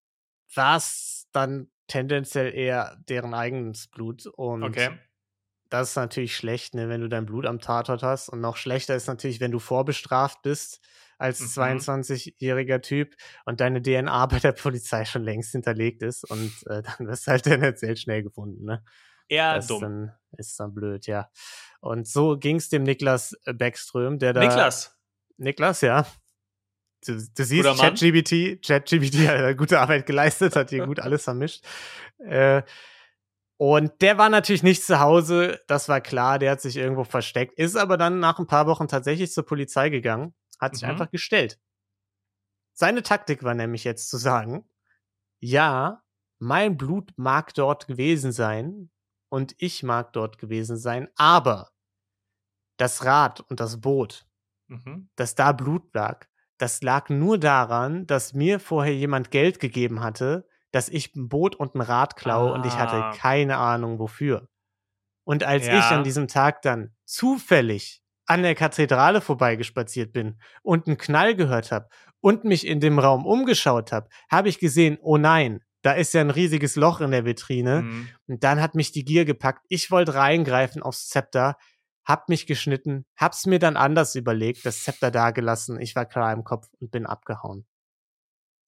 war 0.55 0.77
es 0.77 1.27
dann 1.33 1.69
tendenziell 1.87 2.55
eher 2.55 2.97
deren 3.09 3.33
eigenes 3.33 3.89
Blut. 3.89 4.25
Und 4.25 4.63
okay. 4.63 4.97
das 5.69 5.89
ist 5.89 5.95
natürlich 5.97 6.35
schlecht, 6.35 6.73
ne, 6.73 6.87
wenn 6.87 7.01
du 7.01 7.09
dein 7.09 7.25
Blut 7.25 7.45
am 7.45 7.59
Tatort 7.59 8.01
hast. 8.01 8.29
Und 8.29 8.39
noch 8.39 8.55
schlechter 8.55 8.95
ist 8.95 9.07
natürlich, 9.07 9.41
wenn 9.41 9.51
du 9.51 9.59
vorbestraft 9.59 10.41
bist 10.41 10.79
als 11.17 11.41
mhm. 11.41 11.61
22-jähriger 11.79 12.81
Typ 12.81 13.15
und 13.45 13.59
deine 13.59 13.81
DNA 13.81 14.25
bei 14.27 14.39
der 14.39 14.53
Polizei 14.53 15.03
schon 15.03 15.23
längst 15.23 15.51
hinterlegt 15.51 16.01
ist. 16.01 16.23
Und 16.31 16.53
äh, 16.67 16.81
dann 16.81 17.07
wirst 17.07 17.27
du 17.27 17.31
halt 17.31 17.43
tendenziell 17.43 17.97
schnell 17.97 18.23
gefunden, 18.23 18.63
ne? 18.63 18.83
Eher 19.27 19.55
das 19.55 19.67
dumm. 19.67 19.81
Dann, 19.81 20.11
ist 20.37 20.59
dann 20.59 20.73
blöd, 20.73 21.07
ja. 21.07 21.29
Und 21.79 22.07
so 22.07 22.37
ging 22.37 22.57
es 22.57 22.69
dem 22.69 22.83
Niklas 22.83 23.35
Backström, 23.45 24.19
der 24.19 24.33
da. 24.33 24.41
Niklas. 24.41 24.97
Niklas, 25.37 25.81
ja. 25.81 26.05
Du, 27.05 27.13
du 27.13 27.43
siehst, 27.43 27.63
ChatGBT, 27.63 28.61
ChatGBT 28.63 29.27
hat 29.27 29.57
gute 29.57 29.79
Arbeit 29.79 30.05
geleistet, 30.05 30.55
hat 30.55 30.69
hier 30.69 30.85
gut 30.85 30.99
alles 31.01 31.23
vermischt. 31.23 31.65
Äh, 32.19 32.61
und 33.57 34.01
der 34.01 34.17
war 34.17 34.29
natürlich 34.29 34.63
nicht 34.63 34.83
zu 34.83 34.99
Hause, 34.99 35.61
das 35.67 35.87
war 35.87 36.01
klar, 36.01 36.39
der 36.39 36.51
hat 36.51 36.61
sich 36.61 36.77
irgendwo 36.77 37.03
versteckt, 37.03 37.53
ist 37.59 37.75
aber 37.75 37.97
dann 37.97 38.19
nach 38.19 38.39
ein 38.39 38.47
paar 38.47 38.65
Wochen 38.67 38.87
tatsächlich 38.87 39.31
zur 39.31 39.45
Polizei 39.45 39.89
gegangen, 39.89 40.33
hat 40.59 40.73
sich 40.73 40.83
mhm. 40.83 40.89
einfach 40.89 41.11
gestellt. 41.11 41.59
Seine 42.73 43.03
Taktik 43.03 43.43
war 43.43 43.53
nämlich 43.53 43.83
jetzt 43.83 44.09
zu 44.09 44.17
sagen, 44.17 44.67
ja, 45.39 46.01
mein 46.39 46.77
Blut 46.77 47.11
mag 47.17 47.53
dort 47.53 47.85
gewesen 47.87 48.31
sein, 48.31 48.89
und 49.31 49.55
ich 49.59 49.81
mag 49.81 50.11
dort 50.13 50.37
gewesen 50.37 50.77
sein, 50.77 51.07
aber 51.15 51.69
das 52.77 53.05
Rad 53.05 53.39
und 53.39 53.59
das 53.59 53.79
Boot, 53.79 54.25
mhm. 54.67 55.09
dass 55.15 55.35
da 55.35 55.53
Blut 55.53 55.93
lag, 55.93 56.25
das 56.57 56.81
lag 56.81 57.09
nur 57.09 57.39
daran, 57.39 58.05
dass 58.05 58.33
mir 58.33 58.59
vorher 58.59 58.93
jemand 58.93 59.31
Geld 59.31 59.59
gegeben 59.59 60.01
hatte, 60.01 60.47
dass 60.71 60.89
ich 60.89 61.15
ein 61.15 61.29
Boot 61.29 61.55
und 61.55 61.75
ein 61.75 61.81
Rad 61.81 62.17
klaue 62.17 62.51
ah. 62.51 62.55
und 62.55 62.65
ich 62.65 62.73
hatte 62.73 63.03
ah. 63.03 63.13
keine 63.15 63.57
Ahnung 63.57 63.99
wofür. 63.99 64.47
Und 65.23 65.43
als 65.43 65.65
ja. 65.65 65.79
ich 65.79 65.85
an 65.85 66.03
diesem 66.03 66.27
Tag 66.27 66.61
dann 66.61 66.93
zufällig 67.05 68.03
an 68.25 68.43
der 68.43 68.55
Kathedrale 68.55 69.21
vorbeigespaziert 69.21 70.11
bin 70.11 70.39
und 70.61 70.87
einen 70.87 70.97
Knall 70.97 71.35
gehört 71.35 71.71
habe 71.71 71.87
und 72.19 72.43
mich 72.43 72.67
in 72.67 72.79
dem 72.79 72.99
Raum 72.99 73.25
umgeschaut 73.25 73.91
habe, 73.91 74.09
habe 74.29 74.49
ich 74.49 74.59
gesehen, 74.59 74.97
oh 75.01 75.17
nein, 75.17 75.61
da 75.81 75.93
ist 75.93 76.13
ja 76.13 76.21
ein 76.21 76.29
riesiges 76.29 76.75
Loch 76.75 77.01
in 77.01 77.11
der 77.11 77.25
Vitrine. 77.25 77.81
Mhm. 77.81 78.09
Und 78.27 78.43
dann 78.43 78.61
hat 78.61 78.75
mich 78.75 78.91
die 78.91 79.03
Gier 79.03 79.25
gepackt. 79.25 79.65
Ich 79.69 79.91
wollte 79.91 80.13
reingreifen 80.13 80.83
aufs 80.83 81.09
Zepter, 81.09 81.57
hab 82.03 82.29
mich 82.29 82.47
geschnitten, 82.47 83.05
hab's 83.15 83.45
mir 83.45 83.59
dann 83.59 83.77
anders 83.77 84.15
überlegt, 84.15 84.65
das 84.65 84.83
Zepter 84.83 85.11
dagelassen. 85.11 85.79
Ich 85.79 85.95
war 85.95 86.05
klar 86.05 86.33
im 86.33 86.43
Kopf 86.43 86.67
und 86.79 86.91
bin 86.91 87.05
abgehauen. 87.05 87.65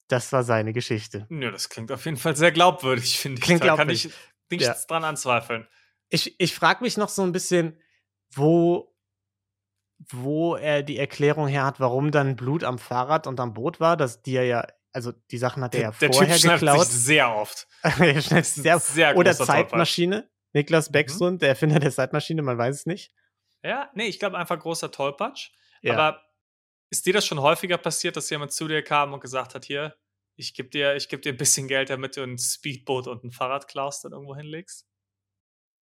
Das 0.08 0.32
war 0.32 0.42
seine 0.42 0.72
Geschichte. 0.72 1.26
Ja, 1.30 1.50
das 1.50 1.68
klingt 1.68 1.90
auf 1.90 2.04
jeden 2.04 2.16
Fall 2.16 2.36
sehr 2.36 2.52
glaubwürdig, 2.52 3.18
finde 3.20 3.38
ich. 3.38 3.44
Klingt 3.44 3.62
da 3.62 3.74
glaubwürdig. 3.74 4.02
kann 4.02 4.10
ich 4.10 4.60
nichts 4.62 4.66
ja. 4.66 4.86
dran 4.86 5.04
anzweifeln. 5.04 5.66
Ich, 6.10 6.38
ich 6.38 6.54
frage 6.54 6.84
mich 6.84 6.96
noch 6.96 7.08
so 7.08 7.22
ein 7.22 7.32
bisschen, 7.32 7.80
wo, 8.32 8.94
wo 10.10 10.56
er 10.56 10.82
die 10.82 10.98
Erklärung 10.98 11.48
her 11.48 11.64
hat, 11.64 11.80
warum 11.80 12.10
dann 12.10 12.36
Blut 12.36 12.62
am 12.62 12.78
Fahrrad 12.78 13.26
und 13.26 13.40
am 13.40 13.54
Boot 13.54 13.80
war, 13.80 13.96
dass 13.96 14.22
die 14.22 14.34
er 14.34 14.44
ja 14.44 14.66
also 14.94 15.12
die 15.30 15.38
Sachen 15.38 15.62
hat 15.62 15.74
er 15.74 15.80
ja 15.80 15.90
der 15.90 16.12
vorher 16.12 16.36
typ 16.36 16.52
geklaut. 16.52 16.86
Sich 16.86 17.02
sehr 17.02 17.34
oft. 17.34 17.66
sehr, 17.82 18.78
sehr 18.78 19.16
Oder 19.16 19.34
Zeitmaschine. 19.34 20.16
Tollpatsch. 20.16 20.30
Niklas 20.54 20.92
Beckström, 20.92 21.34
mhm. 21.34 21.38
der 21.40 21.48
Erfinder 21.48 21.80
der 21.80 21.90
Zeitmaschine, 21.90 22.40
man 22.40 22.56
weiß 22.56 22.76
es 22.76 22.86
nicht. 22.86 23.12
Ja, 23.64 23.90
nee, 23.94 24.06
ich 24.06 24.20
glaube 24.20 24.38
einfach 24.38 24.58
großer 24.58 24.90
Tollpatsch. 24.90 25.50
Ja. 25.82 25.94
Aber 25.94 26.22
ist 26.90 27.04
dir 27.06 27.12
das 27.12 27.26
schon 27.26 27.40
häufiger 27.40 27.76
passiert, 27.76 28.16
dass 28.16 28.30
jemand 28.30 28.52
zu 28.52 28.68
dir 28.68 28.82
kam 28.82 29.12
und 29.12 29.20
gesagt 29.20 29.56
hat, 29.56 29.64
hier, 29.64 29.96
ich 30.36 30.54
gebe 30.54 30.68
dir, 30.68 30.96
geb 30.96 31.22
dir 31.22 31.32
ein 31.32 31.36
bisschen 31.36 31.66
Geld, 31.66 31.90
damit 31.90 32.16
du 32.16 32.22
ein 32.22 32.38
Speedboot 32.38 33.08
und 33.08 33.24
ein 33.24 33.32
Fahrrad 33.32 33.66
klaust 33.66 34.04
und 34.04 34.12
irgendwo 34.12 34.36
hinlegst? 34.36 34.86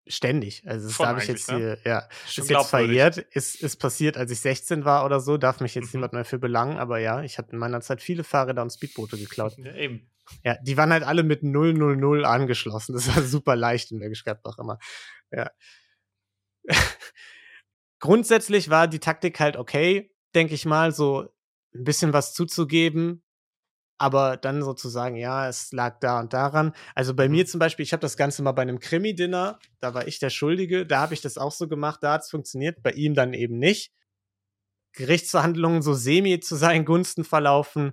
Ständig. 0.09 0.62
Also 0.67 0.88
das 0.88 0.99
darf 0.99 1.23
ich 1.23 1.29
jetzt 1.29 1.51
ne? 1.51 1.57
hier, 1.57 1.79
ja, 1.85 2.09
Schon 2.27 2.43
ist 2.43 2.51
jetzt 2.51 2.71
verjährt, 2.71 3.19
ist, 3.19 3.62
ist 3.62 3.77
passiert, 3.77 4.17
als 4.17 4.33
ich 4.33 4.41
16 4.41 4.85
war 4.85 5.05
oder 5.05 5.21
so, 5.21 5.37
darf 5.37 5.61
mich 5.61 5.77
jetzt 5.77 5.95
mhm. 5.95 6.01
niemand 6.01 6.12
mehr 6.15 6.25
für 6.25 6.41
belangen, 6.41 6.77
aber 6.77 6.99
ja, 6.99 7.23
ich 7.23 7.38
habe 7.38 7.53
in 7.53 7.59
meiner 7.59 7.81
Zeit 7.81 8.03
viele 8.03 8.25
Fahrräder 8.25 8.62
und 8.62 8.71
Speedboote 8.71 9.17
geklaut. 9.17 9.57
Ja, 9.62 9.75
eben. 9.77 10.11
Ja, 10.45 10.57
die 10.62 10.77
waren 10.77 10.93
halt 10.93 11.03
alle 11.03 11.23
mit 11.23 11.43
000 11.43 12.25
angeschlossen. 12.25 12.95
Das 12.95 13.15
war 13.15 13.23
super 13.23 13.55
leicht 13.55 13.93
in 13.93 13.99
Bergisch 13.99 14.25
Gladbach 14.25 14.59
immer. 14.59 14.79
Ja. 15.31 15.51
Grundsätzlich 18.01 18.71
war 18.71 18.88
die 18.88 18.99
Taktik 18.99 19.38
halt 19.41 19.57
okay, 19.57 20.12
denke 20.35 20.55
ich 20.55 20.65
mal, 20.65 20.93
so 20.93 21.29
ein 21.75 21.85
bisschen 21.85 22.12
was 22.12 22.35
zuzugeben, 22.35 23.23
aber 24.03 24.37
dann 24.37 24.65
sozusagen, 24.65 25.15
ja, 25.15 25.49
es 25.49 25.71
lag 25.71 26.01
da 26.01 26.19
und 26.19 26.33
daran. 26.33 26.75
Also 26.97 27.15
bei 27.15 27.29
mir 27.29 27.45
mhm. 27.45 27.47
zum 27.47 27.61
Beispiel, 27.61 27.85
ich 27.85 27.93
habe 27.93 28.01
das 28.01 28.17
Ganze 28.17 28.43
mal 28.43 28.51
bei 28.51 28.62
einem 28.62 28.81
Krimi-Dinner, 28.81 29.61
da 29.79 29.95
war 29.95 30.09
ich 30.09 30.19
der 30.19 30.31
Schuldige, 30.31 30.85
da 30.85 30.99
habe 31.03 31.15
ich 31.15 31.21
das 31.21 31.38
auch 31.38 31.53
so 31.53 31.69
gemacht, 31.69 32.03
da 32.03 32.15
hat 32.15 32.23
es 32.23 32.31
funktioniert, 32.31 32.83
bei 32.83 32.91
ihm 32.91 33.15
dann 33.15 33.33
eben 33.33 33.61
nicht. 33.61 33.93
Gerichtsverhandlungen 34.95 35.83
so 35.83 35.95
semi 35.95 36.41
zu 36.41 36.57
seinen 36.57 36.85
Gunsten 36.85 37.23
verlaufen. 37.23 37.93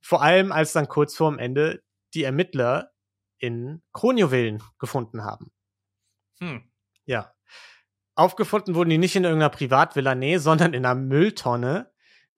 Vor 0.00 0.22
allem, 0.22 0.52
als 0.52 0.74
dann 0.74 0.86
kurz 0.86 1.16
vorm 1.16 1.40
Ende 1.40 1.82
die 2.14 2.22
Ermittler 2.22 2.92
in 3.38 3.82
Kronjuwelen 3.92 4.62
gefunden 4.78 5.24
haben. 5.24 5.50
Hm. 6.38 6.70
Ja. 7.04 7.34
Aufgefunden 8.14 8.76
wurden 8.76 8.90
die 8.90 8.98
nicht 8.98 9.16
in 9.16 9.24
irgendeiner 9.24 9.50
Privatvilla, 9.50 10.14
nee, 10.14 10.38
sondern 10.38 10.72
in 10.72 10.86
einer 10.86 10.94
Mülltonne, 10.94 11.90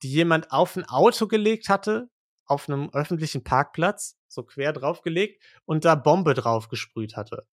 die 0.02 0.10
jemand 0.10 0.52
auf 0.52 0.74
ein 0.76 0.86
Auto 0.86 1.26
gelegt 1.26 1.68
hatte, 1.68 2.08
auf 2.50 2.68
einem 2.68 2.90
öffentlichen 2.90 3.44
Parkplatz, 3.44 4.18
so 4.28 4.42
quer 4.42 4.72
draufgelegt 4.72 5.42
und 5.64 5.84
da 5.84 5.94
Bombe 5.94 6.34
drauf 6.34 6.68
gesprüht 6.68 7.16
hatte. 7.16 7.46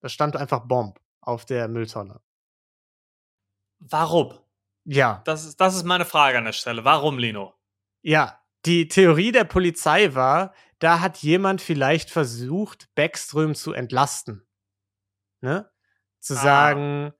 Da 0.00 0.08
stand 0.08 0.36
einfach 0.36 0.66
Bomb 0.66 0.98
auf 1.20 1.44
der 1.44 1.68
Mülltonne. 1.68 2.20
Warum? 3.78 4.38
Ja. 4.84 5.22
Das 5.24 5.44
ist, 5.44 5.60
das 5.60 5.76
ist 5.76 5.84
meine 5.84 6.04
Frage 6.04 6.38
an 6.38 6.44
der 6.44 6.52
Stelle. 6.52 6.84
Warum, 6.84 7.18
Lino? 7.18 7.54
Ja, 8.02 8.40
die 8.64 8.88
Theorie 8.88 9.32
der 9.32 9.44
Polizei 9.44 10.14
war, 10.14 10.54
da 10.78 11.00
hat 11.00 11.18
jemand 11.18 11.60
vielleicht 11.60 12.10
versucht, 12.10 12.88
Backström 12.94 13.54
zu 13.54 13.72
entlasten. 13.72 14.46
Ne? 15.42 15.70
Zu 16.18 16.34
ah. 16.34 16.42
sagen, 16.42 17.12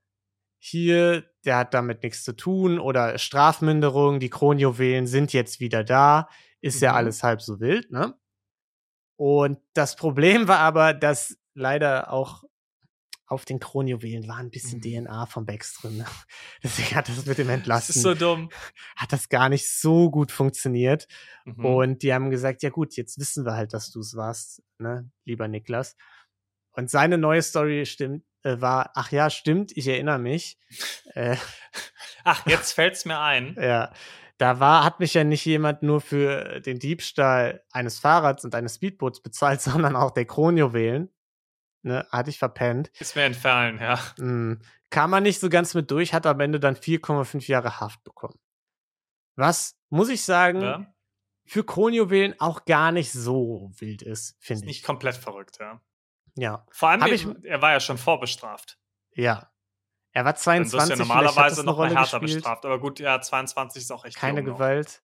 hier, 0.59 1.25
der 1.45 1.57
hat 1.59 1.75
damit 1.75 2.03
nichts 2.03 2.23
zu 2.23 2.35
tun 2.35 2.79
oder 2.79 3.19
Strafminderung, 3.19 4.21
die 4.21 4.31
Kronjuwelen 4.31 5.07
sind 5.07 5.33
jetzt 5.33 5.61
wieder 5.61 5.85
da, 5.85 6.29
ist 6.61 6.81
mhm. 6.81 6.85
ja 6.85 6.95
alles 6.95 7.23
halb 7.23 7.43
so 7.43 7.61
wild, 7.61 7.91
ne? 7.91 8.15
Und 9.17 9.59
das 9.75 9.97
Problem 9.97 10.49
war 10.49 10.59
aber, 10.59 10.95
dass 10.95 11.39
leider 11.55 12.13
auch 12.13 12.45
auf 13.27 13.45
den 13.45 13.61
Kronjuwelen 13.61 14.27
war 14.27 14.39
ein 14.39 14.51
bisschen 14.51 14.79
mhm. 14.79 15.05
DNA 15.05 15.27
vom 15.27 15.47
Backstrom. 15.47 15.99
Ne? 15.99 16.05
Deswegen 16.65 16.97
hat 16.97 17.09
das 17.09 17.27
mit 17.27 17.39
dem 17.39 17.49
Entlassen. 17.49 17.89
Das 17.89 17.97
ist 17.97 18.03
so 18.03 18.15
dumm. 18.15 18.51
Hat 18.97 19.13
das 19.13 19.29
gar 19.29 19.49
nicht 19.49 19.71
so 19.71 20.11
gut 20.11 20.33
funktioniert. 20.33 21.07
Mhm. 21.45 21.65
Und 21.65 22.03
die 22.03 22.13
haben 22.13 22.31
gesagt, 22.31 22.63
ja 22.63 22.71
gut, 22.71 22.97
jetzt 22.97 23.21
wissen 23.21 23.45
wir 23.45 23.53
halt, 23.55 23.73
dass 23.73 23.91
du 23.91 24.01
es 24.01 24.17
warst, 24.17 24.63
ne, 24.79 25.09
lieber 25.25 25.47
Niklas. 25.47 25.97
Und 26.73 26.91
seine 26.91 27.19
neue 27.19 27.43
Story 27.43 27.87
stimmt, 27.87 28.25
äh, 28.43 28.61
war, 28.61 28.91
ach 28.95 29.13
ja, 29.13 29.31
stimmt, 29.31 29.77
ich 29.77 29.87
erinnere 29.87 30.19
mich. 30.19 30.59
äh, 31.15 31.37
ach, 32.25 32.47
jetzt 32.47 32.73
fällt's 32.73 33.05
mir 33.05 33.21
ein. 33.21 33.57
ja. 33.61 33.93
Da 34.41 34.59
war, 34.59 34.85
hat 34.85 35.01
mich 35.01 35.13
ja 35.13 35.23
nicht 35.23 35.45
jemand 35.45 35.83
nur 35.83 36.01
für 36.01 36.61
den 36.61 36.79
Diebstahl 36.79 37.63
eines 37.73 37.99
Fahrrads 37.99 38.43
und 38.43 38.55
eines 38.55 38.77
Speedboots 38.77 39.21
bezahlt, 39.23 39.61
sondern 39.61 39.97
auch 39.97 40.13
der 40.13 40.25
Kronjuwelen 40.25 41.11
ne, 41.83 42.07
hatte 42.11 42.31
ich 42.31 42.39
verpennt. 42.39 42.91
Ist 42.99 43.17
mir 43.17 43.25
entfallen, 43.25 43.79
ja. 43.79 44.01
Mhm. 44.17 44.63
Kam 44.89 45.11
man 45.11 45.25
nicht 45.25 45.41
so 45.41 45.51
ganz 45.51 45.75
mit 45.75 45.91
durch, 45.91 46.15
hat 46.15 46.25
am 46.25 46.41
Ende 46.41 46.59
dann 46.59 46.75
4,5 46.75 47.49
Jahre 47.51 47.81
Haft 47.81 48.03
bekommen. 48.03 48.39
Was, 49.37 49.79
muss 49.91 50.09
ich 50.09 50.25
sagen, 50.25 50.63
ja. 50.63 50.87
für 51.45 51.63
Kronjuwelen 51.63 52.35
auch 52.41 52.65
gar 52.65 52.93
nicht 52.93 53.13
so 53.13 53.71
wild 53.77 54.01
ist, 54.01 54.37
finde 54.41 54.63
ich. 54.63 54.69
Nicht 54.69 54.85
komplett 54.85 55.17
verrückt, 55.17 55.59
ja. 55.61 55.83
Ja. 56.37 56.67
Vor 56.71 56.89
allem, 56.89 57.13
ich, 57.13 57.27
er 57.45 57.61
war 57.61 57.73
ja 57.73 57.81
schon 57.81 57.99
vorbestraft. 57.99 58.79
Ja. 59.13 59.53
Er 60.13 60.25
war 60.25 60.35
22. 60.35 60.79
Dann 60.79 60.89
ja 60.89 60.97
normalerweise 60.97 61.65
noch 61.65 61.79
mal 61.79 61.95
härter 61.95 62.21
gespielt. 62.21 62.43
bestraft. 62.43 62.65
Aber 62.65 62.81
gut, 62.81 62.99
ja, 62.99 63.21
22 63.21 63.83
ist 63.83 63.91
auch 63.93 64.05
echt 64.05 64.17
Keine 64.17 64.43
Gewalt. 64.43 65.03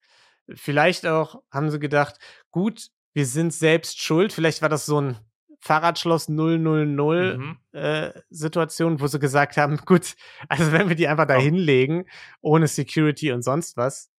Vielleicht 0.55 1.07
auch 1.07 1.43
haben 1.51 1.71
sie 1.71 1.79
gedacht, 1.79 2.17
gut, 2.51 2.89
wir 3.13 3.27
sind 3.27 3.53
selbst 3.53 4.01
schuld. 4.01 4.33
Vielleicht 4.33 4.63
war 4.63 4.69
das 4.69 4.87
so 4.87 5.01
ein 5.01 5.19
Fahrradschloss 5.61 6.29
000 6.29 6.59
mhm. 6.59 7.59
äh, 7.73 8.13
Situation, 8.31 9.01
wo 9.01 9.07
sie 9.07 9.19
gesagt 9.19 9.57
haben, 9.57 9.79
gut, 9.87 10.15
also 10.49 10.73
wenn 10.73 10.89
wir 10.89 10.97
die 10.97 11.09
einfach 11.09 11.27
da 11.27 11.35
hinlegen, 11.35 12.07
ohne 12.41 12.69
Security 12.69 13.33
und 13.33 13.43
sonst 13.43 13.77
was, 13.77 14.11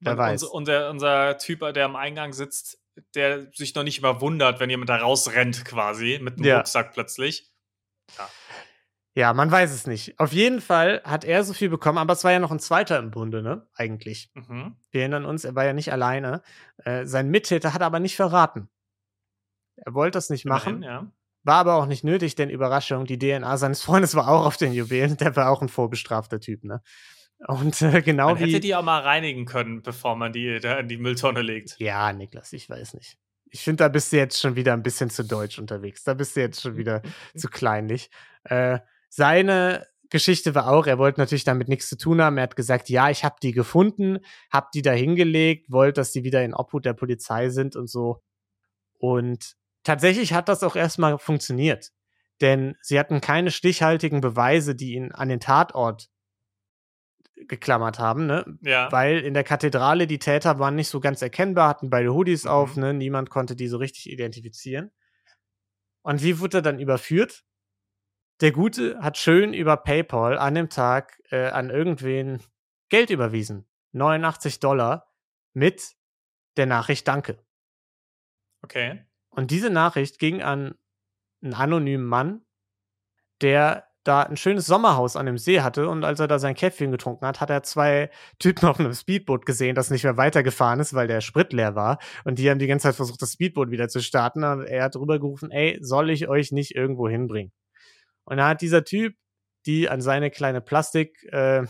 wer 0.00 0.16
weiß. 0.16 0.44
Unser, 0.44 0.90
unser 0.90 1.38
Typ, 1.38 1.60
der 1.74 1.84
am 1.84 1.96
Eingang 1.96 2.32
sitzt, 2.32 2.78
der 3.14 3.50
sich 3.52 3.74
noch 3.74 3.82
nicht 3.82 3.98
immer 3.98 4.20
wundert, 4.20 4.60
wenn 4.60 4.70
jemand 4.70 4.88
da 4.90 4.96
rausrennt 4.96 5.64
quasi 5.64 6.18
mit 6.22 6.36
einem 6.36 6.44
ja. 6.44 6.56
Rucksack 6.58 6.92
plötzlich. 6.92 7.50
Ja. 8.18 8.28
Ja, 9.14 9.34
man 9.34 9.50
weiß 9.50 9.72
es 9.72 9.86
nicht. 9.86 10.18
Auf 10.18 10.32
jeden 10.32 10.60
Fall 10.60 11.02
hat 11.04 11.24
er 11.24 11.44
so 11.44 11.52
viel 11.52 11.68
bekommen, 11.68 11.98
aber 11.98 12.14
es 12.14 12.24
war 12.24 12.32
ja 12.32 12.38
noch 12.38 12.50
ein 12.50 12.60
zweiter 12.60 12.98
im 12.98 13.10
Bunde, 13.10 13.42
ne? 13.42 13.66
Eigentlich. 13.74 14.30
Mhm. 14.34 14.76
Wir 14.90 15.02
erinnern 15.02 15.26
uns, 15.26 15.44
er 15.44 15.54
war 15.54 15.64
ja 15.64 15.74
nicht 15.74 15.92
alleine. 15.92 16.42
Äh, 16.78 17.04
sein 17.04 17.28
Mittäter 17.28 17.74
hat 17.74 17.82
aber 17.82 18.00
nicht 18.00 18.16
verraten. 18.16 18.68
Er 19.76 19.94
wollte 19.94 20.16
das 20.16 20.30
nicht 20.30 20.46
machen. 20.46 20.82
Immerhin, 20.82 21.06
ja. 21.06 21.12
War 21.44 21.56
aber 21.56 21.74
auch 21.74 21.86
nicht 21.86 22.04
nötig, 22.04 22.36
denn 22.36 22.50
Überraschung, 22.50 23.04
die 23.04 23.18
DNA 23.18 23.56
seines 23.58 23.82
Freundes 23.82 24.14
war 24.14 24.28
auch 24.28 24.46
auf 24.46 24.56
den 24.56 24.72
Juwelen. 24.72 25.16
Der 25.18 25.36
war 25.36 25.50
auch 25.50 25.60
ein 25.60 25.68
vorbestrafter 25.68 26.40
Typ, 26.40 26.64
ne? 26.64 26.80
Und 27.48 27.82
äh, 27.82 28.02
genau 28.02 28.28
man 28.28 28.38
wie. 28.38 28.44
hätte 28.44 28.60
die 28.60 28.74
auch 28.74 28.84
mal 28.84 29.00
reinigen 29.00 29.46
können, 29.46 29.82
bevor 29.82 30.16
man 30.16 30.32
die 30.32 30.60
da 30.60 30.78
in 30.78 30.88
die 30.88 30.96
Mülltonne 30.96 31.42
legt. 31.42 31.76
Ja, 31.80 32.12
Niklas, 32.12 32.52
ich 32.52 32.70
weiß 32.70 32.94
nicht. 32.94 33.18
Ich 33.50 33.62
finde, 33.62 33.84
da 33.84 33.88
bist 33.88 34.12
du 34.12 34.16
jetzt 34.16 34.40
schon 34.40 34.56
wieder 34.56 34.72
ein 34.72 34.82
bisschen 34.82 35.10
zu 35.10 35.24
deutsch 35.24 35.58
unterwegs. 35.58 36.04
Da 36.04 36.14
bist 36.14 36.36
du 36.36 36.40
jetzt 36.40 36.62
schon 36.62 36.76
wieder 36.76 37.02
zu 37.36 37.48
kleinlich. 37.48 38.10
Äh, 38.44 38.78
seine 39.14 39.86
Geschichte 40.08 40.54
war 40.54 40.68
auch, 40.68 40.86
er 40.86 40.96
wollte 40.96 41.20
natürlich 41.20 41.44
damit 41.44 41.68
nichts 41.68 41.88
zu 41.88 41.98
tun 41.98 42.22
haben. 42.22 42.38
Er 42.38 42.44
hat 42.44 42.56
gesagt, 42.56 42.88
ja, 42.88 43.10
ich 43.10 43.24
habe 43.24 43.36
die 43.42 43.52
gefunden, 43.52 44.20
habe 44.50 44.68
die 44.72 44.80
da 44.80 44.92
hingelegt, 44.92 45.70
wollte, 45.70 46.00
dass 46.00 46.12
die 46.12 46.24
wieder 46.24 46.42
in 46.42 46.54
Obhut 46.54 46.86
der 46.86 46.94
Polizei 46.94 47.50
sind 47.50 47.76
und 47.76 47.88
so. 47.88 48.22
Und 48.98 49.54
tatsächlich 49.84 50.32
hat 50.32 50.48
das 50.48 50.62
auch 50.62 50.76
erstmal 50.76 51.18
funktioniert. 51.18 51.90
Denn 52.40 52.74
sie 52.80 52.98
hatten 52.98 53.20
keine 53.20 53.50
stichhaltigen 53.50 54.22
Beweise, 54.22 54.74
die 54.74 54.94
ihn 54.94 55.12
an 55.12 55.28
den 55.28 55.40
Tatort 55.40 56.08
geklammert 57.34 57.98
haben, 57.98 58.24
ne? 58.24 58.46
Ja. 58.62 58.90
Weil 58.92 59.18
in 59.18 59.34
der 59.34 59.44
Kathedrale 59.44 60.06
die 60.06 60.20
Täter 60.20 60.58
waren 60.58 60.74
nicht 60.74 60.88
so 60.88 61.00
ganz 61.00 61.20
erkennbar, 61.20 61.68
hatten 61.68 61.90
beide 61.90 62.14
Hoodies 62.14 62.44
mhm. 62.44 62.50
auf, 62.50 62.76
ne? 62.76 62.94
Niemand 62.94 63.28
konnte 63.28 63.56
die 63.56 63.68
so 63.68 63.76
richtig 63.76 64.10
identifizieren. 64.10 64.90
Und 66.00 66.22
wie 66.22 66.40
wurde 66.40 66.58
er 66.58 66.62
dann 66.62 66.80
überführt? 66.80 67.44
Der 68.42 68.50
Gute 68.50 68.98
hat 68.98 69.18
schön 69.18 69.54
über 69.54 69.76
PayPal 69.76 70.36
an 70.36 70.56
dem 70.56 70.68
Tag 70.68 71.22
äh, 71.30 71.46
an 71.46 71.70
irgendwen 71.70 72.42
Geld 72.88 73.10
überwiesen. 73.10 73.68
89 73.92 74.58
Dollar 74.58 75.06
mit 75.52 75.92
der 76.56 76.66
Nachricht 76.66 77.06
Danke. 77.06 77.38
Okay. 78.62 79.04
Und 79.30 79.52
diese 79.52 79.70
Nachricht 79.70 80.18
ging 80.18 80.42
an 80.42 80.74
einen 81.40 81.54
anonymen 81.54 82.04
Mann, 82.04 82.44
der 83.42 83.86
da 84.02 84.24
ein 84.24 84.36
schönes 84.36 84.66
Sommerhaus 84.66 85.14
an 85.14 85.26
dem 85.26 85.38
See 85.38 85.60
hatte 85.60 85.88
und 85.88 86.02
als 86.02 86.18
er 86.18 86.26
da 86.26 86.40
sein 86.40 86.56
Käffchen 86.56 86.90
getrunken 86.90 87.24
hat, 87.24 87.40
hat 87.40 87.50
er 87.50 87.62
zwei 87.62 88.10
Typen 88.40 88.68
auf 88.68 88.80
einem 88.80 88.92
Speedboot 88.92 89.46
gesehen, 89.46 89.76
das 89.76 89.90
nicht 89.90 90.02
mehr 90.02 90.16
weitergefahren 90.16 90.80
ist, 90.80 90.94
weil 90.94 91.06
der 91.06 91.20
Sprit 91.20 91.52
leer 91.52 91.76
war 91.76 91.98
und 92.24 92.40
die 92.40 92.50
haben 92.50 92.58
die 92.58 92.66
ganze 92.66 92.88
Zeit 92.88 92.96
versucht, 92.96 93.22
das 93.22 93.34
Speedboot 93.34 93.70
wieder 93.70 93.88
zu 93.88 94.00
starten 94.00 94.42
und 94.42 94.64
er 94.64 94.82
hat 94.82 94.96
rübergerufen, 94.96 95.52
ey, 95.52 95.78
soll 95.80 96.10
ich 96.10 96.26
euch 96.26 96.50
nicht 96.50 96.74
irgendwo 96.74 97.08
hinbringen? 97.08 97.52
Und 98.24 98.36
da 98.38 98.48
hat 98.48 98.60
dieser 98.60 98.84
Typ 98.84 99.16
die 99.66 99.88
an 99.88 100.00
seine 100.00 100.30
kleine 100.30 100.60
Plastik, 100.60 101.22
äh, 101.32 101.64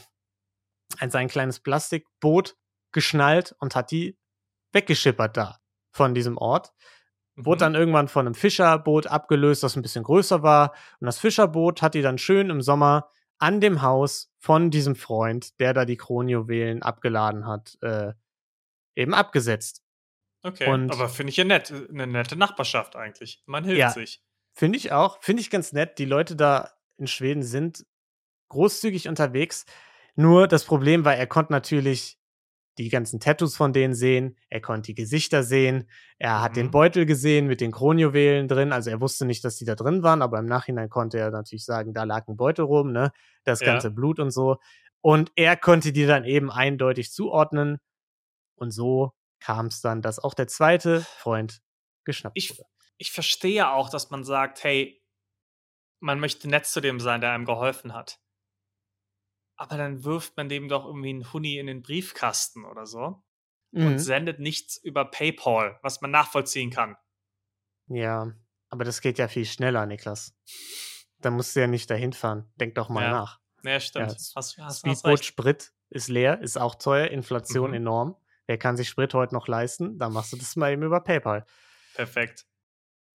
an 0.99 1.11
sein 1.11 1.29
kleines 1.29 1.61
Plastikboot 1.61 2.57
geschnallt 2.93 3.55
und 3.59 3.75
hat 3.75 3.91
die 3.91 4.19
weggeschippert 4.73 5.37
da 5.37 5.59
von 5.93 6.15
diesem 6.15 6.37
Ort. 6.39 6.73
Wurde 7.37 7.59
mhm. 7.59 7.61
dann 7.61 7.75
irgendwann 7.75 8.09
von 8.09 8.27
einem 8.27 8.35
Fischerboot 8.35 9.07
abgelöst, 9.07 9.63
das 9.63 9.77
ein 9.77 9.83
bisschen 9.83 10.05
größer 10.05 10.43
war. 10.43 10.75
Und 11.01 11.07
das 11.07 11.19
Fischerboot 11.19 11.83
hat 11.83 11.95
die 11.95 12.03
dann 12.03 12.19
schön 12.19 12.51
im 12.51 12.61
Sommer 12.61 13.11
an 13.39 13.61
dem 13.61 13.83
Haus 13.83 14.31
von 14.39 14.71
diesem 14.71 14.95
Freund, 14.95 15.59
der 15.59 15.75
da 15.75 15.85
die 15.85 15.97
Kronjuwelen 15.97 16.83
abgeladen 16.83 17.47
hat, 17.47 17.77
äh, 17.83 18.13
eben 18.95 19.15
abgesetzt. 19.15 19.83
Okay, 20.45 20.69
und 20.69 20.91
aber 20.91 21.09
finde 21.09 21.31
ich 21.31 21.37
ja 21.37 21.45
nett. 21.45 21.73
Eine 21.73 22.07
nette 22.07 22.37
Nachbarschaft 22.37 22.97
eigentlich. 22.97 23.43
Man 23.47 23.65
hilft 23.65 23.79
ja, 23.79 23.91
sich. 23.91 24.23
Finde 24.55 24.79
ich 24.79 24.93
auch. 24.93 25.23
Finde 25.23 25.41
ich 25.41 25.51
ganz 25.51 25.73
nett. 25.73 25.99
Die 25.99 26.05
Leute 26.05 26.37
da 26.37 26.71
in 26.99 27.07
Schweden 27.07 27.43
sind 27.43 27.87
großzügig 28.49 29.09
unterwegs. 29.09 29.65
Nur 30.15 30.47
das 30.47 30.65
Problem 30.65 31.05
war, 31.05 31.17
er 31.17 31.27
konnte 31.27 31.53
natürlich 31.53 32.19
die 32.79 32.89
ganzen 32.89 33.21
Tattoos 33.21 33.57
von 33.57 33.73
denen 33.73 33.95
sehen, 33.95 34.37
er 34.49 34.61
konnte 34.61 34.87
die 34.87 34.95
Gesichter 34.95 35.43
sehen, 35.43 35.89
er 36.19 36.41
hat 36.41 36.53
mhm. 36.53 36.57
den 36.57 36.71
Beutel 36.71 37.07
gesehen 37.07 37.47
mit 37.47 37.61
den 37.61 37.71
Kronjuwelen 37.71 38.49
drin, 38.49 38.73
also 38.73 38.89
er 38.89 39.01
wusste 39.01 39.27
nicht, 39.27 39.45
dass 39.45 39.57
die 39.57 39.65
da 39.65 39.75
drin 39.75 40.03
waren, 40.03 40.23
aber 40.23 40.39
im 40.39 40.47
Nachhinein 40.47 40.89
konnte 40.89 41.19
er 41.19 41.31
natürlich 41.31 41.65
sagen, 41.65 41.93
da 41.93 42.05
lag 42.05 42.27
ein 42.29 42.37
Beutel 42.37 42.65
rum, 42.65 42.93
ne, 42.93 43.13
das 43.45 43.61
ganze 43.61 43.89
ja. 43.89 43.95
Blut 43.95 44.19
und 44.19 44.31
so. 44.31 44.57
Und 45.03 45.33
er 45.37 45.57
konnte 45.57 45.93
die 45.93 46.07
dann 46.07 46.25
eben 46.25 46.51
eindeutig 46.51 47.13
zuordnen 47.13 47.79
und 48.55 48.71
so 48.71 49.13
kam 49.41 49.67
es 49.67 49.81
dann, 49.81 50.01
dass 50.01 50.19
auch 50.19 50.35
der 50.35 50.47
zweite 50.47 51.01
Freund 51.01 51.61
geschnappt 52.05 52.39
ich, 52.39 52.51
wurde. 52.51 52.65
Ich 53.03 53.13
verstehe 53.13 53.69
auch, 53.71 53.91
dass 53.91 54.11
man 54.11 54.25
sagt, 54.25 54.63
hey, 54.65 55.03
man 56.01 56.21
möchte 56.21 56.49
nett 56.49 56.67
zu 56.67 56.81
dem 56.81 57.01
sein, 57.01 57.21
der 57.21 57.33
einem 57.33 57.45
geholfen 57.45 57.93
hat 57.93 58.23
aber 59.63 59.77
dann 59.77 60.03
wirft 60.03 60.37
man 60.37 60.49
dem 60.49 60.69
doch 60.69 60.85
irgendwie 60.85 61.11
einen 61.11 61.33
Huni 61.33 61.57
in 61.57 61.69
den 61.69 61.83
Briefkasten 61.83 62.65
oder 62.65 62.85
so 62.85 63.23
mhm. 63.71 63.87
und 63.87 63.99
sendet 64.01 64.41
nichts 64.41 64.77
über 64.77 65.05
PayPal, 65.05 65.79
was 65.83 66.01
man 66.01 66.11
nachvollziehen 66.11 66.71
kann. 66.71 66.97
Ja, 67.87 68.33
aber 68.71 68.83
das 68.83 69.01
geht 69.01 69.19
ja 69.19 69.29
viel 69.29 69.45
schneller, 69.45 69.87
Niklas. 69.87 70.35
Da 71.21 71.31
musst 71.31 71.55
du 71.55 71.61
ja 71.61 71.69
nicht 71.69 71.89
dahin 71.89 72.13
fahren. 72.13 72.51
Denk 72.57 72.75
doch 72.75 72.89
mal 72.89 73.05
ja. 73.05 73.11
nach. 73.11 73.41
Ja, 73.63 73.79
stimmt. 73.79 74.11
Ja, 74.11 74.17
hast, 74.35 74.59
hast, 74.59 74.79
Speedboot 74.81 75.25
Sprit 75.25 75.73
ist 75.91 76.09
leer, 76.09 76.41
ist 76.41 76.57
auch 76.57 76.75
teuer, 76.75 77.09
Inflation 77.09 77.71
mhm. 77.71 77.77
enorm. 77.77 78.17
Wer 78.47 78.59
kann 78.59 78.77
sich 78.77 78.89
Sprit 78.89 79.15
heute 79.15 79.33
noch 79.33 79.47
leisten? 79.47 79.97
Dann 79.97 80.13
machst 80.13 80.33
du 80.33 80.37
das 80.37 80.57
mal 80.57 80.73
eben 80.73 80.83
über 80.83 81.01
PayPal. 81.01 81.47
Perfekt. 81.95 82.47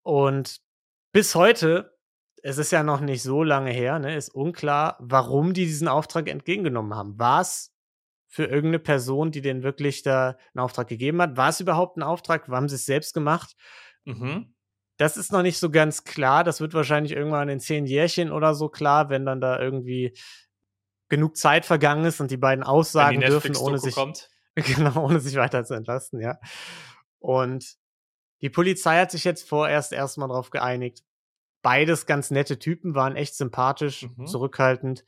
Und 0.08 0.62
bis 1.12 1.36
heute, 1.36 1.98
es 2.42 2.58
ist 2.58 2.72
ja 2.72 2.82
noch 2.82 3.02
nicht 3.02 3.22
so 3.24 3.44
lange 3.44 3.72
her, 3.72 4.00
ne, 4.00 4.16
ist 4.16 4.30
unklar, 4.30 4.96
warum 5.02 5.52
die 5.52 5.66
diesen 5.66 5.90
Auftrag 5.90 6.30
entgegengenommen 6.30 6.96
haben. 6.96 7.20
War 7.20 7.42
es 7.42 7.76
für 8.26 8.46
irgendeine 8.46 8.80
Person, 8.80 9.32
die 9.32 9.42
den 9.42 9.64
wirklich 9.64 10.04
da 10.04 10.38
einen 10.54 10.64
Auftrag 10.64 10.88
gegeben 10.88 11.22
hat? 11.22 11.36
War 11.36 11.50
es 11.50 11.60
überhaupt 11.60 11.98
ein 11.98 12.04
Auftrag? 12.04 12.48
Haben 12.48 12.70
sie 12.70 12.76
es 12.76 12.86
selbst 12.86 13.14
gemacht? 13.14 13.58
Mhm. 14.06 14.56
Das 14.96 15.18
ist 15.18 15.34
noch 15.34 15.42
nicht 15.42 15.58
so 15.58 15.70
ganz 15.70 16.06
klar. 16.06 16.46
Das 16.46 16.62
wird 16.62 16.74
wahrscheinlich 16.74 17.12
irgendwann 17.12 17.50
in 17.50 17.60
zehn 17.60 17.86
Jährchen 17.86 18.32
oder 18.32 18.56
so 18.56 18.70
klar, 18.70 19.10
wenn 19.10 19.26
dann 19.26 19.42
da 19.42 19.60
irgendwie 19.60 20.18
genug 21.10 21.36
Zeit 21.36 21.66
vergangen 21.66 22.06
ist 22.06 22.22
und 22.22 22.32
die 22.32 22.38
beiden 22.38 22.64
aussagen 22.64 23.20
die 23.20 23.26
dürfen, 23.26 23.58
ohne 23.58 23.78
sich, 23.78 23.96
genau, 24.56 25.04
ohne 25.04 25.20
sich 25.20 25.36
weiter 25.36 25.66
zu 25.66 25.74
entlasten, 25.74 26.22
ja. 26.22 26.40
Und 27.20 27.78
die 28.42 28.50
Polizei 28.50 29.00
hat 29.00 29.12
sich 29.12 29.24
jetzt 29.24 29.48
vorerst 29.48 29.94
erstmal 29.94 30.28
darauf 30.28 30.50
geeinigt. 30.50 31.04
Beides 31.62 32.06
ganz 32.06 32.32
nette 32.32 32.60
Typen, 32.60 32.96
waren 32.96 33.16
echt 33.16 33.36
sympathisch, 33.36 34.08
mhm. 34.16 34.28
zurückhaltend. 34.28 35.04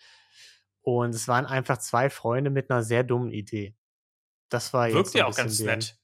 Und 0.82 1.14
es 1.14 1.28
waren 1.28 1.46
einfach 1.46 1.78
zwei 1.78 2.10
Freunde 2.10 2.50
mit 2.50 2.72
einer 2.72 2.84
sehr 2.84 3.04
dummen 3.04 3.32
Idee. 3.32 3.76
Das 4.50 4.74
war 4.74 4.92
Wirkt 4.92 5.14
ja 5.14 5.26
auch 5.26 5.36
ganz 5.36 5.60
nett. 5.60 6.00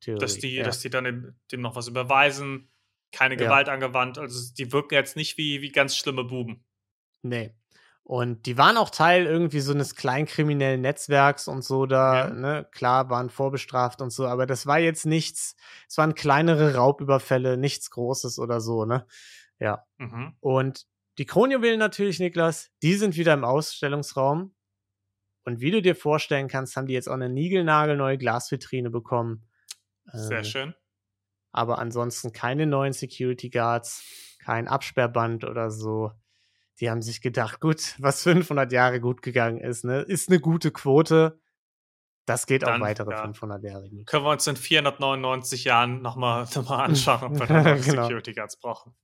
Theorie, 0.00 0.20
dass 0.20 0.38
die, 0.38 0.54
ja. 0.56 0.64
dass 0.64 0.80
die 0.80 0.90
dann 0.90 1.04
dem, 1.04 1.34
dem, 1.52 1.60
noch 1.60 1.76
was 1.76 1.88
überweisen, 1.88 2.70
keine 3.12 3.36
Gewalt 3.36 3.68
ja. 3.68 3.74
angewandt. 3.74 4.18
Also 4.18 4.52
die 4.54 4.72
wirken 4.72 4.94
jetzt 4.94 5.16
nicht 5.16 5.38
wie, 5.38 5.62
wie 5.62 5.70
ganz 5.70 5.96
schlimme 5.96 6.24
Buben. 6.24 6.64
Nee. 7.22 7.54
Und 8.04 8.44
die 8.44 8.58
waren 8.58 8.76
auch 8.76 8.90
Teil 8.90 9.24
irgendwie 9.24 9.60
so 9.60 9.72
eines 9.72 9.94
kleinkriminellen 9.94 10.82
Netzwerks 10.82 11.48
und 11.48 11.64
so 11.64 11.86
da, 11.86 12.28
ja. 12.28 12.30
ne, 12.30 12.68
klar, 12.70 13.08
waren 13.08 13.30
vorbestraft 13.30 14.02
und 14.02 14.10
so, 14.10 14.26
aber 14.26 14.44
das 14.44 14.66
war 14.66 14.78
jetzt 14.78 15.06
nichts, 15.06 15.56
es 15.88 15.96
waren 15.96 16.14
kleinere 16.14 16.74
Raubüberfälle, 16.74 17.56
nichts 17.56 17.90
Großes 17.90 18.38
oder 18.38 18.60
so, 18.60 18.84
ne? 18.84 19.06
Ja. 19.58 19.86
Mhm. 19.96 20.36
Und 20.40 20.86
die 21.16 21.24
Kronjuwelen 21.24 21.78
natürlich, 21.78 22.20
Niklas, 22.20 22.70
die 22.82 22.94
sind 22.94 23.16
wieder 23.16 23.32
im 23.32 23.44
Ausstellungsraum. 23.44 24.54
Und 25.44 25.60
wie 25.60 25.70
du 25.70 25.80
dir 25.80 25.94
vorstellen 25.96 26.48
kannst, 26.48 26.76
haben 26.76 26.86
die 26.86 26.94
jetzt 26.94 27.08
auch 27.08 27.14
eine 27.14 27.30
niegelnagelneue 27.30 28.18
Glasvitrine 28.18 28.90
bekommen. 28.90 29.46
Sehr 30.12 30.40
äh, 30.40 30.44
schön. 30.44 30.74
Aber 31.52 31.78
ansonsten 31.78 32.32
keine 32.32 32.66
neuen 32.66 32.92
Security 32.92 33.48
Guards, 33.48 34.36
kein 34.40 34.68
Absperrband 34.68 35.44
oder 35.44 35.70
so. 35.70 36.10
Die 36.80 36.90
haben 36.90 37.02
sich 37.02 37.20
gedacht, 37.20 37.60
gut, 37.60 37.94
was 37.98 38.22
500 38.22 38.72
Jahre 38.72 39.00
gut 39.00 39.22
gegangen 39.22 39.58
ist, 39.58 39.84
ne, 39.84 40.00
ist 40.00 40.28
eine 40.28 40.40
gute 40.40 40.70
Quote. 40.70 41.40
Das 42.26 42.46
geht 42.46 42.62
Dann, 42.62 42.80
auch 42.80 42.86
weitere 42.86 43.10
ja. 43.10 43.22
500 43.22 43.62
Jahre 43.62 43.90
gut. 43.90 44.06
Können 44.06 44.24
wir 44.24 44.30
uns 44.30 44.46
in 44.46 44.56
499 44.56 45.64
Jahren 45.64 46.00
nochmal 46.00 46.46
noch 46.54 46.68
mal 46.68 46.78
anschauen, 46.84 47.22
ob 47.22 47.40
wir 47.40 47.46
dann 47.46 47.80
genau. 47.82 48.02
Security 48.04 48.32
Guards 48.32 48.58
brauchen. 48.58 48.94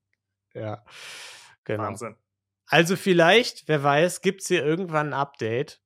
Ja. 0.54 0.84
Genau. 1.64 1.84
Wahnsinn. 1.84 2.16
Also 2.66 2.96
vielleicht, 2.96 3.68
wer 3.68 3.82
weiß, 3.82 4.22
gibt 4.22 4.42
es 4.42 4.48
hier 4.48 4.64
irgendwann 4.64 5.08
ein 5.08 5.12
Update. 5.12 5.82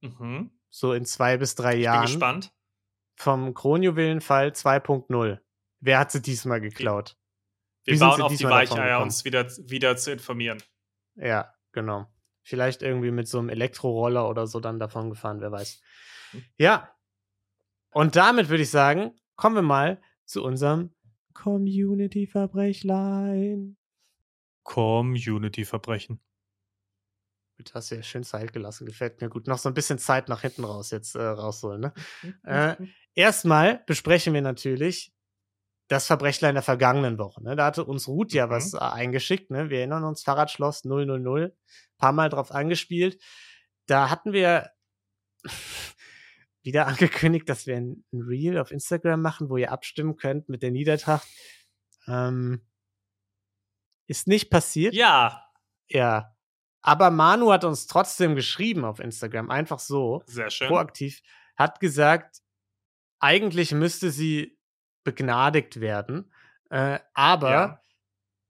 Mhm. 0.00 0.50
So 0.70 0.92
in 0.92 1.04
zwei 1.04 1.36
bis 1.36 1.54
drei 1.54 1.76
Jahren. 1.76 2.04
Ich 2.04 2.10
bin 2.10 2.18
gespannt. 2.18 2.52
Vom 3.16 3.54
Kronjuwelenfall 3.54 4.48
2.0. 4.48 5.38
Wer 5.80 5.98
hat 5.98 6.10
sie 6.10 6.20
diesmal 6.20 6.60
geklaut? 6.60 7.16
Wir 7.84 7.94
Wie 7.94 7.98
bauen 7.98 8.20
auf 8.20 8.34
die 8.34 8.44
Weicheier, 8.44 9.00
uns 9.00 9.24
wieder, 9.24 9.46
wieder 9.68 9.96
zu 9.96 10.10
informieren. 10.12 10.62
Ja, 11.16 11.52
genau. 11.72 12.06
Vielleicht 12.42 12.82
irgendwie 12.82 13.10
mit 13.10 13.26
so 13.28 13.38
einem 13.38 13.48
Elektroroller 13.48 14.28
oder 14.28 14.46
so 14.46 14.60
dann 14.60 14.78
davon 14.78 15.08
gefahren, 15.10 15.40
wer 15.40 15.50
weiß. 15.50 15.80
Hm. 16.30 16.44
Ja. 16.58 16.94
Und 17.90 18.14
damit 18.16 18.48
würde 18.48 18.62
ich 18.62 18.70
sagen, 18.70 19.18
kommen 19.36 19.56
wir 19.56 19.62
mal 19.62 20.00
zu 20.24 20.44
unserem 20.44 20.94
Community-Verbrechlein. 21.34 23.76
Community-Verbrechen. 24.64 26.20
Du 27.58 27.72
hast 27.72 27.90
ja 27.90 28.02
schön 28.02 28.22
Zeit 28.22 28.52
gelassen, 28.52 28.84
gefällt 28.84 29.18
mir 29.20 29.30
gut. 29.30 29.46
Noch 29.46 29.58
so 29.58 29.70
ein 29.70 29.74
bisschen 29.74 29.98
Zeit 29.98 30.28
nach 30.28 30.42
hinten 30.42 30.64
raus 30.64 30.90
jetzt 30.90 31.14
äh, 31.14 31.22
rausholen. 31.22 31.80
Ne? 31.80 31.94
äh, 32.44 32.76
erstmal 33.14 33.82
besprechen 33.86 34.34
wir 34.34 34.42
natürlich 34.42 35.15
das 35.88 36.06
Verbrechlein 36.06 36.54
der 36.54 36.62
vergangenen 36.62 37.18
Woche. 37.18 37.42
Ne? 37.42 37.54
Da 37.56 37.66
hatte 37.66 37.84
uns 37.84 38.08
Ruth 38.08 38.32
ja 38.32 38.46
mhm. 38.46 38.50
was 38.50 38.74
äh, 38.74 38.78
eingeschickt. 38.78 39.50
Ne? 39.50 39.70
Wir 39.70 39.78
erinnern 39.78 40.04
uns, 40.04 40.22
Fahrradschloss 40.22 40.84
000, 40.84 41.52
paar 41.98 42.12
Mal 42.12 42.28
drauf 42.28 42.50
angespielt. 42.50 43.22
Da 43.86 44.10
hatten 44.10 44.32
wir 44.32 44.70
wieder 46.62 46.86
angekündigt, 46.86 47.48
dass 47.48 47.66
wir 47.66 47.76
ein, 47.76 48.04
ein 48.12 48.22
Reel 48.22 48.58
auf 48.58 48.72
Instagram 48.72 49.22
machen, 49.22 49.48
wo 49.48 49.56
ihr 49.56 49.70
abstimmen 49.70 50.16
könnt 50.16 50.48
mit 50.48 50.62
der 50.62 50.72
Niedertracht. 50.72 51.26
Ähm, 52.08 52.66
ist 54.08 54.26
nicht 54.26 54.50
passiert. 54.50 54.94
Ja. 54.94 55.44
Ja. 55.88 56.36
Aber 56.82 57.10
Manu 57.10 57.50
hat 57.52 57.64
uns 57.64 57.86
trotzdem 57.86 58.36
geschrieben 58.36 58.84
auf 58.84 59.00
Instagram, 59.00 59.50
einfach 59.50 59.80
so. 59.80 60.22
Sehr 60.26 60.50
schön. 60.50 60.68
Proaktiv. 60.68 61.20
Hat 61.56 61.80
gesagt, 61.80 62.42
eigentlich 63.18 63.72
müsste 63.72 64.10
sie 64.10 64.55
begnadigt 65.06 65.80
werden. 65.80 66.30
Äh, 66.68 66.98
aber 67.14 67.50
ja. 67.50 67.80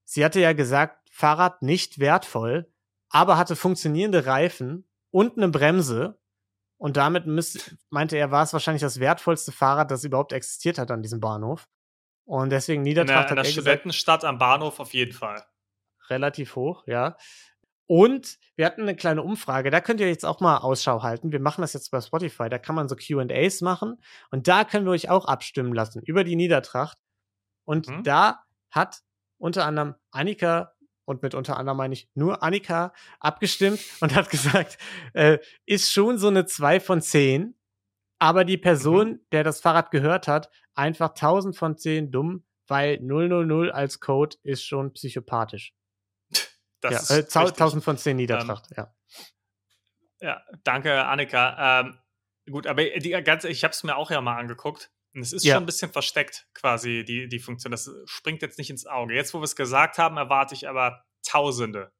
sie 0.03 0.25
hatte 0.25 0.41
ja 0.41 0.53
gesagt, 0.53 1.09
Fahrrad 1.13 1.63
nicht 1.63 2.01
wertvoll, 2.01 2.69
aber 3.09 3.39
hatte 3.39 3.55
funktionierende 3.55 4.27
Reifen 4.27 4.89
und 5.11 5.37
eine 5.37 5.49
Bremse. 5.49 6.19
Und 6.79 6.97
damit 6.97 7.27
müsste, 7.27 7.61
meinte 7.91 8.17
er, 8.17 8.33
war 8.33 8.43
es 8.43 8.53
wahrscheinlich 8.53 8.83
das 8.83 8.99
wertvollste 8.99 9.53
Fahrrad, 9.53 9.91
das 9.91 10.05
überhaupt 10.05 10.33
existiert 10.33 10.79
hat 10.79 10.91
an 10.91 11.03
diesem 11.03 11.21
Bahnhof. 11.21 11.69
Und 12.25 12.51
deswegen 12.51 12.83
Niedertracht 12.83 13.31
in 13.31 13.37
der, 13.37 13.45
in 13.45 13.55
der 13.55 13.63
Studentenstadt 13.63 14.25
am 14.25 14.39
Bahnhof 14.39 14.81
auf 14.81 14.93
jeden 14.93 15.13
Fall. 15.13 15.47
Relativ 16.09 16.57
hoch, 16.57 16.87
ja. 16.87 17.17
Und 17.87 18.39
wir 18.57 18.67
hatten 18.67 18.83
eine 18.83 18.97
kleine 18.97 19.23
Umfrage, 19.23 19.71
da 19.71 19.81
könnt 19.81 20.01
ihr 20.01 20.09
jetzt 20.09 20.27
auch 20.27 20.41
mal 20.41 20.59
Ausschau 20.59 21.03
halten. 21.03 21.31
Wir 21.31 21.41
machen 21.41 21.61
das 21.61 21.73
jetzt 21.73 21.91
bei 21.91 22.01
Spotify, 22.01 22.49
da 22.49 22.59
kann 22.59 22.75
man 22.75 22.89
so 22.89 22.97
QAs 22.97 23.61
machen 23.61 24.03
und 24.31 24.49
da 24.49 24.65
können 24.65 24.87
wir 24.87 24.93
euch 24.93 25.09
auch 25.09 25.27
abstimmen 25.27 25.73
lassen 25.73 26.03
über 26.05 26.25
die 26.25 26.37
Niedertracht. 26.37 26.99
Und 27.65 27.89
mhm. 27.89 28.03
da 28.03 28.41
hat 28.71 29.03
unter 29.39 29.67
anderem 29.67 29.95
Annika, 30.11 30.73
und 31.05 31.23
mit 31.23 31.35
unter 31.35 31.57
anderem 31.57 31.79
meine 31.79 31.95
ich 31.95 32.09
nur 32.15 32.43
Annika, 32.43 32.93
abgestimmt 33.21 33.81
und 34.01 34.15
hat 34.15 34.31
gesagt, 34.31 34.79
äh, 35.15 35.39
ist 35.65 35.93
schon 35.93 36.19
so 36.19 36.29
eine 36.29 36.47
2 36.47 36.81
von 36.81 37.01
10, 37.01 37.55
aber 38.19 38.45
die 38.45 38.59
Person, 38.59 39.09
mhm. 39.09 39.21
der 39.31 39.45
das 39.45 39.61
Fahrrad 39.61 39.93
gehört 39.93 40.27
hat, 40.27 40.51
einfach 40.75 41.11
1000 41.11 41.57
von 41.57 41.77
10 41.77 42.11
dumm, 42.11 42.45
weil 42.67 42.99
000 43.01 43.71
als 43.71 44.01
Code 44.01 44.37
ist 44.43 44.65
schon 44.65 44.93
psychopathisch. 44.93 45.73
Das 46.81 47.09
ja, 47.09 47.17
äh, 47.17 47.23
1000 47.23 47.83
von 47.83 47.97
10 47.97 48.17
Niedertracht, 48.17 48.71
ähm, 48.71 48.75
ja. 48.77 48.95
Ja, 50.21 50.43
danke, 50.65 51.05
Annika. 51.05 51.81
Ähm, 51.81 51.99
gut, 52.51 52.67
aber 52.67 52.85
die 52.85 53.11
ganze, 53.11 53.49
ich 53.49 53.65
habe 53.65 53.73
es 53.73 53.83
mir 53.85 53.97
auch 53.97 54.11
ja 54.11 54.21
mal 54.21 54.39
angeguckt. 54.39 54.91
Und 55.15 55.23
es 55.23 55.33
ist 55.33 55.45
ja. 55.45 55.55
schon 55.55 55.63
ein 55.63 55.67
bisschen 55.67 55.91
versteckt, 55.91 56.47
quasi, 56.53 57.05
die, 57.05 57.29
die 57.29 57.39
Funktion. 57.39 57.71
Das 57.71 57.91
springt 58.05 58.43
jetzt 58.43 58.59
nicht 58.59 58.69
ins 58.69 58.87
Auge. 58.87 59.15
Jetzt, 59.15 59.33
wo 59.33 59.41
wir 59.41 59.45
es 59.45 59.57
gesagt 59.57 59.97
haben, 59.99 60.19
erwarte 60.19 60.55
ich 60.55 60.69
aber 60.69 61.05
Tausende 61.27 61.91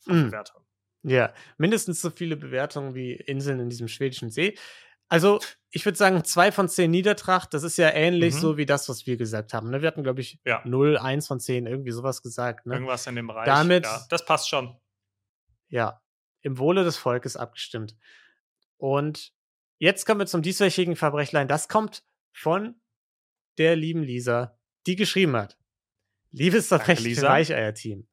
von 0.00 0.20
mm. 0.20 0.24
Bewertungen. 0.26 0.66
Ja, 1.02 1.32
mindestens 1.56 2.00
so 2.00 2.10
viele 2.10 2.36
Bewertungen 2.36 2.94
wie 2.94 3.12
Inseln 3.12 3.60
in 3.60 3.70
diesem 3.70 3.88
schwedischen 3.88 4.30
See. 4.30 4.56
Also, 5.08 5.40
ich 5.70 5.84
würde 5.84 5.98
sagen, 5.98 6.24
zwei 6.24 6.50
von 6.52 6.68
zehn 6.68 6.90
Niedertracht, 6.90 7.52
das 7.54 7.62
ist 7.62 7.76
ja 7.76 7.90
ähnlich 7.90 8.34
mhm. 8.34 8.38
so 8.38 8.56
wie 8.56 8.66
das, 8.66 8.88
was 8.88 9.06
wir 9.06 9.16
gesagt 9.16 9.54
haben. 9.54 9.70
Ne? 9.70 9.82
Wir 9.82 9.88
hatten, 9.88 10.02
glaube 10.02 10.20
ich, 10.20 10.40
ja. 10.44 10.62
0, 10.64 10.96
1 10.98 11.26
von 11.26 11.38
10, 11.38 11.66
irgendwie 11.66 11.92
sowas 11.92 12.22
gesagt. 12.22 12.66
Ne? 12.66 12.74
Irgendwas 12.74 13.06
in 13.06 13.14
dem 13.14 13.26
Bereich. 13.26 13.46
Damit, 13.46 13.84
ja, 13.84 14.04
das 14.08 14.24
passt 14.24 14.48
schon. 14.48 14.76
Ja, 15.68 16.02
im 16.42 16.58
Wohle 16.58 16.84
des 16.84 16.96
Volkes 16.96 17.36
abgestimmt. 17.36 17.96
Und 18.78 19.32
jetzt 19.78 20.06
kommen 20.06 20.20
wir 20.20 20.26
zum 20.26 20.42
dieswöchigen 20.42 20.96
Verbrechlein. 20.96 21.48
Das 21.48 21.68
kommt 21.68 22.04
von 22.32 22.80
der 23.58 23.76
lieben 23.76 24.02
Lisa, 24.02 24.58
die 24.86 24.96
geschrieben 24.96 25.36
hat. 25.36 25.58
Liebes 26.30 26.70
Weicheier-Team. 26.70 28.08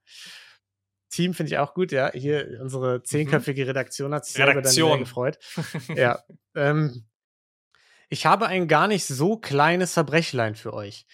Team 1.13 1.34
finde 1.34 1.52
ich 1.52 1.58
auch 1.60 1.73
gut, 1.73 1.91
ja. 1.91 2.12
Hier 2.12 2.60
unsere 2.62 2.99
mhm. 2.99 3.06
zehnköpfige 3.06 3.67
Redaktion 3.67 4.13
hat 4.13 4.26
sich 4.26 4.38
Redaktion. 4.39 4.73
selber 4.73 4.89
dann 4.89 4.99
gefreut. 4.99 5.39
ja. 5.95 6.19
Ähm, 6.56 7.06
ich 8.10 8.26
habe 8.26 8.47
ein 8.47 8.67
gar 8.67 8.88
nicht 8.88 9.06
so 9.06 9.38
kleines 9.38 9.93
Verbrechlein 9.93 10.56
für 10.56 10.73
euch. 10.73 11.06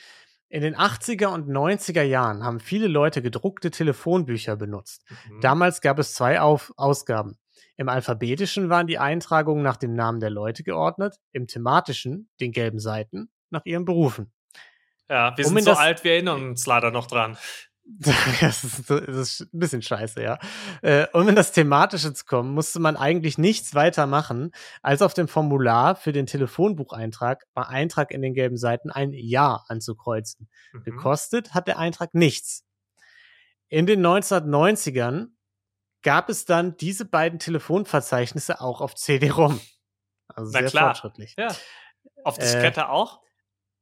In 0.49 0.61
den 0.61 0.75
80er 0.75 1.27
und 1.27 1.47
90er 1.47 2.01
Jahren 2.01 2.43
haben 2.43 2.59
viele 2.59 2.87
Leute 2.87 3.21
gedruckte 3.21 3.71
Telefonbücher 3.71 4.55
benutzt. 4.55 5.05
Mhm. 5.09 5.41
Damals 5.41 5.81
gab 5.81 5.99
es 5.99 6.13
zwei 6.13 6.41
Auf 6.41 6.73
Ausgaben. 6.75 7.37
Im 7.77 7.87
alphabetischen 7.87 8.69
waren 8.69 8.87
die 8.87 8.97
Eintragungen 8.97 9.63
nach 9.63 9.77
dem 9.77 9.93
Namen 9.93 10.19
der 10.19 10.29
Leute 10.29 10.63
geordnet, 10.63 11.15
im 11.31 11.47
thematischen, 11.47 12.29
den 12.41 12.51
gelben 12.51 12.79
Seiten, 12.79 13.29
nach 13.49 13.65
ihren 13.65 13.85
Berufen. 13.85 14.33
Ja, 15.09 15.37
wir 15.37 15.45
um 15.47 15.53
sind 15.53 15.63
so 15.63 15.73
alt, 15.73 16.03
wir 16.03 16.13
erinnern 16.13 16.49
uns 16.49 16.65
leider 16.65 16.91
noch 16.91 17.07
dran. 17.07 17.37
das, 18.41 18.63
ist, 18.63 18.89
das 18.89 18.99
ist 18.99 19.41
ein 19.53 19.59
bisschen 19.59 19.81
scheiße, 19.81 20.21
ja. 20.21 20.37
Äh, 20.81 21.07
um 21.13 21.27
in 21.27 21.35
das 21.35 21.51
Thematische 21.51 22.13
zu 22.13 22.23
kommen, 22.25 22.53
musste 22.53 22.79
man 22.79 22.95
eigentlich 22.95 23.37
nichts 23.37 23.73
weiter 23.73 24.05
machen, 24.05 24.51
als 24.81 25.01
auf 25.01 25.13
dem 25.13 25.27
Formular 25.27 25.95
für 25.95 26.11
den 26.11 26.25
Telefonbucheintrag 26.25 27.45
bei 27.53 27.65
Eintrag 27.65 28.11
in 28.11 28.21
den 28.21 28.33
gelben 28.33 28.57
Seiten 28.57 28.91
ein 28.91 29.11
Ja 29.13 29.63
anzukreuzen. 29.67 30.49
Mhm. 30.71 30.83
Gekostet 30.83 31.53
hat 31.53 31.67
der 31.67 31.79
Eintrag 31.79 32.13
nichts. 32.13 32.63
In 33.67 33.85
den 33.85 34.05
1990ern 34.05 35.27
gab 36.01 36.29
es 36.29 36.45
dann 36.45 36.77
diese 36.77 37.05
beiden 37.05 37.39
Telefonverzeichnisse 37.39 38.61
auch 38.61 38.81
auf 38.81 38.95
CD-ROM. 38.95 39.59
Also 40.27 40.51
Na 40.53 40.59
sehr 40.59 40.69
klar. 40.69 40.85
fortschrittlich. 40.95 41.35
Ja. 41.37 41.53
Auf 42.23 42.37
Diskette 42.37 42.81
äh, 42.81 42.83
auch? 42.83 43.19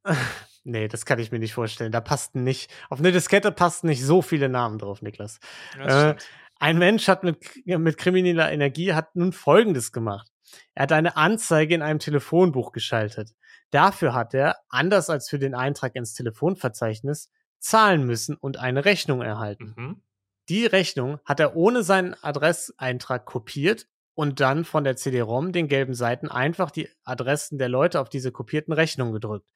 Nee, 0.68 0.86
das 0.86 1.06
kann 1.06 1.18
ich 1.18 1.32
mir 1.32 1.38
nicht 1.38 1.54
vorstellen. 1.54 1.92
Da 1.92 2.02
passten 2.02 2.44
nicht, 2.44 2.70
auf 2.90 2.98
eine 2.98 3.10
Diskette 3.10 3.50
passten 3.52 3.86
nicht 3.86 4.04
so 4.04 4.20
viele 4.20 4.50
Namen 4.50 4.78
drauf, 4.78 5.00
Niklas. 5.00 5.40
Äh, 5.78 6.14
ein 6.58 6.76
Mensch 6.76 7.08
hat 7.08 7.24
mit, 7.24 7.38
mit 7.64 7.96
krimineller 7.96 8.52
Energie 8.52 8.92
hat 8.92 9.16
nun 9.16 9.32
Folgendes 9.32 9.92
gemacht. 9.92 10.30
Er 10.74 10.82
hat 10.82 10.92
eine 10.92 11.16
Anzeige 11.16 11.74
in 11.74 11.80
einem 11.80 12.00
Telefonbuch 12.00 12.72
geschaltet. 12.72 13.30
Dafür 13.70 14.12
hat 14.12 14.34
er, 14.34 14.56
anders 14.68 15.08
als 15.08 15.30
für 15.30 15.38
den 15.38 15.54
Eintrag 15.54 15.96
ins 15.96 16.12
Telefonverzeichnis, 16.12 17.30
zahlen 17.60 18.04
müssen 18.04 18.36
und 18.36 18.58
eine 18.58 18.84
Rechnung 18.84 19.22
erhalten. 19.22 19.74
Mhm. 19.74 20.02
Die 20.50 20.66
Rechnung 20.66 21.18
hat 21.24 21.40
er 21.40 21.56
ohne 21.56 21.82
seinen 21.82 22.14
Adresseintrag 22.22 23.24
kopiert 23.24 23.86
und 24.14 24.40
dann 24.40 24.66
von 24.66 24.84
der 24.84 24.96
CD-ROM 24.96 25.52
den 25.52 25.68
gelben 25.68 25.94
Seiten 25.94 26.28
einfach 26.28 26.70
die 26.70 26.90
Adressen 27.04 27.56
der 27.56 27.70
Leute 27.70 28.00
auf 28.00 28.10
diese 28.10 28.32
kopierten 28.32 28.74
Rechnungen 28.74 29.14
gedrückt 29.14 29.48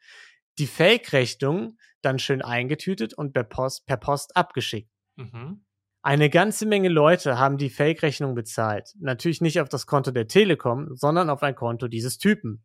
die 0.59 0.67
Fake-Rechnung 0.67 1.79
dann 2.03 2.19
schön 2.19 2.43
eingetütet 2.43 3.15
und 3.15 3.33
per 3.33 3.45
Post, 3.45 3.87
per 3.87 3.97
Post 3.97 4.37
abgeschickt. 4.37 4.91
Mhm. 5.17 5.65
Eine 6.03 6.31
ganze 6.31 6.67
Menge 6.67 6.89
Leute 6.89 7.39
haben 7.39 7.59
die 7.59 7.71
Fake-Rechnung 7.71 8.35
bezahlt. 8.35 8.93
Natürlich 8.99 9.41
nicht 9.41 9.61
auf 9.61 9.69
das 9.69 9.87
Konto 9.87 10.11
der 10.11 10.27
Telekom, 10.27 10.97
sondern 10.97 11.31
auf 11.31 11.43
ein 11.43 11.55
Konto 11.55 11.87
dieses 11.87 12.19
Typen. 12.19 12.65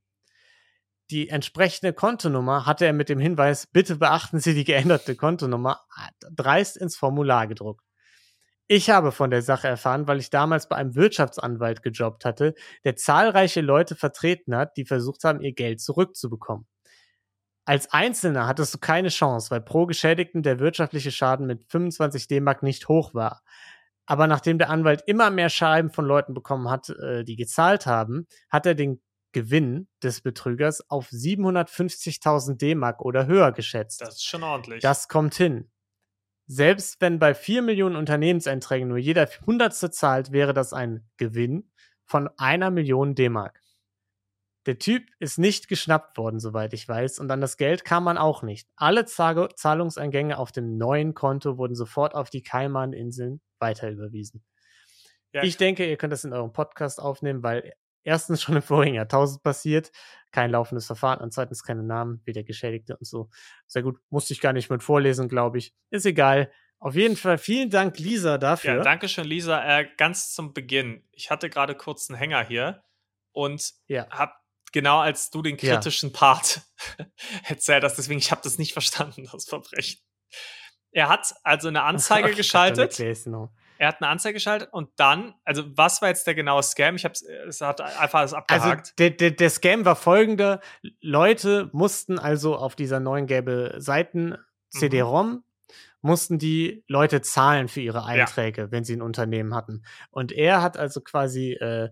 Die 1.12 1.30
entsprechende 1.30 1.94
Kontonummer 1.94 2.66
hatte 2.66 2.86
er 2.86 2.94
mit 2.94 3.10
dem 3.10 3.20
Hinweis, 3.20 3.68
bitte 3.68 3.96
beachten 3.96 4.40
Sie 4.40 4.54
die 4.54 4.66
geänderte 4.66 5.16
Kontonummer, 5.16 5.86
dreist 6.36 6.78
ins 6.78 6.98
Formular 6.98 7.48
gedruckt. 7.48 7.86
Ich 8.68 8.90
habe 8.90 9.14
von 9.14 9.30
der 9.30 9.42
Sache 9.42 9.70
erfahren, 9.70 10.08
weil 10.08 10.20
ich 10.20 10.30
damals 10.30 10.68
bei 10.68 10.76
einem 10.76 10.96
Wirtschaftsanwalt 10.96 11.84
gejobbt 11.84 12.26
hatte, 12.26 12.54
der 12.84 12.98
zahlreiche 12.98 13.62
Leute 13.62 13.96
vertreten 13.96 14.54
hat, 14.56 14.76
die 14.76 14.84
versucht 14.84 15.24
haben, 15.24 15.40
ihr 15.40 15.54
Geld 15.54 15.80
zurückzubekommen. 15.80 16.68
Als 17.68 17.92
Einzelner 17.92 18.48
hattest 18.48 18.74
du 18.74 18.78
keine 18.78 19.10
Chance, 19.10 19.52
weil 19.52 19.60
pro 19.60 19.86
Geschädigten 19.86 20.42
der 20.42 20.60
wirtschaftliche 20.60 21.12
Schaden 21.12 21.48
mit 21.48 21.66
25 21.70 22.30
D-Mark 22.30 22.64
nicht 22.64 22.88
hoch 22.88 23.14
war. 23.14 23.44
Aber 24.06 24.26
nachdem 24.28 24.58
der 24.58 24.70
Anwalt 24.70 25.04
immer 25.06 25.30
mehr 25.32 25.50
Schreiben 25.50 25.92
von 25.92 26.06
Leuten 26.06 26.34
bekommen 26.34 26.70
hat, 26.70 26.88
äh, 26.92 27.26
die 27.26 27.36
gezahlt 27.36 27.86
haben, 27.86 28.26
hat 28.50 28.66
er 28.66 28.74
den 28.74 29.02
Gewinn 29.34 29.90
des 30.02 30.22
Betrügers 30.22 30.90
auf 30.90 31.10
750.000 31.10 32.56
D-Mark 32.56 33.02
oder 33.02 33.28
höher 33.28 33.52
geschätzt. 33.52 34.00
Das 34.00 34.16
ist 34.16 34.26
schon 34.26 34.44
ordentlich. 34.44 34.82
Das 34.82 35.10
kommt 35.10 35.36
hin. 35.36 35.70
Selbst 36.46 37.02
wenn 37.02 37.20
bei 37.20 37.34
4 37.34 37.64
Millionen 37.64 37.98
Unternehmenseinträgen 37.98 38.88
nur 38.88 38.98
jeder 38.98 39.28
Hundertste 39.46 39.92
zahlt, 39.92 40.32
wäre 40.32 40.54
das 40.54 40.72
ein 40.72 41.06
Gewinn 41.18 41.70
von 42.06 42.30
einer 42.38 42.72
Million 42.72 43.14
D-Mark. 43.14 43.62
Der 44.68 44.78
Typ 44.80 45.10
ist 45.20 45.40
nicht 45.40 45.70
geschnappt 45.70 46.18
worden, 46.18 46.42
soweit 46.42 46.74
ich 46.74 46.88
weiß, 46.88 47.20
und 47.20 47.32
an 47.32 47.40
das 47.40 47.56
Geld 47.56 47.86
kam 47.86 48.04
man 48.04 48.18
auch 48.18 48.44
nicht. 48.44 48.68
Alle 48.76 49.06
Zahl 49.06 49.48
Zahlungseingänge 49.56 50.38
auf 50.38 50.52
dem 50.52 50.78
neuen 50.78 51.14
Konto 51.14 51.58
wurden 51.58 51.74
sofort 51.74 52.14
auf 52.14 52.30
die 52.30 52.44
Kaiman-Inseln 52.44 53.40
weiterüberwiesen. 53.60 54.44
Ja. 55.32 55.44
Ich 55.44 55.56
denke, 55.56 55.90
ihr 55.90 55.96
könnt 55.96 56.12
das 56.12 56.26
in 56.26 56.34
eurem 56.34 56.52
Podcast 56.52 57.02
aufnehmen, 57.02 57.44
weil 57.44 57.72
erstens 58.04 58.42
schon 58.42 58.58
im 58.58 58.62
vorigen 58.62 58.96
Jahrtausend 58.96 59.42
passiert, 59.42 59.92
kein 60.32 60.52
laufendes 60.52 60.86
Verfahren 60.86 61.22
und 61.22 61.32
zweitens 61.32 61.64
keine 61.64 61.84
Namen, 61.84 62.22
wie 62.26 62.34
der 62.34 62.44
Geschädigte 62.44 62.98
und 62.98 63.08
so. 63.08 63.30
Sehr 63.68 63.84
gut, 63.84 63.98
musste 64.10 64.34
ich 64.34 64.42
gar 64.42 64.52
nicht 64.52 64.70
mit 64.70 64.84
vorlesen, 64.84 65.30
glaube 65.30 65.60
ich. 65.60 65.74
Ist 65.92 66.06
egal. 66.06 66.52
Auf 66.80 66.96
jeden 66.96 67.16
Fall 67.16 67.38
vielen 67.38 67.70
Dank, 67.70 68.00
Lisa, 68.00 68.38
dafür. 68.38 68.76
Ja, 68.76 68.84
danke 68.84 69.08
schön, 69.08 69.26
Lisa. 69.26 69.80
Äh, 69.80 69.88
ganz 69.96 70.34
zum 70.34 70.54
Beginn. 70.54 71.08
Ich 71.14 71.32
hatte 71.32 71.50
gerade 71.50 71.74
kurz 71.74 72.10
einen 72.10 72.20
Hänger 72.20 72.44
hier 72.46 72.84
und 73.32 73.74
ja. 73.88 74.10
habe 74.10 74.34
genau 74.72 75.00
als 75.00 75.30
du 75.30 75.42
den 75.42 75.58
kritischen 75.58 76.12
ja. 76.12 76.18
Part 76.18 76.62
erzählt 77.48 77.84
hast. 77.84 77.98
Deswegen, 77.98 78.20
ich 78.20 78.32
habe 78.32 78.42
das 78.44 78.58
nicht 78.58 78.74
verstanden, 78.74 79.28
das 79.32 79.46
Verbrechen. 79.46 80.00
Er 80.92 81.10
hat 81.10 81.34
also 81.44 81.68
eine 81.68 81.84
Anzeige 81.84 82.34
geschaltet. 82.34 83.00
Er 83.80 83.88
hat 83.90 84.02
eine 84.02 84.10
Anzeige 84.10 84.34
geschaltet 84.34 84.70
und 84.74 84.90
dann, 84.96 85.36
also 85.44 85.64
was 85.78 86.02
war 86.02 86.10
jetzt 86.10 86.26
der 86.26 86.34
genaue 86.34 86.64
Scam? 86.64 86.96
Ich 86.96 87.06
habe 87.06 87.14
es 87.48 87.62
hat 87.62 87.82
einfach 87.82 88.20
alles 88.20 88.34
also 88.34 88.38
abgehakt. 88.38 88.80
Also 88.80 88.94
der, 88.98 89.12
der, 89.12 89.32
der 89.32 89.50
Scam 89.52 89.86
war 89.86 89.96
folgender: 89.96 90.62
Leute 91.00 91.70
mussten 91.74 92.18
also 92.18 92.56
auf 92.56 92.76
dieser 92.76 93.00
neuen 93.00 93.28
gelbe 93.28 93.76
Seiten 93.78 94.36
CD-ROM 94.70 95.30
mhm. 95.30 95.44
mussten 96.02 96.40
die 96.40 96.84
Leute 96.88 97.22
zahlen 97.22 97.68
für 97.68 97.82
ihre 97.82 98.06
Einträge, 98.06 98.62
ja. 98.62 98.72
wenn 98.72 98.84
sie 98.84 98.96
ein 98.96 99.02
Unternehmen 99.02 99.54
hatten. 99.54 99.84
Und 100.10 100.32
er 100.32 100.62
hat 100.64 100.78
also 100.78 101.02
quasi 101.02 101.54
äh, 101.54 101.90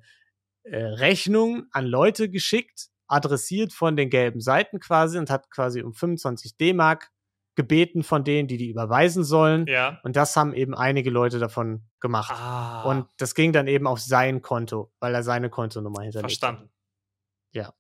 Rechnung 0.69 1.65
an 1.71 1.85
Leute 1.85 2.29
geschickt, 2.29 2.87
adressiert 3.07 3.73
von 3.73 3.95
den 3.95 4.09
gelben 4.09 4.41
Seiten 4.41 4.79
quasi 4.79 5.17
und 5.17 5.29
hat 5.29 5.49
quasi 5.51 5.81
um 5.81 5.93
25 5.93 6.57
D-Mark 6.57 7.11
gebeten 7.55 8.03
von 8.03 8.23
denen, 8.23 8.47
die 8.47 8.57
die 8.57 8.69
überweisen 8.69 9.23
sollen. 9.23 9.65
Ja. 9.67 9.99
Und 10.03 10.15
das 10.15 10.35
haben 10.35 10.53
eben 10.53 10.75
einige 10.75 11.09
Leute 11.09 11.39
davon 11.39 11.87
gemacht. 12.01 12.31
Ah. 12.31 12.83
Und 12.83 13.07
das 13.17 13.33
ging 13.33 13.53
dann 13.53 13.67
eben 13.67 13.87
auf 13.87 13.99
sein 13.99 14.41
Konto, 14.41 14.91
weil 14.99 15.15
er 15.15 15.23
seine 15.23 15.49
Kontonummer 15.49 16.01
hinterlegt 16.01 16.31
Verstanden. 16.31 16.69
Ja. 17.51 17.73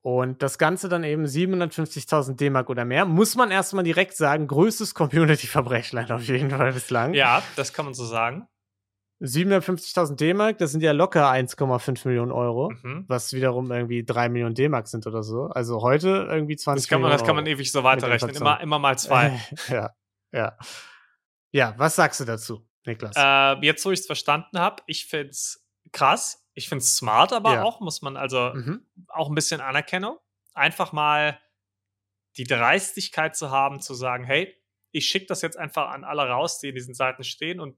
Und 0.00 0.40
das 0.40 0.56
Ganze 0.56 0.88
dann 0.88 1.04
eben 1.04 1.24
750.000 1.24 2.36
D-Mark 2.36 2.70
oder 2.70 2.84
mehr, 2.84 3.04
muss 3.04 3.34
man 3.34 3.50
erstmal 3.50 3.84
direkt 3.84 4.16
sagen, 4.16 4.46
größtes 4.46 4.94
Community-Verbrechlein 4.94 6.10
auf 6.12 6.22
jeden 6.22 6.50
Fall 6.50 6.72
bislang. 6.72 7.12
Ja, 7.12 7.42
das 7.56 7.72
kann 7.72 7.84
man 7.84 7.94
so 7.94 8.06
sagen. 8.06 8.48
750.000 9.20 10.16
D-Mark, 10.16 10.58
das 10.58 10.72
sind 10.72 10.82
ja 10.82 10.92
locker 10.92 11.30
1,5 11.30 12.06
Millionen 12.06 12.32
Euro, 12.32 12.70
mhm. 12.70 13.04
was 13.08 13.32
wiederum 13.32 13.70
irgendwie 13.70 14.04
3 14.04 14.28
Millionen 14.28 14.54
D-Mark 14.54 14.88
sind 14.88 15.06
oder 15.06 15.22
so. 15.22 15.44
Also 15.46 15.80
heute 15.80 16.26
irgendwie 16.30 16.56
20 16.56 16.82
das 16.82 16.88
kann 16.88 17.00
man, 17.00 17.08
Millionen 17.08 17.18
Das 17.18 17.26
kann 17.26 17.36
man 17.36 17.46
ewig 17.46 17.72
so 17.72 17.82
weiterrechnen, 17.82 18.34
immer, 18.36 18.60
immer 18.60 18.78
mal 18.78 18.98
zwei. 18.98 19.40
ja, 19.68 19.90
ja. 20.32 20.56
Ja, 21.50 21.74
was 21.78 21.96
sagst 21.96 22.20
du 22.20 22.24
dazu, 22.24 22.68
Niklas? 22.84 23.14
Äh, 23.16 23.64
jetzt, 23.64 23.84
wo 23.86 23.90
ich 23.90 24.00
es 24.00 24.06
verstanden 24.06 24.58
habe, 24.58 24.82
ich 24.86 25.06
finde 25.06 25.30
es 25.30 25.66
krass, 25.92 26.46
ich 26.52 26.68
finde 26.68 26.82
es 26.82 26.96
smart, 26.96 27.32
aber 27.32 27.54
ja. 27.54 27.62
auch, 27.62 27.80
muss 27.80 28.02
man 28.02 28.18
also 28.18 28.52
mhm. 28.54 28.86
auch 29.08 29.28
ein 29.30 29.34
bisschen 29.34 29.62
Anerkennung. 29.62 30.18
Einfach 30.52 30.92
mal 30.92 31.38
die 32.36 32.44
Dreistigkeit 32.44 33.34
zu 33.34 33.50
haben, 33.50 33.80
zu 33.80 33.94
sagen, 33.94 34.24
hey, 34.24 34.54
ich 34.90 35.06
schicke 35.06 35.26
das 35.26 35.42
jetzt 35.42 35.58
einfach 35.58 35.88
an 35.88 36.04
alle 36.04 36.28
raus, 36.28 36.58
die 36.58 36.68
in 36.68 36.74
diesen 36.74 36.94
Seiten 36.94 37.24
stehen 37.24 37.60
und 37.60 37.76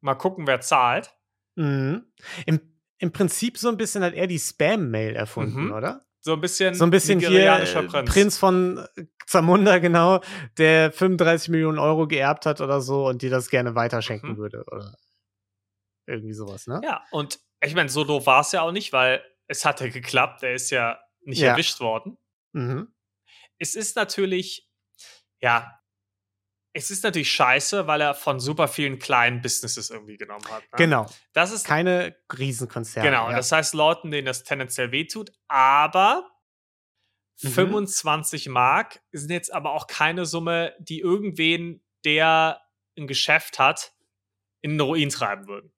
Mal 0.00 0.14
gucken, 0.14 0.46
wer 0.46 0.60
zahlt. 0.60 1.14
Mhm. 1.56 2.12
Im, 2.46 2.60
Im 2.98 3.12
Prinzip 3.12 3.58
so 3.58 3.68
ein 3.68 3.76
bisschen 3.76 4.02
hat 4.02 4.14
er 4.14 4.26
die 4.26 4.38
Spam-Mail 4.38 5.16
erfunden, 5.16 5.66
mhm. 5.66 5.72
oder? 5.72 6.04
So 6.20 6.32
ein 6.34 6.40
bisschen, 6.40 6.74
so 6.74 6.84
ein 6.84 6.90
bisschen 6.90 7.20
hier 7.20 7.64
Prinz. 7.88 8.10
Prinz 8.10 8.38
von 8.38 8.86
Zamunda, 9.26 9.78
genau, 9.78 10.20
der 10.58 10.92
35 10.92 11.48
Millionen 11.48 11.78
Euro 11.78 12.06
geerbt 12.06 12.44
hat 12.44 12.60
oder 12.60 12.80
so 12.80 13.06
und 13.06 13.22
die 13.22 13.28
das 13.28 13.50
gerne 13.50 13.74
weiterschenken 13.74 14.32
mhm. 14.32 14.36
würde 14.36 14.64
oder 14.70 14.96
irgendwie 16.06 16.32
sowas, 16.32 16.66
ne? 16.66 16.80
Ja, 16.82 17.02
und 17.12 17.38
ich 17.62 17.74
meine, 17.74 17.88
so 17.88 18.04
doof 18.04 18.26
war 18.26 18.40
es 18.40 18.52
ja 18.52 18.62
auch 18.62 18.72
nicht, 18.72 18.92
weil 18.92 19.22
es 19.46 19.64
hat 19.64 19.80
ja 19.80 19.88
geklappt, 19.88 20.42
er 20.42 20.54
ist 20.54 20.70
ja 20.70 20.98
nicht 21.20 21.40
ja. 21.40 21.50
erwischt 21.50 21.80
worden. 21.80 22.18
Mhm. 22.52 22.92
Es 23.58 23.74
ist 23.74 23.96
natürlich, 23.96 24.68
ja, 25.40 25.77
es 26.78 26.90
ist 26.90 27.02
natürlich 27.02 27.30
scheiße, 27.32 27.86
weil 27.86 28.00
er 28.00 28.14
von 28.14 28.38
super 28.38 28.68
vielen 28.68 28.98
kleinen 28.98 29.42
Businesses 29.42 29.90
irgendwie 29.90 30.16
genommen 30.16 30.44
hat. 30.46 30.62
Ne? 30.62 30.76
Genau. 30.76 31.06
Das 31.32 31.50
ist 31.50 31.66
keine 31.66 32.16
Riesenkonzerne. 32.36 33.08
Genau. 33.08 33.30
Ja. 33.30 33.36
Das 33.36 33.50
heißt 33.50 33.74
Leuten, 33.74 34.10
denen 34.10 34.26
das 34.26 34.44
tendenziell 34.44 34.92
wehtut, 34.92 35.32
aber 35.48 36.30
mhm. 37.42 37.48
25 37.48 38.48
Mark 38.48 39.00
sind 39.10 39.30
jetzt 39.30 39.52
aber 39.52 39.72
auch 39.72 39.88
keine 39.88 40.24
Summe, 40.24 40.74
die 40.78 41.00
irgendwen, 41.00 41.82
der 42.04 42.60
ein 42.96 43.08
Geschäft 43.08 43.58
hat, 43.58 43.92
in 44.60 44.72
den 44.72 44.80
Ruin 44.80 45.08
treiben 45.08 45.48
würden. 45.48 45.72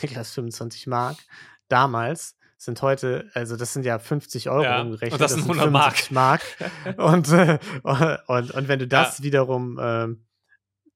Niklas, 0.00 0.32
25 0.32 0.86
Mark 0.86 1.16
damals 1.68 2.36
sind 2.58 2.80
heute, 2.82 3.30
also 3.34 3.56
das 3.56 3.72
sind 3.72 3.84
ja 3.84 3.98
50 3.98 4.48
Euro 4.48 4.62
ja, 4.62 4.80
umgerechnet. 4.80 5.12
Und 5.12 5.20
das 5.20 5.32
sind 5.32 5.42
100 5.42 5.70
Mark. 5.70 6.10
Mark. 6.10 6.42
und, 6.96 7.28
äh, 7.30 7.58
und, 8.26 8.50
und 8.50 8.68
wenn 8.68 8.78
du 8.78 8.86
das 8.86 9.18
ja. 9.18 9.24
wiederum 9.24 9.78
ähm, 9.80 10.25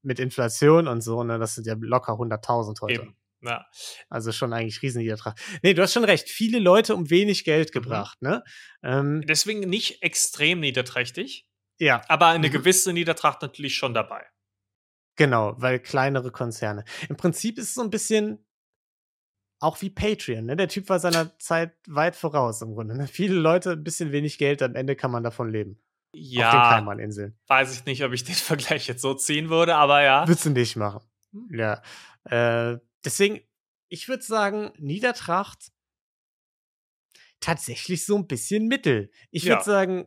mit 0.03 0.19
Inflation 0.19 0.89
und 0.89 1.03
so, 1.03 1.23
ne, 1.23 1.39
das 1.39 1.55
sind 1.55 1.67
ja 1.67 1.75
locker 1.79 2.13
100.000 2.13 2.81
heute. 2.81 2.95
Eben. 2.95 3.17
Ja. 3.43 3.67
Also 4.09 4.33
schon 4.33 4.53
eigentlich 4.53 4.83
riesen 4.83 5.01
Niedertrag. 5.01 5.39
Nee, 5.63 5.73
du 5.75 5.83
hast 5.83 5.95
schon 5.95 6.05
recht. 6.05 6.29
Viele 6.29 6.59
Leute 6.59 6.95
um 6.95 7.09
wenig 7.11 7.45
Geld 7.45 7.71
mhm. 7.71 7.73
gebracht, 7.73 8.21
mhm. 8.21 8.29
ne? 8.29 8.45
Ähm, 8.83 9.23
Deswegen 9.27 9.61
nicht 9.61 10.03
extrem 10.03 10.61
niederträchtig. 10.61 11.49
Ja. 11.79 12.03
Aber 12.09 12.27
eine 12.27 12.49
mhm. 12.49 12.53
gewisse 12.53 12.93
Niedertracht 12.93 13.41
natürlich 13.41 13.75
schon 13.75 13.95
dabei. 13.95 14.27
Genau, 15.17 15.55
weil 15.59 15.81
kleinere 15.81 16.31
Konzerne. 16.31 16.85
Im 17.09 17.17
Prinzip 17.17 17.59
ist 17.59 17.69
es 17.69 17.75
so 17.75 17.83
ein 17.83 17.91
bisschen 17.91 18.47
auch 19.59 19.81
wie 19.83 19.91
Patreon. 19.91 20.47
Ne? 20.47 20.57
Der 20.57 20.69
Typ 20.69 20.89
war 20.89 20.99
seiner 20.99 21.39
Zeit 21.39 21.75
weit 21.87 22.17
voraus 22.17 22.63
im 22.63 22.75
Grunde. 22.75 22.97
Ne? 22.97 23.07
Viele 23.07 23.35
Leute, 23.35 23.73
ein 23.73 23.85
bisschen 23.85 24.13
wenig 24.13 24.39
Geld, 24.39 24.63
am 24.63 24.75
Ende 24.75 24.97
kann 24.97 25.11
man 25.11 25.23
davon 25.23 25.51
leben. 25.51 25.83
Ja. 26.13 26.49
Auf 26.49 26.55
den 26.55 26.77
Kaimaninseln. 26.77 27.39
Weiß 27.47 27.73
ich 27.75 27.85
nicht, 27.85 28.05
ob 28.05 28.13
ich 28.13 28.25
den 28.25 28.35
Vergleich 28.37 28.87
jetzt 28.89 29.03
so 29.03 29.15
ziehen 29.15 29.49
würde, 29.49 29.77
aber 29.77 30.03
ja. 30.03 30.27
Würdest 30.27 30.47
du 30.47 30.51
nicht 30.51 30.77
machen. 30.77 31.03
Hm. 31.33 31.49
Ja. 31.53 31.83
Äh, 32.25 32.79
deswegen, 33.05 33.41
ich 33.89 34.09
würde 34.09 34.23
sagen, 34.23 34.73
Niedertracht 34.79 35.71
tatsächlich 37.41 38.05
so 38.05 38.17
ein 38.17 38.27
bisschen 38.27 38.67
Mittel. 38.67 39.11
Ich 39.31 39.45
würde 39.45 39.57
ja. 39.57 39.63
sagen, 39.63 40.07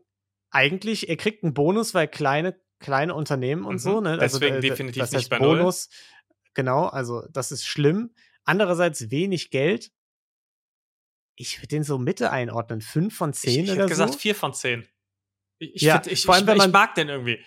eigentlich, 0.51 1.09
er 1.09 1.17
kriegt 1.17 1.43
einen 1.43 1.53
Bonus, 1.53 1.93
weil 1.93 2.07
kleine, 2.07 2.59
kleine 2.79 3.15
Unternehmen 3.15 3.65
und 3.65 3.75
mhm. 3.75 3.79
so, 3.79 4.01
ne? 4.01 4.19
Also, 4.19 4.39
Deswegen 4.39 4.57
äh, 4.57 4.61
definitiv 4.61 5.01
das 5.01 5.13
heißt 5.13 5.15
nicht 5.15 5.29
bei 5.29 5.39
Bonus. 5.39 5.89
Null. 5.89 6.23
Genau, 6.53 6.85
also 6.85 7.25
das 7.31 7.51
ist 7.51 7.65
schlimm. 7.65 8.13
Andererseits 8.43 9.09
wenig 9.09 9.49
Geld. 9.49 9.91
Ich 11.35 11.57
würde 11.57 11.69
den 11.69 11.83
so 11.83 11.97
Mitte 11.97 12.29
einordnen. 12.29 12.81
Fünf 12.81 13.15
von 13.15 13.33
zehn 13.33 13.63
ich, 13.63 13.71
ich 13.71 13.71
oder 13.71 13.71
so. 13.71 13.73
Ich 13.73 13.79
hätte 13.79 13.89
gesagt 13.89 14.15
vier 14.21 14.35
von 14.35 14.53
zehn. 14.53 14.87
Ich, 15.63 15.81
ja, 15.81 16.01
find, 16.01 16.07
ich, 16.07 16.25
vor 16.25 16.35
allem, 16.35 16.47
wenn 16.47 16.57
man, 16.57 16.69
ich 16.69 16.73
mag 16.73 16.95
den 16.95 17.09
irgendwie. 17.09 17.43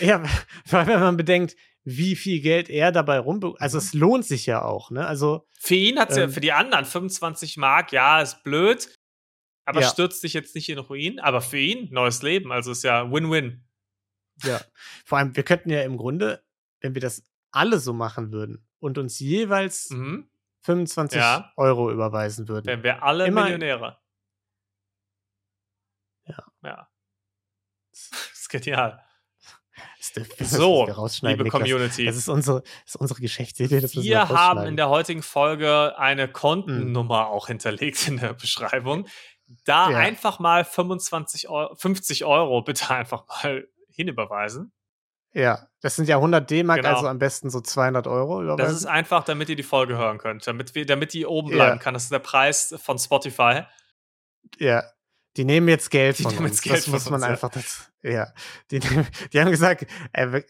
Ja, 0.00 0.24
vor 0.66 0.78
allem, 0.78 0.88
wenn 0.88 1.00
man 1.00 1.16
bedenkt, 1.16 1.56
wie 1.84 2.16
viel 2.16 2.40
Geld 2.40 2.70
er 2.70 2.92
dabei 2.92 3.18
rum. 3.18 3.54
Also, 3.58 3.78
es 3.78 3.92
lohnt 3.92 4.24
sich 4.24 4.46
ja 4.46 4.62
auch, 4.62 4.90
ne? 4.90 5.06
Also. 5.06 5.46
Für 5.58 5.74
ihn 5.74 5.98
hat 5.98 6.10
es 6.10 6.16
ähm, 6.16 6.22
ja, 6.22 6.28
für 6.28 6.40
die 6.40 6.52
anderen 6.52 6.84
25 6.84 7.56
Mark, 7.56 7.92
ja, 7.92 8.20
ist 8.20 8.42
blöd, 8.42 8.88
aber 9.64 9.80
ja. 9.80 9.88
stürzt 9.88 10.20
sich 10.20 10.34
jetzt 10.34 10.54
nicht 10.54 10.68
in 10.68 10.78
Ruin. 10.78 11.20
Aber 11.20 11.40
für 11.40 11.58
ihn, 11.58 11.88
neues 11.92 12.22
Leben, 12.22 12.52
also 12.52 12.72
ist 12.72 12.84
ja 12.84 13.10
Win-Win. 13.10 13.64
Ja, 14.42 14.60
vor 15.04 15.18
allem, 15.18 15.36
wir 15.36 15.42
könnten 15.42 15.70
ja 15.70 15.82
im 15.82 15.96
Grunde, 15.96 16.44
wenn 16.80 16.94
wir 16.94 17.00
das 17.00 17.22
alle 17.50 17.78
so 17.78 17.92
machen 17.92 18.32
würden 18.32 18.66
und 18.80 18.98
uns 18.98 19.20
jeweils 19.20 19.90
mhm. 19.90 20.28
25 20.62 21.18
ja. 21.18 21.52
Euro 21.56 21.90
überweisen 21.90 22.48
würden. 22.48 22.66
Wären 22.66 22.82
wir 22.82 23.02
alle 23.02 23.26
Immer 23.26 23.44
Millionäre. 23.44 23.98
Ja. 26.26 26.44
Ja. 26.62 26.88
Das 28.10 28.40
ist 28.40 28.48
genial. 28.48 29.02
Das 30.14 30.24
ist 30.38 30.50
so, 30.50 30.86
liebe 31.22 31.48
Community. 31.48 32.04
Das 32.04 32.16
ist 32.16 32.28
unsere, 32.28 32.62
das 32.62 32.94
ist 32.94 32.96
unsere 32.96 33.20
Geschäftsidee. 33.20 33.80
Das 33.80 33.96
wir 33.96 34.28
haben 34.28 34.66
in 34.66 34.76
der 34.76 34.88
heutigen 34.88 35.22
Folge 35.22 35.98
eine 35.98 36.28
Kontennummer 36.28 37.22
mhm. 37.22 37.32
auch 37.32 37.46
hinterlegt 37.48 38.06
in 38.06 38.18
der 38.18 38.34
Beschreibung. 38.34 39.06
Da 39.64 39.90
ja. 39.90 39.98
einfach 39.98 40.38
mal 40.38 40.64
25 40.64 41.48
Euro, 41.48 41.74
50 41.74 42.24
Euro 42.24 42.62
bitte 42.62 42.90
einfach 42.90 43.24
mal 43.26 43.66
hinüberweisen. 43.88 44.72
Ja, 45.32 45.66
das 45.80 45.96
sind 45.96 46.08
ja 46.08 46.16
100 46.16 46.48
D-Mark, 46.48 46.82
genau. 46.82 46.94
also 46.94 47.08
am 47.08 47.18
besten 47.18 47.50
so 47.50 47.60
200 47.60 48.06
Euro 48.06 48.42
überweisen. 48.42 48.72
Das 48.72 48.80
ist 48.80 48.86
einfach, 48.86 49.24
damit 49.24 49.48
ihr 49.48 49.56
die 49.56 49.64
Folge 49.64 49.96
hören 49.96 50.18
könnt, 50.18 50.46
damit, 50.46 50.76
wir, 50.76 50.86
damit 50.86 51.12
die 51.12 51.26
oben 51.26 51.50
bleiben 51.50 51.76
ja. 51.76 51.82
kann. 51.82 51.94
Das 51.94 52.04
ist 52.04 52.12
der 52.12 52.20
Preis 52.20 52.74
von 52.80 52.98
Spotify. 52.98 53.62
Ja, 54.58 54.84
die 55.36 55.44
nehmen 55.44 55.68
jetzt 55.68 55.90
Geld 55.90 56.18
die 56.18 56.22
von 56.22 56.36
uns. 56.38 56.62
Geld 56.62 56.76
das 56.76 56.86
muss 56.86 57.04
man 57.06 57.14
uns, 57.14 57.24
einfach, 57.24 57.50
das, 57.50 57.90
ja. 58.02 58.32
Die, 58.70 58.80
die 59.32 59.40
haben 59.40 59.50
gesagt, 59.50 59.86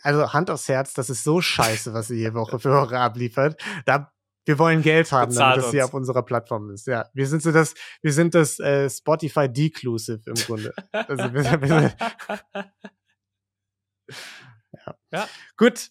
also 0.02 0.32
Hand 0.32 0.50
aufs 0.50 0.68
Herz, 0.68 0.94
das 0.94 1.10
ist 1.10 1.24
so 1.24 1.40
scheiße, 1.40 1.94
was 1.94 2.10
ihr 2.10 2.16
hier 2.16 2.34
Woche 2.34 2.58
für 2.58 2.70
Woche 2.70 2.98
abliefert. 2.98 3.60
Da, 3.86 4.12
wir 4.44 4.58
wollen 4.58 4.82
Geld 4.82 5.10
haben, 5.10 5.30
Bezahlt 5.30 5.56
damit 5.56 5.64
das 5.64 5.70
hier 5.72 5.84
auf 5.86 5.94
unserer 5.94 6.22
Plattform 6.22 6.70
ist. 6.70 6.86
Ja, 6.86 7.08
wir 7.14 7.26
sind 7.26 7.42
so 7.42 7.50
das, 7.50 7.74
wir 8.02 8.12
sind 8.12 8.34
das 8.34 8.58
äh, 8.58 8.90
Spotify 8.90 9.48
Declusive 9.48 10.20
im 10.26 10.34
Grunde. 10.34 10.74
Also, 10.92 11.32
wir, 11.32 11.62
wir, 11.62 11.94
ja. 12.54 12.72
ja. 15.12 15.28
Gut. 15.56 15.90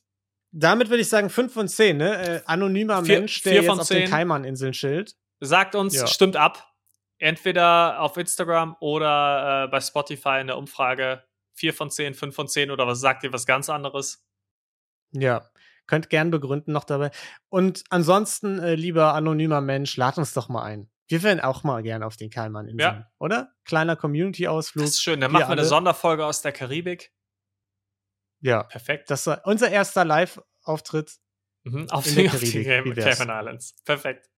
Damit 0.55 0.89
würde 0.89 1.01
ich 1.01 1.09
sagen 1.09 1.31
5 1.31 1.51
von 1.51 1.67
10, 1.67 1.97
ne? 1.97 2.27
Äh, 2.27 2.41
anonymer 2.45 3.03
vier, 3.03 3.21
Mensch, 3.21 3.41
der 3.41 3.55
jetzt 3.55 3.69
auf 3.69 3.81
10. 3.81 4.01
den 4.01 4.09
Kaiman-Inseln 4.11 4.73
chillt. 4.73 5.15
Sagt 5.39 5.73
uns, 5.73 5.95
ja. 5.95 6.05
stimmt 6.05 6.35
ab. 6.37 6.72
Entweder 7.19 8.01
auf 8.01 8.17
Instagram 8.17 8.75
oder 8.79 9.65
äh, 9.65 9.67
bei 9.69 9.79
Spotify 9.79 10.39
in 10.41 10.47
der 10.47 10.57
Umfrage 10.57 11.23
4 11.53 11.73
von 11.73 11.89
10, 11.89 12.13
5 12.13 12.35
von 12.35 12.47
10 12.47 12.71
oder 12.71 12.87
was 12.87 12.99
sagt 12.99 13.23
ihr 13.23 13.33
was 13.33 13.45
ganz 13.45 13.69
anderes? 13.69 14.25
Ja, 15.11 15.49
könnt 15.87 16.09
gern 16.09 16.31
begründen 16.31 16.73
noch 16.73 16.83
dabei. 16.83 17.11
Und 17.49 17.83
ansonsten, 17.89 18.59
äh, 18.59 18.75
lieber 18.75 19.13
anonymer 19.13 19.61
Mensch, 19.61 19.95
lad 19.97 20.17
uns 20.17 20.33
doch 20.33 20.49
mal 20.49 20.63
ein. 20.63 20.89
Wir 21.07 21.21
wären 21.21 21.39
auch 21.39 21.63
mal 21.63 21.83
gern 21.83 22.01
auf 22.01 22.17
den 22.17 22.29
Kaiman-Inseln, 22.29 22.79
ja. 22.79 23.11
oder? 23.19 23.53
Kleiner 23.65 23.95
Community-Ausflug. 23.95 24.85
Das 24.85 24.91
ist 24.91 25.03
schön, 25.03 25.21
dann 25.21 25.31
machen 25.31 25.47
wir 25.47 25.51
eine 25.51 25.65
Sonderfolge 25.65 26.25
aus 26.25 26.41
der 26.41 26.53
Karibik. 26.53 27.13
Ja. 28.39 28.63
Perfekt. 28.63 29.09
Das 29.09 29.27
war 29.27 29.41
unser 29.45 29.69
erster 29.69 30.05
Live-Auftritt. 30.05 31.17
Mhm, 31.65 31.89
auf 31.89 32.07
in 32.07 32.15
den 32.15 32.29
Karibik, 32.29 32.95
Cayman 32.95 33.29
Islands. 33.29 33.75
Perfekt. 33.83 34.29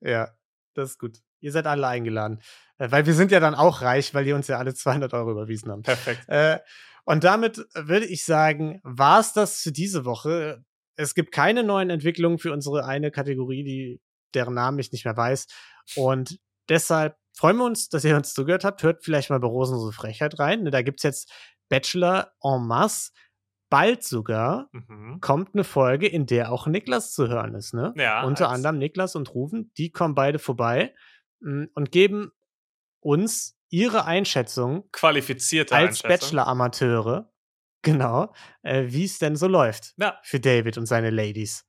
Ja, 0.00 0.36
das 0.74 0.90
ist 0.90 0.98
gut. 0.98 1.22
Ihr 1.40 1.52
seid 1.52 1.66
alle 1.66 1.86
eingeladen. 1.86 2.40
Äh, 2.78 2.90
weil 2.90 3.06
wir 3.06 3.14
sind 3.14 3.30
ja 3.30 3.40
dann 3.40 3.54
auch 3.54 3.82
reich, 3.82 4.14
weil 4.14 4.26
ihr 4.26 4.34
uns 4.34 4.48
ja 4.48 4.58
alle 4.58 4.74
200 4.74 5.12
Euro 5.14 5.32
überwiesen 5.32 5.70
habt. 5.70 5.84
Perfekt. 5.84 6.28
Äh, 6.28 6.58
und 7.04 7.24
damit 7.24 7.66
würde 7.74 8.06
ich 8.06 8.24
sagen, 8.24 8.80
war 8.82 9.20
es 9.20 9.32
das 9.32 9.60
für 9.60 9.72
diese 9.72 10.04
Woche. 10.04 10.64
Es 10.96 11.14
gibt 11.14 11.32
keine 11.32 11.64
neuen 11.64 11.90
Entwicklungen 11.90 12.38
für 12.38 12.52
unsere 12.52 12.84
eine 12.84 13.10
Kategorie, 13.10 13.64
die, 13.64 14.00
deren 14.34 14.54
Namen 14.54 14.78
ich 14.78 14.92
nicht 14.92 15.04
mehr 15.04 15.16
weiß. 15.16 15.46
Und 15.96 16.38
deshalb 16.68 17.16
freuen 17.34 17.56
wir 17.56 17.64
uns, 17.64 17.88
dass 17.88 18.04
ihr 18.04 18.16
uns 18.16 18.34
zugehört 18.34 18.64
habt. 18.64 18.82
Hört 18.82 19.04
vielleicht 19.04 19.30
mal 19.30 19.40
bei 19.40 19.46
Rosenlose 19.46 19.92
Frechheit 19.92 20.38
rein. 20.38 20.66
Da 20.66 20.82
gibt 20.82 21.00
es 21.00 21.04
jetzt 21.04 21.32
Bachelor 21.70 22.32
en 22.42 22.66
masse 22.66 23.10
bald 23.70 24.02
sogar 24.02 24.68
mhm. 24.72 25.18
kommt 25.20 25.54
eine 25.54 25.64
Folge, 25.64 26.06
in 26.06 26.26
der 26.26 26.52
auch 26.52 26.66
Niklas 26.66 27.12
zu 27.12 27.28
hören 27.28 27.54
ist, 27.54 27.74
ne? 27.74 27.92
Ja. 27.96 28.24
Unter 28.24 28.48
anderem 28.48 28.78
Niklas 28.78 29.14
und 29.14 29.34
Rufen, 29.34 29.72
die 29.76 29.90
kommen 29.90 30.14
beide 30.14 30.38
vorbei 30.38 30.94
und 31.40 31.90
geben 31.90 32.32
uns 33.00 33.56
ihre 33.70 34.04
Einschätzung 34.04 34.90
qualifizierte 34.92 35.74
als 35.74 36.02
Bachelor-Amateure, 36.02 37.32
genau, 37.82 38.32
äh, 38.62 38.84
wie 38.88 39.04
es 39.04 39.18
denn 39.18 39.36
so 39.36 39.46
läuft 39.46 39.94
ja. 39.98 40.18
für 40.22 40.40
David 40.40 40.78
und 40.78 40.86
seine 40.86 41.10
Ladies. 41.10 41.66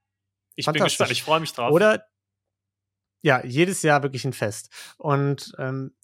Ich 0.56 0.66
bin 0.66 0.84
gespannt, 0.84 1.12
ich 1.12 1.24
freue 1.24 1.40
mich 1.40 1.54
drauf. 1.54 1.72
Oder 1.72 2.06
ja, 3.22 3.44
jedes 3.46 3.82
Jahr 3.82 4.04
wirklich 4.04 4.26
ein 4.26 4.34
Fest. 4.34 4.70
Und 4.98 5.54
ähm, 5.58 5.96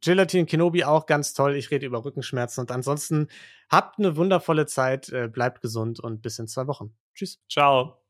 Gelatin 0.00 0.46
Kenobi 0.46 0.84
auch 0.84 1.06
ganz 1.06 1.32
toll. 1.32 1.54
Ich 1.56 1.70
rede 1.70 1.86
über 1.86 2.04
Rückenschmerzen 2.04 2.60
und 2.60 2.70
ansonsten 2.70 3.28
habt 3.70 3.98
eine 3.98 4.16
wundervolle 4.16 4.66
Zeit, 4.66 5.08
äh, 5.10 5.28
bleibt 5.28 5.60
gesund 5.60 6.00
und 6.00 6.22
bis 6.22 6.38
in 6.38 6.48
zwei 6.48 6.66
Wochen. 6.66 6.96
Tschüss. 7.14 7.40
Ciao. 7.48 8.01